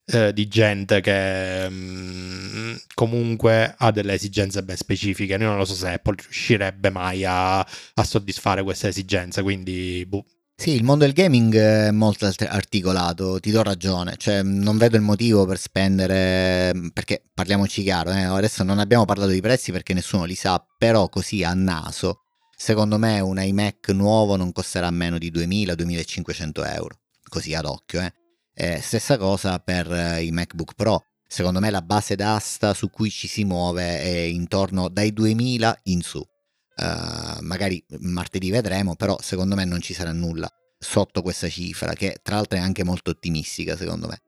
eh, 0.07 0.33
di 0.35 0.47
gente 0.47 1.01
che 1.01 1.69
mh, 1.69 1.75
mm, 1.75 2.75
comunque 2.95 3.75
ha 3.79 3.91
delle 3.91 4.13
esigenze 4.15 4.63
ben 4.63 4.77
specifiche. 4.77 5.35
Io 5.35 5.39
non 5.39 5.57
lo 5.57 5.65
so 5.65 5.75
se 5.75 5.89
Apple 5.89 6.17
riuscirebbe 6.21 6.91
mai 6.91 7.25
a, 7.25 7.61
a 7.61 8.05
soddisfare 8.05 8.63
queste 8.63 8.89
esigenze, 8.89 9.43
quindi 9.43 10.05
boh, 10.07 10.25
sì, 10.57 10.71
il 10.71 10.85
mondo 10.85 11.05
del 11.05 11.13
gaming 11.13 11.55
è 11.57 11.91
molto 11.91 12.27
articolato, 12.27 13.41
ti 13.41 13.51
do 13.51 13.63
ragione, 13.63 14.15
cioè 14.17 14.43
non 14.43 14.79
vedo 14.79 14.97
il 14.97 15.03
motivo 15.03 15.45
per 15.47 15.59
spendere, 15.59 16.73
perché 16.93 17.25
parliamoci 17.35 17.83
chiaro, 17.83 18.11
eh, 18.13 18.23
adesso 18.23 18.63
non 18.63 18.79
abbiamo 18.79 19.05
parlato 19.05 19.31
di 19.31 19.41
prezzi 19.41 19.73
perché 19.73 19.95
nessuno 19.95 20.25
li 20.25 20.37
sa, 20.37 20.65
però 20.79 21.09
così 21.09 21.43
a 21.43 21.53
naso, 21.55 22.21
secondo 22.57 22.99
me 22.99 23.19
un 23.19 23.43
iMac 23.43 23.89
nuovo 23.89 24.37
non 24.37 24.53
costerà 24.53 24.89
meno 24.91 25.19
di 25.19 25.31
2000-2500 25.33 26.73
euro, 26.73 26.99
così 27.29 27.53
ad 27.53 27.65
occhio. 27.65 28.01
Eh. 28.01 28.13
Eh, 28.55 28.81
stessa 28.81 29.19
cosa 29.19 29.59
per 29.59 29.93
eh, 29.93 30.23
i 30.23 30.31
MacBook 30.31 30.75
Pro, 30.77 31.07
secondo 31.27 31.59
me 31.59 31.71
la 31.71 31.83
base 31.83 32.15
d'asta 32.15 32.75
su 32.75 32.91
cui 32.91 33.11
ci 33.11 33.27
si 33.27 33.45
muove 33.45 34.01
è 34.01 34.09
intorno 34.09 34.89
dai 34.89 35.13
2000 35.13 35.81
in 35.85 36.01
su. 36.03 36.25
Uh, 36.77 37.41
magari 37.43 37.85
martedì 38.01 38.51
vedremo, 38.51 38.97
però 38.97 39.17
secondo 39.21 39.55
me 39.55 39.65
non 39.65 39.81
ci 39.81 39.95
sarà 39.95 40.13
nulla 40.13 40.49
sotto 40.79 41.23
questa 41.23 41.49
cifra, 41.49 41.93
che 41.95 42.19
tra 42.23 42.37
l'altro 42.37 42.59
è 42.59 42.61
anche 42.61 42.85
molto 42.85 43.11
ottimistica 43.11 43.77
secondo 43.77 44.09
me. 44.09 44.21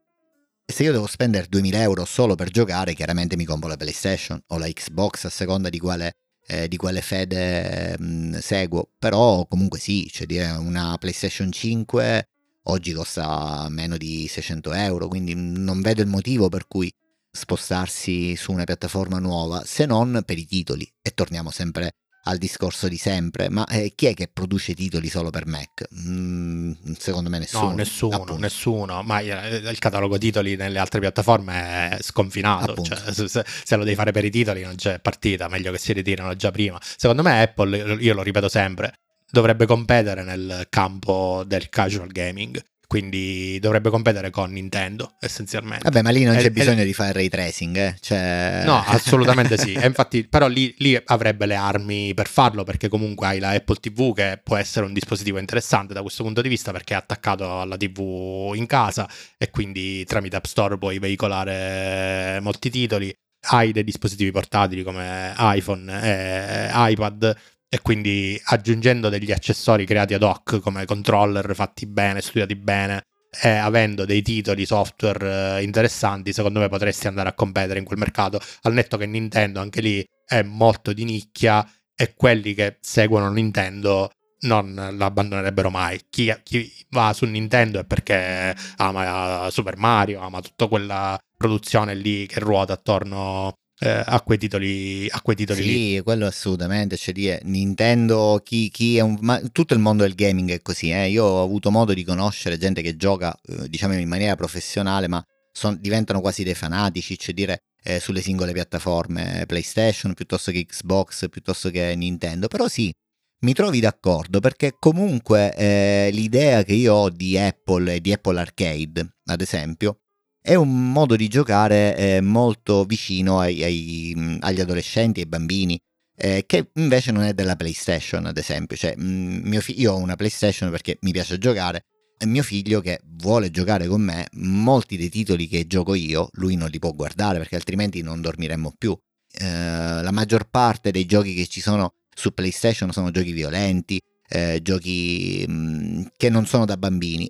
E 0.64 0.72
se 0.72 0.82
io 0.82 0.92
devo 0.92 1.06
spendere 1.06 1.46
2000 1.48 1.82
euro 1.82 2.04
solo 2.04 2.34
per 2.34 2.50
giocare, 2.50 2.94
chiaramente 2.94 3.36
mi 3.36 3.44
compro 3.44 3.68
la 3.68 3.76
PlayStation 3.76 4.42
o 4.48 4.58
la 4.58 4.66
Xbox 4.66 5.24
a 5.24 5.30
seconda 5.30 5.68
di 5.68 5.78
quale, 5.78 6.16
eh, 6.46 6.66
di 6.66 6.76
quale 6.76 7.02
fede 7.02 7.96
mh, 7.98 8.04
mm, 8.04 8.34
seguo, 8.38 8.90
però 8.98 9.46
comunque 9.46 9.78
sì, 9.78 10.08
cioè 10.12 10.26
dire 10.26 10.50
una 10.50 10.96
PlayStation 10.98 11.52
5 11.52 12.28
oggi 12.64 12.92
costa 12.92 13.66
meno 13.70 13.96
di 13.96 14.26
600 14.28 14.72
euro, 14.72 15.08
quindi 15.08 15.34
non 15.36 15.80
vedo 15.82 16.02
il 16.02 16.08
motivo 16.08 16.48
per 16.48 16.66
cui 16.66 16.92
spostarsi 17.30 18.34
su 18.34 18.50
una 18.50 18.64
piattaforma 18.64 19.18
nuova, 19.18 19.62
se 19.64 19.86
non 19.86 20.22
per 20.24 20.38
i 20.38 20.46
titoli. 20.46 20.90
E 21.00 21.10
torniamo 21.10 21.50
sempre 21.50 21.92
al 22.28 22.38
discorso 22.38 22.88
di 22.88 22.96
sempre, 22.96 23.48
ma 23.48 23.64
eh, 23.66 23.92
chi 23.94 24.06
è 24.06 24.14
che 24.14 24.28
produce 24.32 24.74
titoli 24.74 25.08
solo 25.08 25.30
per 25.30 25.46
Mac? 25.46 25.86
Mm, 25.94 26.72
secondo 26.98 27.30
me 27.30 27.38
nessuno. 27.38 27.70
No, 27.70 27.74
nessuno, 27.74 28.14
appunto. 28.14 28.38
nessuno, 28.38 29.02
ma 29.02 29.20
eh, 29.20 29.56
il 29.56 29.78
catalogo 29.78 30.18
titoli 30.18 30.56
nelle 30.56 30.78
altre 30.78 31.00
piattaforme 31.00 31.90
è 31.90 31.98
sconfinato, 32.00 32.82
cioè, 32.82 33.12
se, 33.12 33.44
se, 33.44 33.76
lo 33.76 33.84
devi 33.84 33.96
fare 33.96 34.12
per 34.12 34.24
i 34.24 34.30
titoli 34.30 34.62
non 34.62 34.74
c'è 34.74 34.98
partita, 34.98 35.48
meglio 35.48 35.70
che 35.72 35.78
si 35.78 35.92
ritirano 35.92 36.34
già 36.34 36.50
prima. 36.50 36.80
Secondo 36.80 37.22
me 37.22 37.42
Apple, 37.42 37.94
io 38.00 38.14
lo 38.14 38.22
ripeto 38.22 38.48
sempre, 38.48 38.94
dovrebbe 39.30 39.66
competere 39.66 40.24
nel 40.24 40.66
campo 40.68 41.44
del 41.46 41.68
casual 41.68 42.08
gaming 42.08 42.60
quindi 42.86 43.58
dovrebbe 43.60 43.90
competere 43.90 44.30
con 44.30 44.50
Nintendo 44.52 45.14
essenzialmente. 45.20 45.82
Vabbè, 45.84 46.02
ma 46.02 46.10
lì 46.10 46.24
non 46.24 46.36
c'è 46.36 46.46
e, 46.46 46.50
bisogno 46.50 46.82
e... 46.82 46.84
di 46.84 46.92
fare 46.92 47.12
ray 47.12 47.28
tracing, 47.28 47.76
eh? 47.76 47.96
cioè... 48.00 48.62
No, 48.64 48.82
assolutamente 48.86 49.58
sì. 49.58 49.72
E 49.72 49.86
infatti, 49.86 50.26
però 50.26 50.46
lì, 50.46 50.74
lì, 50.78 51.00
avrebbe 51.06 51.46
le 51.46 51.56
armi 51.56 52.14
per 52.14 52.28
farlo 52.28 52.64
perché 52.64 52.88
comunque 52.88 53.26
hai 53.26 53.38
la 53.38 53.50
Apple 53.50 53.76
TV 53.76 54.14
che 54.14 54.40
può 54.42 54.56
essere 54.56 54.86
un 54.86 54.92
dispositivo 54.92 55.38
interessante 55.38 55.94
da 55.94 56.02
questo 56.02 56.22
punto 56.22 56.40
di 56.40 56.48
vista 56.48 56.72
perché 56.72 56.94
è 56.94 56.96
attaccato 56.96 57.60
alla 57.60 57.76
TV 57.76 58.52
in 58.54 58.66
casa 58.66 59.08
e 59.36 59.50
quindi 59.50 60.04
tramite 60.04 60.36
App 60.36 60.44
Store 60.44 60.78
puoi 60.78 60.98
veicolare 60.98 62.38
molti 62.40 62.70
titoli. 62.70 63.12
Hai 63.48 63.70
dei 63.72 63.84
dispositivi 63.84 64.30
portatili 64.32 64.82
come 64.82 65.32
iPhone 65.38 66.02
e 66.02 66.70
iPad 66.72 67.36
e 67.76 67.82
quindi 67.82 68.40
aggiungendo 68.42 69.10
degli 69.10 69.32
accessori 69.32 69.84
creati 69.84 70.14
ad 70.14 70.22
hoc 70.22 70.60
come 70.60 70.86
controller 70.86 71.54
fatti 71.54 71.84
bene, 71.84 72.22
studiati 72.22 72.56
bene 72.56 73.02
e 73.38 73.50
avendo 73.50 74.06
dei 74.06 74.22
titoli 74.22 74.64
software 74.64 75.58
eh, 75.58 75.62
interessanti, 75.62 76.32
secondo 76.32 76.60
me 76.60 76.70
potresti 76.70 77.06
andare 77.06 77.28
a 77.28 77.34
competere 77.34 77.78
in 77.78 77.84
quel 77.84 77.98
mercato. 77.98 78.40
Al 78.62 78.72
netto 78.72 78.96
che 78.96 79.04
Nintendo 79.04 79.60
anche 79.60 79.82
lì 79.82 80.02
è 80.24 80.40
molto 80.40 80.94
di 80.94 81.04
nicchia 81.04 81.68
e 81.94 82.14
quelli 82.14 82.54
che 82.54 82.78
seguono 82.80 83.30
Nintendo 83.30 84.10
non 84.40 84.94
l'abbandonerebbero 84.96 85.68
mai. 85.68 86.00
Chi, 86.08 86.34
chi, 86.42 86.72
va 86.90 87.12
su 87.12 87.26
Nintendo 87.26 87.80
è 87.80 87.84
perché 87.84 88.56
ama 88.76 89.50
Super 89.50 89.76
Mario, 89.76 90.22
ama 90.22 90.40
tutta 90.40 90.66
quella 90.66 91.18
produzione 91.36 91.94
lì 91.94 92.24
che 92.26 92.40
ruota 92.40 92.72
attorno 92.72 93.52
eh, 93.78 94.02
a 94.04 94.22
quei 94.22 94.38
titoli, 94.38 95.06
a 95.10 95.20
quei 95.20 95.36
titoli 95.36 95.62
sì, 95.62 95.68
lì. 95.68 96.00
quello 96.00 96.26
assolutamente. 96.26 96.96
Cioè, 96.96 97.12
di, 97.12 97.36
Nintendo, 97.42 98.40
chi, 98.44 98.70
chi, 98.70 98.96
è 98.96 99.00
un. 99.00 99.18
Ma 99.20 99.40
tutto 99.52 99.74
il 99.74 99.80
mondo 99.80 100.02
del 100.02 100.14
gaming 100.14 100.50
è 100.50 100.62
così. 100.62 100.90
Eh? 100.90 101.10
Io 101.10 101.24
ho 101.24 101.42
avuto 101.42 101.70
modo 101.70 101.92
di 101.92 102.04
conoscere 102.04 102.58
gente 102.58 102.82
che 102.82 102.96
gioca, 102.96 103.38
eh, 103.46 103.68
diciamo 103.68 103.94
in 103.94 104.08
maniera 104.08 104.34
professionale, 104.34 105.08
ma 105.08 105.24
son, 105.52 105.78
diventano 105.80 106.20
quasi 106.20 106.42
dei 106.42 106.54
fanatici, 106.54 107.18
cioè 107.18 107.34
dire 107.34 107.62
eh, 107.82 108.00
sulle 108.00 108.22
singole 108.22 108.52
piattaforme 108.52 109.44
PlayStation 109.46 110.14
piuttosto 110.14 110.50
che 110.50 110.64
Xbox, 110.64 111.28
piuttosto 111.28 111.70
che 111.70 111.94
Nintendo. 111.96 112.48
Però 112.48 112.68
sì, 112.68 112.92
mi 113.40 113.52
trovi 113.52 113.80
d'accordo 113.80 114.40
perché 114.40 114.76
comunque 114.78 115.54
eh, 115.54 116.08
l'idea 116.12 116.62
che 116.62 116.72
io 116.72 116.94
ho 116.94 117.10
di 117.10 117.36
Apple 117.38 117.96
e 117.96 118.00
di 118.00 118.12
Apple 118.12 118.40
Arcade, 118.40 119.16
ad 119.26 119.40
esempio, 119.42 120.00
è 120.46 120.54
un 120.54 120.92
modo 120.92 121.16
di 121.16 121.26
giocare 121.26 121.96
eh, 121.96 122.20
molto 122.20 122.84
vicino 122.84 123.40
ai, 123.40 123.64
ai, 123.64 124.38
agli 124.38 124.60
adolescenti, 124.60 125.18
ai 125.18 125.26
bambini, 125.26 125.76
eh, 126.16 126.44
che 126.46 126.70
invece 126.74 127.10
non 127.10 127.24
è 127.24 127.34
della 127.34 127.56
PlayStation, 127.56 128.26
ad 128.26 128.38
esempio. 128.38 128.76
Cioè, 128.76 128.94
mh, 128.96 129.58
fi- 129.58 129.80
io 129.80 129.94
ho 129.94 129.96
una 129.96 130.14
PlayStation 130.14 130.70
perché 130.70 130.98
mi 131.00 131.10
piace 131.10 131.38
giocare, 131.38 131.86
e 132.16 132.26
mio 132.26 132.44
figlio 132.44 132.80
che 132.80 133.00
vuole 133.16 133.50
giocare 133.50 133.88
con 133.88 134.02
me, 134.02 134.28
molti 134.34 134.96
dei 134.96 135.08
titoli 135.08 135.48
che 135.48 135.66
gioco 135.66 135.94
io, 135.94 136.28
lui 136.34 136.54
non 136.54 136.68
li 136.68 136.78
può 136.78 136.92
guardare 136.92 137.38
perché 137.38 137.56
altrimenti 137.56 138.00
non 138.02 138.20
dormiremmo 138.20 138.72
più. 138.78 138.96
Eh, 139.32 139.44
la 139.44 140.12
maggior 140.12 140.48
parte 140.48 140.92
dei 140.92 141.06
giochi 141.06 141.34
che 141.34 141.48
ci 141.48 141.60
sono 141.60 141.94
su 142.14 142.32
PlayStation 142.32 142.92
sono 142.92 143.10
giochi 143.10 143.32
violenti, 143.32 144.00
eh, 144.28 144.60
giochi 144.62 145.44
mh, 145.44 146.12
che 146.16 146.30
non 146.30 146.46
sono 146.46 146.64
da 146.66 146.76
bambini, 146.76 147.28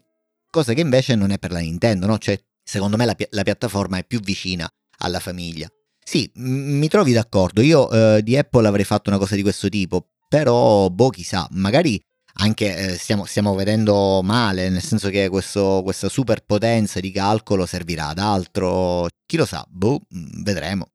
cosa 0.50 0.74
che 0.74 0.82
invece 0.82 1.14
non 1.14 1.30
è 1.30 1.38
per 1.38 1.52
la 1.52 1.60
Nintendo, 1.60 2.04
no? 2.06 2.18
Cioè 2.18 2.38
secondo 2.66 2.96
me 2.96 3.04
la, 3.04 3.16
la 3.30 3.42
piattaforma 3.42 3.98
è 3.98 4.04
più 4.04 4.20
vicina 4.20 4.68
alla 4.98 5.20
famiglia. 5.20 5.68
Sì, 6.02 6.30
mi 6.34 6.88
trovi 6.88 7.12
d'accordo, 7.12 7.62
io 7.62 7.90
eh, 7.90 8.22
di 8.22 8.36
Apple 8.36 8.66
avrei 8.66 8.84
fatto 8.84 9.08
una 9.10 9.18
cosa 9.18 9.34
di 9.34 9.42
questo 9.42 9.68
tipo, 9.68 10.08
però 10.28 10.88
boh 10.88 11.10
chissà, 11.10 11.46
magari 11.52 12.00
anche 12.38 12.76
eh, 12.76 12.96
stiamo, 12.96 13.24
stiamo, 13.24 13.54
vedendo 13.54 14.20
male, 14.22 14.68
nel 14.68 14.82
senso 14.82 15.08
che 15.08 15.28
questo, 15.28 15.80
questa 15.82 16.08
superpotenza 16.08 17.00
di 17.00 17.10
calcolo 17.10 17.66
servirà 17.66 18.08
ad 18.08 18.18
altro, 18.18 19.08
chi 19.24 19.36
lo 19.36 19.46
sa, 19.46 19.64
boh, 19.68 20.00
mm, 20.14 20.42
vedremo. 20.42 20.88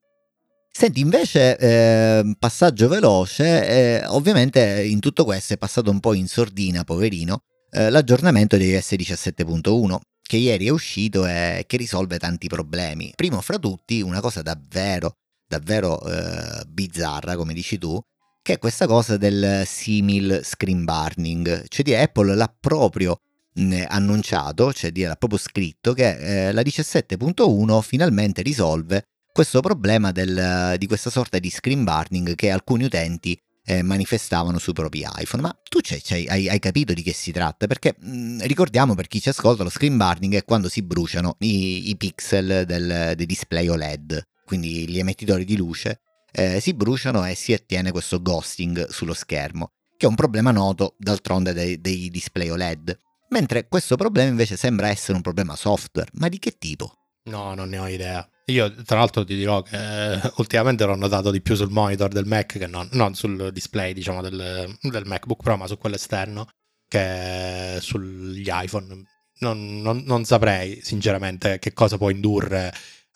Senti, 0.72 1.02
invece, 1.02 1.58
eh, 1.58 2.36
passaggio 2.40 2.88
veloce, 2.88 3.68
eh, 3.68 4.06
ovviamente 4.08 4.84
in 4.84 5.00
tutto 5.00 5.26
questo 5.26 5.54
è 5.54 5.58
passato 5.58 5.92
un 5.92 6.00
po' 6.00 6.14
in 6.14 6.28
sordina, 6.28 6.84
poverino, 6.84 7.44
eh, 7.72 7.90
l'aggiornamento 7.90 8.56
di 8.56 8.68
iOS 8.68 8.94
17.1, 8.94 10.00
che 10.32 10.38
ieri 10.38 10.68
è 10.68 10.70
uscito 10.70 11.26
e 11.26 11.66
che 11.68 11.76
risolve 11.76 12.18
tanti 12.18 12.48
problemi. 12.48 13.12
Primo 13.18 13.42
fra 13.42 13.60
tutti, 13.60 14.00
una 14.00 14.22
cosa 14.22 14.42
davvero, 14.42 15.16
davvero 15.46 16.02
eh, 16.06 16.64
bizzarra, 16.70 17.36
come 17.36 17.54
dici 17.54 17.78
tu, 17.78 18.00
che 18.42 18.54
è 18.54 18.58
questa 18.58 18.88
cosa 18.88 19.18
del 19.18 19.64
simil 19.66 20.40
screen 20.42 20.86
burning, 20.86 21.66
cioè 21.68 21.96
Apple 21.96 22.34
l'ha 22.34 22.56
proprio 22.58 23.20
mh, 23.56 23.84
annunciato, 23.90 24.72
cioè 24.72 24.94
l'ha 24.96 25.18
proprio 25.18 25.38
scritto 25.38 25.92
che 25.92 26.48
eh, 26.48 26.54
la 26.54 26.62
17.1 26.62 27.82
finalmente 27.82 28.42
risolve 28.42 29.04
questo 29.34 29.60
problema 29.60 30.14
del, 30.14 30.76
di 30.78 30.88
questa 30.88 31.10
sorta 31.10 31.40
di 31.40 31.50
screen 31.50 31.84
burning 31.84 32.36
che 32.36 32.52
alcuni 32.52 32.86
utenti 32.86 33.38
eh, 33.66 33.82
manifestavano 33.84 34.58
sui 34.60 34.74
propri 34.74 35.06
iPhone. 35.18 35.42
Ma 35.42 35.58
tu 35.70 35.80
c'hai, 35.82 36.02
c'hai, 36.02 36.28
hai, 36.28 36.50
hai, 36.50 36.60
capito 36.60 36.94
di 36.94 37.02
che 37.02 37.14
si 37.14 37.32
tratta? 37.32 37.68
Perché 37.68 37.96
mh, 37.98 38.46
ricordiamo 38.46 38.96
per 38.96 39.08
chi 39.08 39.22
ci 39.22 39.30
ascolta, 39.30 39.64
lo 39.64 39.70
screen 39.70 39.98
burning 39.98 40.36
è 40.36 40.44
quando 40.44 40.70
si 40.70 40.82
bruciano 40.82 41.36
i, 41.40 41.90
i 41.90 41.98
pixel 41.98 42.66
del, 42.66 43.14
del 43.16 43.26
display 43.26 43.68
OLED, 43.68 44.22
quindi 44.46 44.90
gli 44.90 45.00
emettitori 45.00 45.46
di 45.46 45.56
luce 45.56 46.02
eh, 46.32 46.60
si 46.60 46.74
bruciano 46.74 47.26
e 47.26 47.36
si 47.36 47.54
ottiene 47.54 47.92
questo 47.92 48.22
ghosting 48.22 48.88
sullo 48.90 49.14
schermo, 49.14 49.72
che 49.98 50.06
è 50.06 50.10
un 50.10 50.16
problema 50.16 50.52
noto 50.52 50.96
d'altronde 50.98 51.54
dei, 51.54 51.80
dei 51.80 52.10
display 52.10 52.50
OLED. 52.50 53.00
Mentre 53.30 53.68
questo 53.68 53.96
problema 53.96 54.30
invece 54.30 54.58
sembra 54.58 54.90
essere 54.90 55.16
un 55.16 55.22
problema 55.22 55.56
software, 55.56 56.10
ma 56.16 56.28
di 56.28 56.38
che 56.38 56.58
tipo? 56.58 57.01
No, 57.24 57.54
non 57.54 57.70
ne 57.70 57.78
ho 57.78 57.88
idea. 57.88 58.28
Io 58.46 58.74
tra 58.84 58.98
l'altro 58.98 59.24
ti 59.24 59.36
dirò 59.36 59.62
che 59.62 60.14
eh, 60.14 60.20
ultimamente 60.38 60.86
l'ho 60.86 60.96
notato 60.96 61.32
di 61.32 61.42
più 61.42 61.56
sul 61.56 61.70
monitor 61.70 62.10
del 62.10 62.26
Mac 62.26 62.58
che 62.58 62.68
non, 62.68 62.90
non 62.94 63.14
sul 63.14 63.52
display 63.54 63.94
diciamo 63.94 64.22
del, 64.22 64.76
del, 64.82 65.06
MacBook 65.06 65.42
Pro 65.42 65.58
ma 65.58 65.68
su 65.68 65.78
quello 65.78 65.96
esterno 65.96 66.48
che 66.88 67.78
sugli 67.80 68.50
iPhone. 68.52 69.04
Non, 69.40 69.82
non, 69.82 70.04
non 70.06 70.26
saprei 70.26 70.82
sinceramente 70.84 71.60
che 71.60 71.74
cosa 71.74 71.98
può 71.98 72.10
indurre 72.10 72.74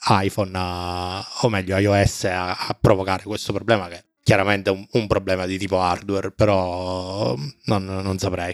iPhone 0.08 0.52
a, 0.54 1.26
o 1.42 1.50
meglio 1.50 1.78
iOS 1.78 2.26
a, 2.26 2.56
a, 2.56 2.78
provocare 2.80 3.24
questo 3.24 3.54
problema 3.54 3.88
che 3.88 4.06
chiaramente 4.24 4.70
è 4.70 4.74
un, 4.74 4.86
un 4.92 5.08
problema 5.08 5.46
di 5.46 5.58
tipo 5.58 5.80
hardware, 5.80 6.32
però 6.32 7.36
non, 7.66 7.86
non 7.86 8.18
saprei 8.18 8.54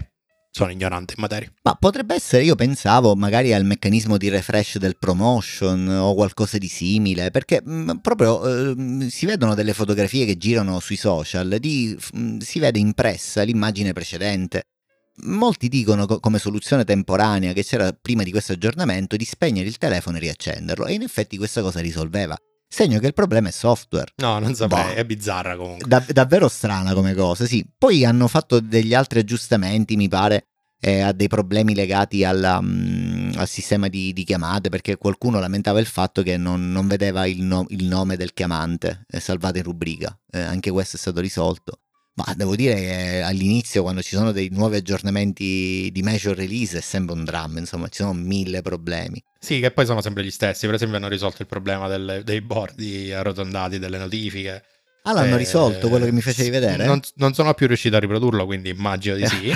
sono 0.51 0.71
ignorante 0.71 1.13
in 1.15 1.21
materia. 1.21 1.51
Ma 1.63 1.75
potrebbe 1.75 2.13
essere, 2.15 2.43
io 2.43 2.55
pensavo 2.55 3.15
magari 3.15 3.53
al 3.53 3.65
meccanismo 3.65 4.17
di 4.17 4.29
refresh 4.29 4.77
del 4.77 4.97
promotion 4.97 5.87
o 5.87 6.13
qualcosa 6.13 6.57
di 6.57 6.67
simile, 6.67 7.31
perché 7.31 7.61
mh, 7.63 7.73
mm, 7.73 7.89
proprio 7.97 8.45
eh, 8.71 9.09
si 9.09 9.25
vedono 9.25 9.55
delle 9.55 9.73
fotografie 9.73 10.25
che 10.25 10.37
girano 10.37 10.79
sui 10.79 10.97
social, 10.97 11.57
di, 11.59 11.97
mh, 12.13 12.19
mm, 12.19 12.37
si 12.39 12.59
vede 12.59 12.79
impressa 12.79 13.41
l'immagine 13.43 13.93
precedente 13.93 14.65
Molti 15.23 15.67
dicono 15.67 16.05
co- 16.07 16.19
come 16.19 16.39
soluzione 16.39 16.83
temporanea 16.83 17.53
che 17.53 17.63
c'era 17.63 17.91
prima 17.91 18.23
di 18.23 18.31
questo 18.31 18.53
aggiornamento 18.53 19.15
di 19.17 19.25
spegnere 19.25 19.67
il 19.67 19.77
telefono 19.77 20.17
e 20.17 20.21
riaccenderlo 20.21 20.85
e 20.85 20.93
in 20.93 21.01
effetti 21.01 21.37
questa 21.37 21.61
cosa 21.61 21.79
risolveva. 21.79 22.35
Segno 22.73 22.99
che 22.99 23.07
il 23.07 23.13
problema 23.13 23.49
è 23.49 23.51
software. 23.51 24.13
No, 24.15 24.39
non 24.39 24.55
saprei, 24.55 24.93
boh. 24.93 24.93
è 24.93 25.03
bizzarra 25.03 25.57
comunque. 25.57 25.85
Da- 25.89 26.05
davvero 26.07 26.47
strana 26.47 26.93
come 26.93 27.13
cosa, 27.13 27.45
sì. 27.45 27.65
Poi 27.77 28.05
hanno 28.05 28.29
fatto 28.29 28.61
degli 28.61 28.93
altri 28.93 29.19
aggiustamenti, 29.19 29.97
mi 29.97 30.07
pare, 30.07 30.45
eh, 30.79 31.01
a 31.01 31.11
dei 31.11 31.27
problemi 31.27 31.75
legati 31.75 32.23
alla, 32.23 32.59
um, 32.59 33.29
al 33.35 33.49
sistema 33.49 33.89
di, 33.89 34.13
di, 34.13 34.23
chiamate, 34.23 34.69
perché 34.69 34.95
qualcuno 34.95 35.41
lamentava 35.41 35.81
il 35.81 35.85
fatto 35.85 36.23
che 36.23 36.37
non, 36.37 36.71
non 36.71 36.87
vedeva 36.87 37.25
il, 37.27 37.41
no- 37.41 37.65
il, 37.67 37.83
nome 37.83 38.15
del 38.15 38.33
chiamante 38.33 39.05
eh, 39.09 39.19
salvato 39.19 39.57
in 39.57 39.63
rubrica. 39.63 40.17
Eh, 40.31 40.39
anche 40.39 40.71
questo 40.71 40.95
è 40.95 40.99
stato 40.99 41.19
risolto. 41.19 41.81
Ma 42.13 42.33
devo 42.35 42.55
dire 42.55 42.75
che 42.75 43.21
all'inizio, 43.21 43.83
quando 43.83 44.01
ci 44.01 44.15
sono 44.15 44.31
dei 44.31 44.49
nuovi 44.51 44.75
aggiornamenti 44.75 45.89
di 45.91 46.01
major 46.01 46.35
release, 46.35 46.79
è 46.79 46.81
sempre 46.81 47.15
un 47.15 47.23
dramma, 47.23 47.59
insomma, 47.59 47.87
ci 47.87 48.01
sono 48.01 48.13
mille 48.13 48.61
problemi. 48.61 49.23
Sì, 49.39 49.59
che 49.59 49.71
poi 49.71 49.85
sono 49.85 50.01
sempre 50.01 50.23
gli 50.23 50.31
stessi. 50.31 50.65
Per 50.65 50.75
esempio, 50.75 50.97
hanno 50.97 51.07
risolto 51.07 51.41
il 51.41 51.47
problema 51.47 51.87
delle, 51.87 52.23
dei 52.23 52.41
bordi 52.41 53.13
arrotondati 53.13 53.79
delle 53.79 53.97
notifiche. 53.97 54.63
Ah, 55.03 55.13
l'hanno 55.13 55.35
eh, 55.35 55.37
risolto 55.37 55.87
quello 55.89 56.05
che 56.05 56.11
mi 56.11 56.21
facevi 56.21 56.49
vedere? 56.49 56.85
Non, 56.85 56.99
non, 57.15 57.33
sono 57.33 57.53
più 57.53 57.65
riuscito 57.65 57.95
a 57.95 57.99
riprodurlo, 57.99 58.45
quindi 58.45 58.69
immagino 58.69 59.15
di 59.15 59.25
sì. 59.25 59.51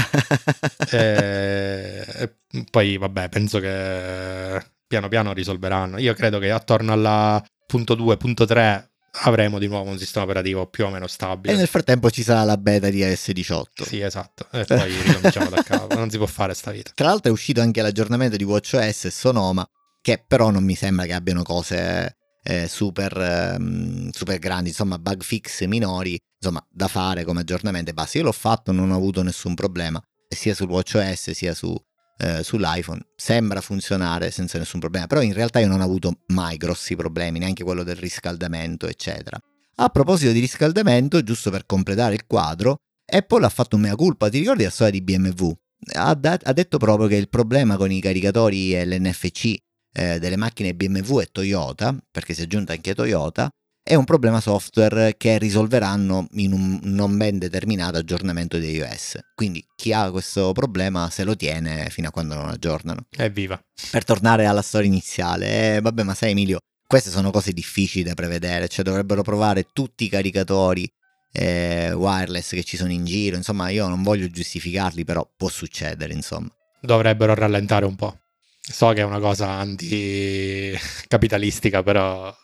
eh, 0.96 2.36
poi, 2.72 2.98
vabbè, 2.98 3.30
penso 3.30 3.60
che 3.60 4.64
piano 4.88 5.08
piano 5.10 5.34
risolveranno. 5.34 6.00
Io 6.00 6.14
credo 6.14 6.40
che 6.40 6.52
attorno 6.52 6.94
alla 6.94 7.44
punto 7.68 7.96
2, 7.96 8.18
punto 8.18 8.46
3 8.46 8.95
avremo 9.22 9.60
di 9.60 9.68
nuovo 9.68 9.90
un 9.90 9.98
sistema 9.98 10.26
operativo 10.26 10.68
più 10.68 10.86
o 10.86 10.90
meno 10.90 11.08
stabile. 11.08 11.54
E 11.54 11.58
nel 11.58 11.68
frattempo 11.68 12.10
ci 12.10 12.24
sarà 12.24 12.44
la 12.44 12.58
beta 12.58 12.90
di 12.90 12.98
iOS 12.98 13.32
18. 13.32 13.86
Sì, 13.86 14.02
esatto. 14.02 14.48
E 14.52 14.66
poi 14.66 15.02
ricominciamo 15.02 15.50
da 15.50 15.64
capo. 15.64 15.96
Non 15.96 16.10
si 16.10 16.18
può 16.18 16.26
fare 16.26 16.54
sta 16.54 16.72
vita. 16.72 16.92
Tra 16.94 17.08
l'altro 17.08 17.30
è 17.30 17.34
uscito 17.34 17.62
anche 17.62 17.82
l'aggiornamento 17.82 18.36
di 18.36 18.44
WatchOS 18.44 19.06
e 19.06 19.12
Sonoma, 19.12 19.68
che 20.02 20.24
però 20.26 20.50
non 20.50 20.64
mi 20.64 20.76
sembra 20.76 21.06
che 21.06 21.14
abbiano 21.14 21.44
cose 21.44 22.18
eh, 22.44 22.68
super, 22.68 23.18
eh, 23.18 24.10
super 24.12 24.40
grandi, 24.40 24.70
insomma, 24.70 25.00
bug 25.00 25.24
fix 25.24 25.64
minori, 25.66 26.20
insomma, 26.40 26.64
da 26.70 26.88
fare 26.88 27.24
come 27.24 27.42
aggiornamento 27.42 27.92
e 27.92 27.94
basta. 27.94 28.18
Io 28.18 28.26
l'ho 28.26 28.32
fatto, 28.32 28.72
non 28.72 28.92
ho 28.92 28.96
avuto 28.96 29.24
nessun 29.24 29.56
problema, 29.56 30.02
sia 30.28 30.54
sul 30.54 30.70
WatchOS 30.70 31.32
sia 31.32 31.54
su 31.54 31.76
eh, 32.18 32.44
sull'iPhone 32.44 33.02
sembra 33.16 33.62
funzionare 33.62 34.32
senza 34.32 34.58
nessun 34.58 34.80
problema, 34.80 35.08
però 35.08 35.22
in 35.22 35.34
realtà 35.34 35.60
io 35.60 35.68
non 35.68 35.82
ho 35.82 35.84
avuto 35.84 36.22
mai 36.28 36.58
grossi 36.58 36.96
problemi, 36.96 37.40
neanche 37.40 37.64
quello 37.64 37.84
del 37.84 37.96
riscaldamento, 37.96 38.88
eccetera. 38.88 39.40
A 39.78 39.90
proposito 39.90 40.32
di 40.32 40.40
riscaldamento, 40.40 41.22
giusto 41.22 41.52
per 41.52 41.66
completare 41.66 42.16
il 42.16 42.26
quadro, 42.26 42.78
Apple 43.06 43.46
ha 43.46 43.50
fatto 43.50 43.76
un 43.76 43.84
mea 43.84 43.96
culpa, 43.96 44.30
ti 44.30 44.40
ricordi 44.40 44.64
la 44.64 44.70
storia 44.70 44.94
di 44.94 45.02
BMW? 45.02 45.52
Ha, 45.94 46.14
da- 46.16 46.40
ha 46.42 46.54
detto 46.54 46.78
proprio 46.78 47.08
che 47.08 47.16
il 47.16 47.30
problema 47.30 47.76
con 47.78 47.92
i 47.92 48.00
caricatori 48.00 48.74
e 48.74 48.86
l'NFC 48.86 49.56
eh, 49.94 50.20
delle 50.20 50.38
macchine 50.38 50.74
BMW 50.74 51.20
e 51.20 51.30
Toyota, 51.32 51.96
perché 52.10 52.34
si 52.34 52.42
è 52.42 52.44
aggiunta 52.46 52.74
anche 52.74 52.96
Toyota, 52.96 53.50
è 53.88 53.94
un 53.94 54.04
problema 54.04 54.42
software 54.42 55.14
che 55.16 55.38
risolveranno 55.38 56.26
in 56.38 56.54
un 56.54 56.80
non 56.82 57.16
ben 57.18 57.38
determinato 57.38 58.00
aggiornamento 58.00 58.58
di 58.58 58.72
iOS. 58.72 59.20
Quindi 59.36 59.64
chi 59.76 59.94
ha 59.94 60.10
questo 60.10 60.54
problema 60.54 61.12
se 61.12 61.24
lo 61.24 61.36
tiene 61.36 61.92
fino 61.92 62.08
a 62.08 62.12
quando 62.12 62.34
non 62.34 62.50
aggiornano. 62.50 63.06
Evviva. 63.16 63.64
Per 63.92 64.04
tornare 64.04 64.48
alla 64.48 64.64
storia 64.64 64.88
iniziale, 64.88 65.76
eh, 65.76 65.82
vabbè, 65.82 66.02
ma 66.02 66.16
sai 66.16 66.32
Emilio, 66.32 66.58
queste 66.88 67.12
sono 67.12 67.30
cose 67.30 67.52
difficili 67.52 68.04
da 68.04 68.16
prevedere, 68.16 68.68
cioè 68.70 68.84
dovrebbero 68.84 69.22
provare 69.22 69.68
tutti 69.72 70.06
i 70.06 70.10
caricatori 70.10 70.92
eh, 71.32 71.94
wireless 71.94 72.56
che 72.56 72.64
ci 72.64 72.78
sono 72.78 72.92
in 72.92 73.06
giro, 73.06 73.36
insomma 73.36 73.70
io 73.70 73.88
non 73.88 74.02
voglio 74.02 74.28
giustificarli, 74.28 75.06
però 75.06 75.30
può 75.38 75.48
succedere, 75.48 76.12
insomma. 76.12 76.50
Dovrebbero 76.82 77.36
rallentare 77.36 77.86
un 77.86 77.96
po'. 77.96 78.18
So 78.60 78.94
che 78.94 79.02
è 79.02 79.04
una 79.04 79.20
cosa 79.20 79.50
anticapitalistica, 79.50 81.84
però 81.84 82.36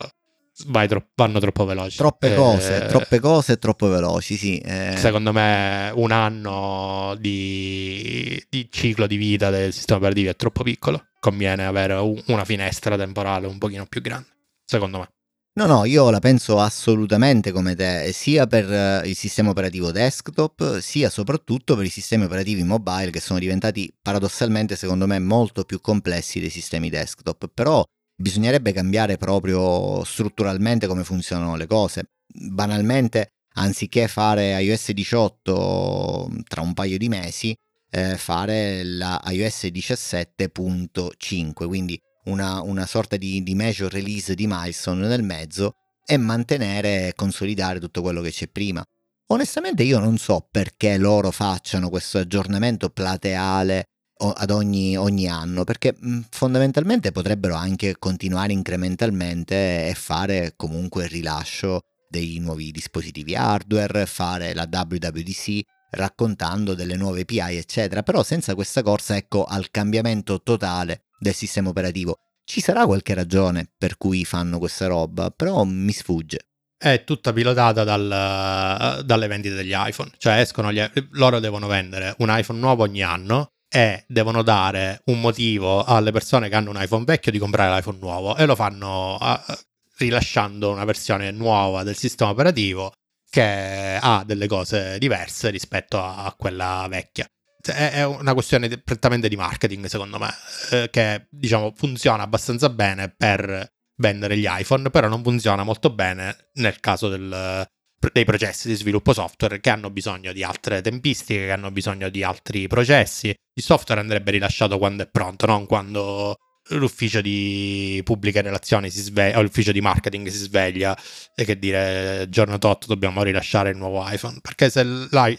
tro- 0.88 1.07
vanno 1.16 1.39
troppo 1.39 1.66
veloci. 1.66 1.97
Troppe 1.97 2.36
cose, 2.36 2.84
eh, 2.84 2.88
troppe 2.88 3.20
cose 3.20 3.53
e 3.53 3.57
troppo 3.57 3.88
veloci, 3.88 4.36
sì. 4.36 4.57
Eh. 4.57 4.95
Secondo 4.97 5.32
me 5.32 5.91
un 5.95 6.12
anno 6.12 7.16
di, 7.20 8.43
di, 8.49 8.68
ciclo 8.72 9.07
di 9.07 9.18
vita 9.18 9.49
del 9.49 9.74
sistema 9.74 9.99
operativo 9.99 10.30
è 10.30 10.36
troppo 10.36 10.64
piccolo. 10.64 11.05
Conviene 11.20 11.66
avere 11.66 11.93
un, 11.93 12.22
una 12.28 12.45
finestra 12.45 12.97
temporale 12.97 13.47
un 13.47 13.57
pochino 13.57 13.86
più 13.86 14.01
grande, 14.01 14.28
secondo 14.66 14.99
me. 14.99 15.09
No, 15.53 15.66
no, 15.66 15.84
io 15.84 16.09
la 16.09 16.20
penso 16.20 16.62
assolutamente 16.62 17.51
come 17.51 17.76
te, 17.76 18.12
sia 18.14 18.47
per 18.47 18.72
eh, 18.72 19.01
il 19.05 19.18
sistema 19.18 19.49
operativo 19.49 19.91
desktop, 19.91 20.80
sia 20.80 21.09
soprattutto 21.09 21.76
per 21.76 21.84
i 21.84 21.89
sistemi 21.89 22.24
operativi 22.24 22.64
mobile 22.64 23.09
che 23.09 23.20
sono 23.20 23.38
diventati 23.38 23.93
paradossalmente, 24.01 24.78
secondo 24.78 25.07
me, 25.07 25.20
molto 25.20 25.66
più 25.66 25.82
complessi 25.82 26.39
dei 26.39 26.49
sistemi 26.49 26.89
desktop. 26.89 27.49
Però 27.53 27.84
bisognerebbe 28.22 28.72
cambiare 28.72 29.17
proprio 29.17 30.03
strutturalmente 30.03 30.88
come 30.88 31.03
funzionano 31.03 31.55
le 31.55 31.67
cose. 31.67 32.09
Banalmente, 32.28 33.34
anziché 33.55 34.07
fare 34.07 34.61
iOS 34.61 34.91
18 34.91 36.30
tra 36.47 36.61
un 36.61 36.74
paio 36.74 36.97
di 36.97 37.09
mesi, 37.09 37.55
eh, 37.89 38.15
fare 38.17 38.84
la 38.84 39.22
iOS 39.26 39.65
17.5, 39.65 41.67
quindi 41.67 41.99
una, 42.26 42.61
una 42.61 42.86
sorta 42.86 43.17
di, 43.17 43.41
di 43.43 43.55
major 43.55 43.91
release 43.91 44.36
di 44.36 44.47
milestone 44.47 45.07
nel 45.07 45.24
mezzo 45.24 45.76
e 46.05 46.17
mantenere 46.17 47.07
e 47.07 47.13
consolidare 47.15 47.80
tutto 47.80 48.01
quello 48.01 48.22
che 48.22 48.32
c'è 48.32 48.47
prima. 48.47 48.84
Onestamente 49.28 49.84
io 49.84 49.99
non 49.99 50.17
so 50.17 50.45
perché 50.51 50.97
loro 50.97 51.32
facciano 51.32 51.89
questo 51.89 52.17
aggiornamento 52.17 52.89
plateale 52.89 53.90
ad 54.30 54.51
ogni, 54.51 54.95
ogni 54.95 55.28
anno, 55.28 55.63
perché 55.63 55.95
fondamentalmente 56.30 57.11
potrebbero 57.11 57.55
anche 57.55 57.95
continuare 57.97 58.53
incrementalmente 58.53 59.88
e 59.88 59.93
fare 59.95 60.53
comunque 60.55 61.05
il 61.05 61.09
rilascio 61.09 61.82
dei 62.07 62.38
nuovi 62.39 62.72
dispositivi 62.72 63.36
hardware, 63.36 64.05
fare 64.05 64.53
la 64.53 64.67
WWDC 64.69 65.61
raccontando 65.91 66.74
delle 66.74 66.95
nuove 66.95 67.22
API, 67.22 67.55
eccetera, 67.55 68.03
però 68.03 68.24
senza 68.24 68.53
questa 68.53 68.84
corsa, 68.84 69.15
ecco, 69.15 69.43
al 69.43 69.72
cambiamento 69.72 70.41
totale 70.41 71.03
del 71.19 71.34
sistema 71.34 71.69
operativo. 71.69 72.17
Ci 72.43 72.61
sarà 72.61 72.86
qualche 72.86 73.13
ragione 73.13 73.69
per 73.78 73.97
cui 73.97 74.26
fanno 74.26 74.57
questa 74.57 74.88
roba, 74.88 75.32
però 75.32 75.63
mi 75.63 75.91
sfugge. 75.91 76.47
È 76.78 77.03
tutta 77.03 77.32
pilotata 77.32 77.84
dal, 77.84 79.03
dalle 79.05 79.28
vendite 79.28 79.55
degli 79.55 79.74
iPhone, 79.74 80.11
cioè 80.17 80.39
escono 80.39 80.72
gli, 80.72 80.82
loro 81.11 81.39
devono 81.39 81.67
vendere 81.67 82.15
un 82.19 82.28
iPhone 82.30 82.59
nuovo 82.59 82.84
ogni 82.84 83.03
anno 83.03 83.51
e 83.74 84.03
devono 84.07 84.41
dare 84.41 85.01
un 85.05 85.22
motivo 85.22 85.86
alle 85.86 86.11
persone 86.11 86.49
che 86.49 86.55
hanno 86.55 86.72
un 86.72 86.82
iPhone 86.82 87.05
vecchio 87.05 87.32
di 87.32 87.39
comprare 87.39 87.74
l'iPhone 87.74 87.99
nuovo 87.99 88.36
e 88.36 88.45
lo 88.45 88.53
fanno 88.53 89.15
uh, 89.15 89.53
rilasciando 89.97 90.69
una 90.72 90.84
versione 90.84 91.32
nuova 91.32 91.84
del 91.84 91.95
sistema 91.95 92.32
operativo 92.32 92.91
che 93.30 93.97
ha 94.01 94.24
delle 94.26 94.47
cose 94.47 94.97
diverse 94.97 95.49
rispetto 95.49 95.97
a 96.03 96.36
quella 96.38 96.86
vecchia. 96.89 97.26
È 97.61 98.03
una 98.03 98.34
questione 98.34 98.67
prettamente 98.80 99.30
di 99.30 99.38
marketing, 99.38 99.86
secondo 99.86 100.17
me, 100.17 100.34
eh, 100.72 100.89
che 100.89 101.28
diciamo 101.30 101.72
funziona 101.74 102.24
abbastanza 102.24 102.67
bene 102.69 103.13
per 103.15 103.72
vendere 103.95 104.38
gli 104.38 104.47
iPhone, 104.49 104.89
però 104.89 105.07
non 105.07 105.24
funziona 105.24 105.63
molto 105.63 105.91
bene 105.91 106.49
nel 106.55 106.82
caso 106.82 107.07
del, 107.07 107.65
dei 108.12 108.26
processi 108.26 108.68
di 108.68 108.76
sviluppo 108.76 109.14
software 109.14 109.60
che 109.60 109.70
hanno 109.70 109.89
bisogno 109.89 110.32
di 110.34 110.43
altre 110.43 110.82
tempistiche, 110.82 111.45
che 111.45 111.52
hanno 111.52 111.72
bisogno 111.72 112.10
di 112.10 112.24
altri 112.24 112.68
processi. 112.68 113.28
Il 113.54 113.64
software 113.64 114.02
andrebbe 114.02 114.32
rilasciato 114.32 114.78
quando 114.78 115.04
è 115.04 115.08
pronto, 115.08 115.45
non 115.45 115.66
quando 115.66 116.38
l'ufficio 116.70 117.22
di 117.22 118.02
pubbliche 118.04 118.41
relazioni 118.41 118.89
si 118.89 119.02
sveglia, 119.02 119.38
o 119.38 119.41
l'ufficio 119.41 119.72
di 119.72 119.82
marketing 119.82 120.28
si 120.28 120.38
sveglia 120.38 120.97
e 121.36 121.43
che 121.43 121.60
dire 121.60 122.28
giorno 122.30 122.58
tot 122.58 122.86
dobbiamo 122.86 123.24
rilasciare 123.24 123.72
il 123.72 123.78
nuovo 123.78 124.04
iPhone. 124.08 124.39
Perché 124.41 124.70
se, 124.70 124.84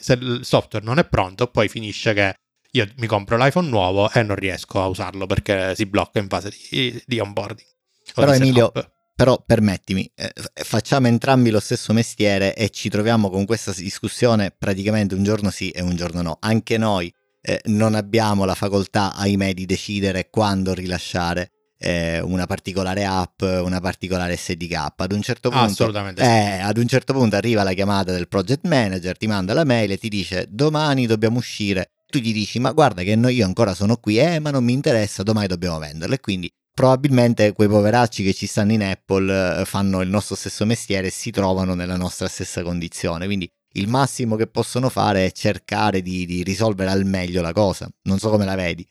se 0.01 0.13
il 0.13 0.41
software 0.43 0.85
non 0.85 0.99
è 0.99 1.05
pronto, 1.05 1.47
poi 1.47 1.69
finisce 1.69 2.13
che 2.13 2.35
io 2.73 2.89
mi 2.97 3.07
compro 3.07 3.37
l'iPhone 3.37 3.69
nuovo 3.69 4.11
e 4.11 4.23
non 4.23 4.37
riesco 4.37 4.83
a 4.83 4.87
usarlo 4.87 5.27
perché 5.27 5.75
si 5.75 5.87
blocca 5.87 6.19
in 6.19 6.29
fase 6.29 6.51
di, 6.71 7.03
di 7.07 7.19
onboarding. 7.19 7.69
Però 8.15 8.33
Emilio, 8.33 8.73
però 9.15 9.43
permettimi, 9.45 10.11
eh, 10.15 10.33
facciamo 10.55 11.07
entrambi 11.07 11.51
lo 11.51 11.61
stesso 11.61 11.93
mestiere 11.93 12.55
e 12.55 12.71
ci 12.71 12.89
troviamo 12.89 13.31
con 13.31 13.45
questa 13.45 13.73
discussione 13.73 14.55
praticamente 14.57 15.15
un 15.15 15.23
giorno 15.23 15.51
sì 15.51 15.71
e 15.71 15.83
un 15.83 15.95
giorno 15.97 16.23
no. 16.23 16.39
Anche 16.41 16.79
noi 16.79 17.13
eh, 17.41 17.61
non 17.67 17.95
abbiamo 17.95 18.45
la 18.45 18.55
facoltà, 18.55 19.15
ahimè, 19.15 19.53
di 19.53 19.67
decidere 19.67 20.29
quando 20.31 20.73
rilasciare 20.75 21.51
eh, 21.79 22.21
una 22.21 22.47
particolare 22.47 23.05
app, 23.05 23.43
una 23.43 23.81
particolare 23.81 24.37
SDK. 24.37 24.93
Ad 24.97 25.13
un 25.13 25.23
certo 25.23 25.51
punto, 25.51 25.93
eh, 26.17 26.61
ad 26.61 26.79
un 26.79 26.87
certo 26.87 27.13
punto 27.13 27.37
arriva 27.37 27.65
la 27.65 27.73
chiamata 27.73 28.13
del 28.13 28.29
project 28.29 28.67
manager, 28.67 29.17
ti 29.17 29.27
manda 29.27 29.53
la 29.53 29.65
mail 29.65 29.91
e 29.91 29.99
ti 29.99 30.09
dice 30.09 30.47
domani 30.49 31.07
dobbiamo 31.07 31.39
uscire. 31.39 31.91
Tu 32.07 32.19
gli 32.19 32.33
dici 32.33 32.59
ma 32.61 32.73
guarda 32.73 33.03
che 33.03 33.13
io 33.13 33.45
ancora 33.45 33.75
sono 33.75 33.97
qui, 33.97 34.19
eh 34.19 34.39
ma 34.39 34.51
non 34.51 34.63
mi 34.63 34.73
interessa, 34.73 35.23
domani 35.23 35.49
dobbiamo 35.49 35.79
venderlo. 35.79 36.15
E 36.15 36.21
quindi 36.21 36.53
probabilmente 36.75 37.53
quei 37.53 37.69
poveracci 37.69 38.23
che 38.23 38.35
ci 38.35 38.47
stanno 38.47 38.73
in 38.73 38.83
Apple 38.83 39.61
eh, 39.61 39.65
fanno 39.65 40.01
il 40.01 40.09
nostro 40.09 40.35
stesso 40.35 40.65
mestiere 40.65 41.09
e 41.09 41.11
si 41.11 41.31
trovano 41.31 41.75
nella 41.75 41.97
nostra 41.97 42.29
stessa 42.29 42.63
condizione. 42.63 43.27
Quindi 43.27 43.51
il 43.75 43.89
massimo 43.89 44.37
che 44.37 44.47
possono 44.47 44.89
fare 44.89 45.27
è 45.27 45.33
cercare 45.33 46.03
di, 46.03 46.27
di 46.27 46.43
risolvere 46.43 46.91
al 46.91 47.05
meglio 47.05 47.43
la 47.43 47.53
cosa. 47.53 47.89
Non 48.03 48.19
so 48.19 48.31
come 48.31 48.45
la 48.45 48.55
vedi. 48.55 48.87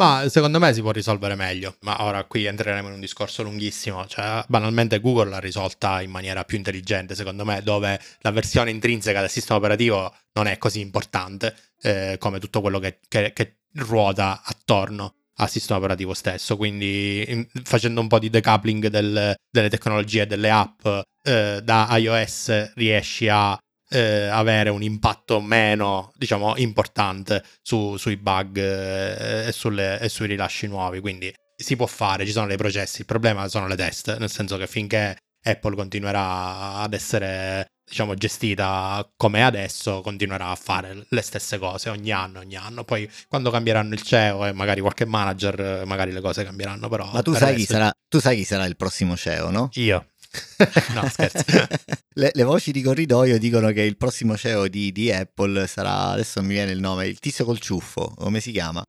Ma 0.00 0.26
secondo 0.30 0.58
me 0.58 0.72
si 0.72 0.80
può 0.80 0.92
risolvere 0.92 1.34
meglio, 1.34 1.76
ma 1.80 2.02
ora 2.04 2.24
qui 2.24 2.46
entreremo 2.46 2.88
in 2.88 2.94
un 2.94 3.00
discorso 3.00 3.42
lunghissimo, 3.42 4.06
cioè 4.06 4.42
banalmente 4.48 4.98
Google 4.98 5.28
l'ha 5.28 5.40
risolta 5.40 6.00
in 6.00 6.10
maniera 6.10 6.42
più 6.44 6.56
intelligente, 6.56 7.14
secondo 7.14 7.44
me, 7.44 7.60
dove 7.62 8.00
la 8.20 8.30
versione 8.30 8.70
intrinseca 8.70 9.20
del 9.20 9.28
sistema 9.28 9.58
operativo 9.58 10.14
non 10.32 10.46
è 10.46 10.56
così 10.56 10.80
importante 10.80 11.54
eh, 11.82 12.16
come 12.18 12.38
tutto 12.38 12.62
quello 12.62 12.78
che, 12.78 13.00
che, 13.08 13.34
che, 13.34 13.56
ruota 13.74 14.40
attorno 14.42 15.16
al 15.40 15.50
sistema 15.50 15.78
operativo 15.78 16.14
stesso, 16.14 16.56
quindi 16.56 17.24
in, 17.26 17.46
facendo 17.64 18.00
un 18.00 18.08
po' 18.08 18.18
di 18.18 18.30
decoupling 18.30 18.88
del, 18.88 19.34
delle 19.50 19.68
tecnologie 19.70 20.22
e 20.22 20.26
delle 20.26 20.50
app 20.50 20.86
eh, 21.22 21.60
da 21.62 21.88
iOS 21.96 22.74
riesci 22.74 23.28
a 23.28 23.58
eh, 23.92 24.26
avere 24.26 24.70
un 24.70 24.82
impatto 24.82 25.40
meno, 25.40 26.12
diciamo, 26.16 26.56
importante 26.56 27.42
su, 27.62 27.96
sui 27.96 28.16
bug 28.16 28.56
eh, 28.58 29.46
e, 29.48 29.52
sulle, 29.52 29.98
e, 29.98 30.08
sui 30.08 30.26
rilasci 30.26 30.66
nuovi. 30.66 31.00
Quindi 31.00 31.32
si 31.56 31.74
può 31.76 31.86
fare, 31.86 32.24
ci 32.26 32.32
sono 32.32 32.46
dei 32.46 32.56
processi. 32.56 33.00
Il 33.00 33.06
problema 33.06 33.48
sono 33.48 33.66
le 33.66 33.76
test, 33.76 34.16
nel 34.18 34.30
senso 34.30 34.56
che 34.56 34.66
finché 34.66 35.16
Apple 35.42 35.74
continuerà 35.74 36.74
ad 36.74 36.92
essere 36.92 37.66
diciamo 37.90 38.14
gestita 38.14 39.06
come 39.16 39.42
adesso 39.44 40.00
continuerà 40.00 40.48
a 40.48 40.54
fare 40.54 41.04
le 41.08 41.20
stesse 41.22 41.58
cose 41.58 41.90
ogni 41.90 42.12
anno 42.12 42.38
ogni 42.38 42.54
anno 42.56 42.84
poi 42.84 43.10
quando 43.28 43.50
cambieranno 43.50 43.94
il 43.94 44.02
CEO 44.02 44.46
e 44.46 44.52
magari 44.52 44.80
qualche 44.80 45.04
manager 45.04 45.82
magari 45.84 46.12
le 46.12 46.20
cose 46.20 46.44
cambieranno 46.44 46.88
però 46.88 47.10
ma 47.12 47.20
tu 47.20 47.34
sai, 47.34 47.56
chi 47.56 47.66
sarà, 47.66 47.92
tu 48.08 48.20
sai 48.20 48.36
chi 48.36 48.44
sarà 48.44 48.64
il 48.64 48.76
prossimo 48.76 49.16
CEO 49.16 49.50
no? 49.50 49.68
io 49.74 50.06
no, 50.94 51.08
scherzo. 51.08 51.42
le, 52.14 52.30
le, 52.32 52.42
voci 52.44 52.70
di 52.70 52.82
corridoio 52.82 53.36
dicono 53.36 53.72
che 53.72 53.82
il 53.82 53.96
prossimo 53.96 54.36
CEO 54.36 54.68
di, 54.68 54.92
di, 54.92 55.10
Apple 55.10 55.66
sarà, 55.66 56.10
adesso 56.10 56.40
mi 56.40 56.50
viene 56.50 56.70
il 56.70 56.78
nome, 56.78 57.08
il 57.08 57.18
tizio 57.18 57.44
col 57.44 57.58
ciuffo, 57.58 58.14
come 58.16 58.38
si 58.38 58.52
chiama? 58.52 58.80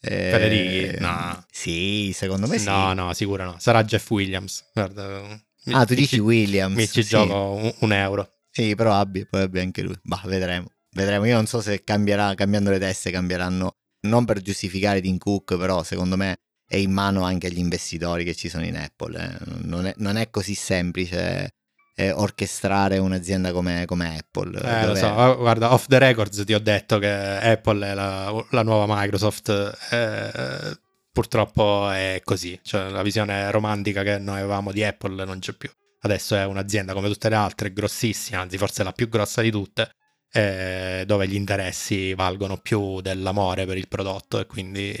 Eh, 0.00 0.30
Federici? 0.30 0.98
No. 1.00 1.44
Sì, 1.50 2.12
secondo 2.14 2.46
me 2.46 2.58
sì. 2.58 2.64
No, 2.64 2.92
no, 2.92 3.12
sicuro 3.12 3.44
no. 3.44 3.56
Sarà 3.58 3.84
Jeff 3.84 4.08
Williams. 4.10 4.70
Guarda, 4.72 5.38
ah, 5.72 5.84
tu 5.84 5.94
dici 5.94 6.18
Williams. 6.18 6.76
Mi 6.76 6.86
ci 6.86 7.02
sì. 7.02 7.08
gioco 7.10 7.52
un, 7.52 7.74
un, 7.80 7.92
euro. 7.92 8.35
Sì, 8.56 8.74
però 8.74 8.94
abbi, 8.94 9.26
poi 9.26 9.42
abbia 9.42 9.60
anche 9.60 9.82
lui. 9.82 9.94
Bah, 10.02 10.22
vedremo. 10.24 10.68
Vedremo. 10.92 11.26
Io 11.26 11.34
non 11.34 11.44
so 11.44 11.60
se 11.60 11.84
cambierà, 11.84 12.32
cambiando 12.32 12.70
le 12.70 12.78
teste, 12.78 13.10
cambieranno. 13.10 13.76
Non 14.06 14.24
per 14.24 14.40
giustificare 14.40 15.02
Tim 15.02 15.18
Cook, 15.18 15.58
però 15.58 15.82
secondo 15.82 16.16
me 16.16 16.38
è 16.66 16.76
in 16.76 16.90
mano 16.90 17.22
anche 17.22 17.48
agli 17.48 17.58
investitori 17.58 18.24
che 18.24 18.34
ci 18.34 18.48
sono 18.48 18.64
in 18.64 18.78
Apple. 18.78 19.22
Eh. 19.22 19.44
Non, 19.64 19.84
è, 19.84 19.94
non, 19.98 20.16
è, 20.16 20.30
così 20.30 20.54
semplice 20.54 21.50
eh, 21.96 22.12
orchestrare 22.12 22.96
un'azienda 22.96 23.52
come, 23.52 23.84
come 23.84 24.16
Apple. 24.16 24.58
Eh, 24.58 24.80
dove... 24.80 24.86
lo 24.86 24.94
so, 24.94 25.36
guarda, 25.36 25.74
off 25.74 25.84
the 25.88 25.98
records 25.98 26.42
ti 26.46 26.54
ho 26.54 26.60
detto 26.60 26.98
che 26.98 27.10
Apple 27.10 27.90
è 27.90 27.92
la, 27.92 28.46
la 28.52 28.62
nuova 28.62 28.86
Microsoft. 28.88 29.50
Eh, 29.90 30.78
purtroppo 31.12 31.90
è 31.90 32.22
così, 32.24 32.58
cioè 32.62 32.88
la 32.88 33.02
visione 33.02 33.50
romantica 33.50 34.02
che 34.02 34.16
noi 34.16 34.38
avevamo 34.38 34.72
di 34.72 34.82
Apple 34.82 35.26
non 35.26 35.40
c'è 35.40 35.52
più. 35.52 35.68
Adesso 36.06 36.36
è 36.36 36.44
un'azienda 36.44 36.92
come 36.92 37.08
tutte 37.08 37.28
le 37.28 37.34
altre, 37.34 37.72
grossissima, 37.72 38.40
anzi 38.40 38.56
forse 38.58 38.84
la 38.84 38.92
più 38.92 39.08
grossa 39.08 39.42
di 39.42 39.50
tutte, 39.50 39.90
eh, 40.32 41.02
dove 41.04 41.26
gli 41.26 41.34
interessi 41.34 42.14
valgono 42.14 42.58
più 42.58 43.00
dell'amore 43.00 43.66
per 43.66 43.76
il 43.76 43.88
prodotto 43.88 44.38
e 44.38 44.46
quindi 44.46 44.96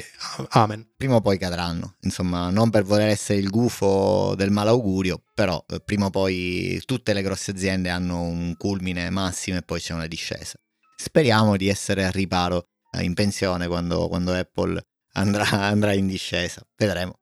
amen. 0.50 0.94
Prima 0.96 1.14
o 1.14 1.20
poi 1.20 1.38
cadranno, 1.38 1.94
insomma, 2.00 2.50
non 2.50 2.70
per 2.70 2.82
voler 2.82 3.08
essere 3.08 3.38
il 3.38 3.50
gufo 3.50 4.34
del 4.34 4.50
malaugurio, 4.50 5.22
però 5.32 5.64
eh, 5.68 5.80
prima 5.80 6.06
o 6.06 6.10
poi 6.10 6.82
tutte 6.84 7.12
le 7.12 7.22
grosse 7.22 7.52
aziende 7.52 7.88
hanno 7.88 8.22
un 8.22 8.56
culmine 8.56 9.08
massimo 9.10 9.58
e 9.58 9.62
poi 9.62 9.78
c'è 9.78 9.94
una 9.94 10.08
discesa. 10.08 10.58
Speriamo 10.96 11.56
di 11.56 11.68
essere 11.68 12.04
a 12.04 12.10
riparo 12.10 12.64
eh, 12.90 13.04
in 13.04 13.14
pensione 13.14 13.68
quando, 13.68 14.08
quando 14.08 14.32
Apple 14.32 14.82
andrà, 15.12 15.46
andrà 15.70 15.92
in 15.92 16.08
discesa, 16.08 16.66
vedremo. 16.76 17.20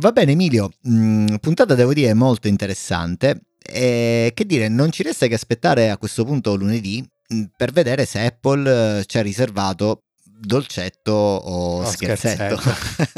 Va 0.00 0.12
bene 0.12 0.32
Emilio, 0.32 0.70
mm, 0.88 1.36
puntata 1.40 1.74
devo 1.74 1.92
dire 1.92 2.14
molto 2.14 2.46
interessante. 2.46 3.42
E 3.58 4.30
che 4.32 4.46
dire, 4.46 4.68
non 4.68 4.92
ci 4.92 5.02
resta 5.02 5.26
che 5.26 5.34
aspettare 5.34 5.90
a 5.90 5.98
questo 5.98 6.24
punto 6.24 6.54
lunedì 6.54 7.04
mm, 7.34 7.42
per 7.56 7.72
vedere 7.72 8.04
se 8.06 8.24
Apple 8.24 9.00
eh, 9.00 9.04
ci 9.06 9.18
ha 9.18 9.22
riservato 9.22 10.04
dolcetto 10.22 11.10
o, 11.10 11.80
o 11.80 11.84
scherzetto. 11.84 12.56
scherzetto. 12.56 13.16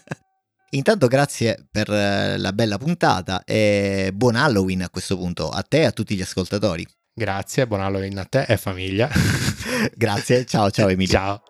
Intanto 0.74 1.06
grazie 1.06 1.66
per 1.70 1.88
eh, 1.88 2.36
la 2.36 2.52
bella 2.52 2.78
puntata 2.78 3.44
e 3.44 4.10
buon 4.12 4.34
Halloween 4.34 4.82
a 4.82 4.90
questo 4.90 5.16
punto 5.16 5.50
a 5.50 5.62
te 5.62 5.82
e 5.82 5.84
a 5.84 5.92
tutti 5.92 6.16
gli 6.16 6.22
ascoltatori. 6.22 6.84
Grazie, 7.14 7.66
buon 7.68 7.82
Halloween 7.82 8.18
a 8.18 8.24
te 8.24 8.42
e 8.48 8.56
famiglia. 8.56 9.08
grazie, 9.94 10.44
ciao 10.46 10.70
ciao 10.70 10.88
Emilio. 10.90 11.12
Ciao. 11.12 11.42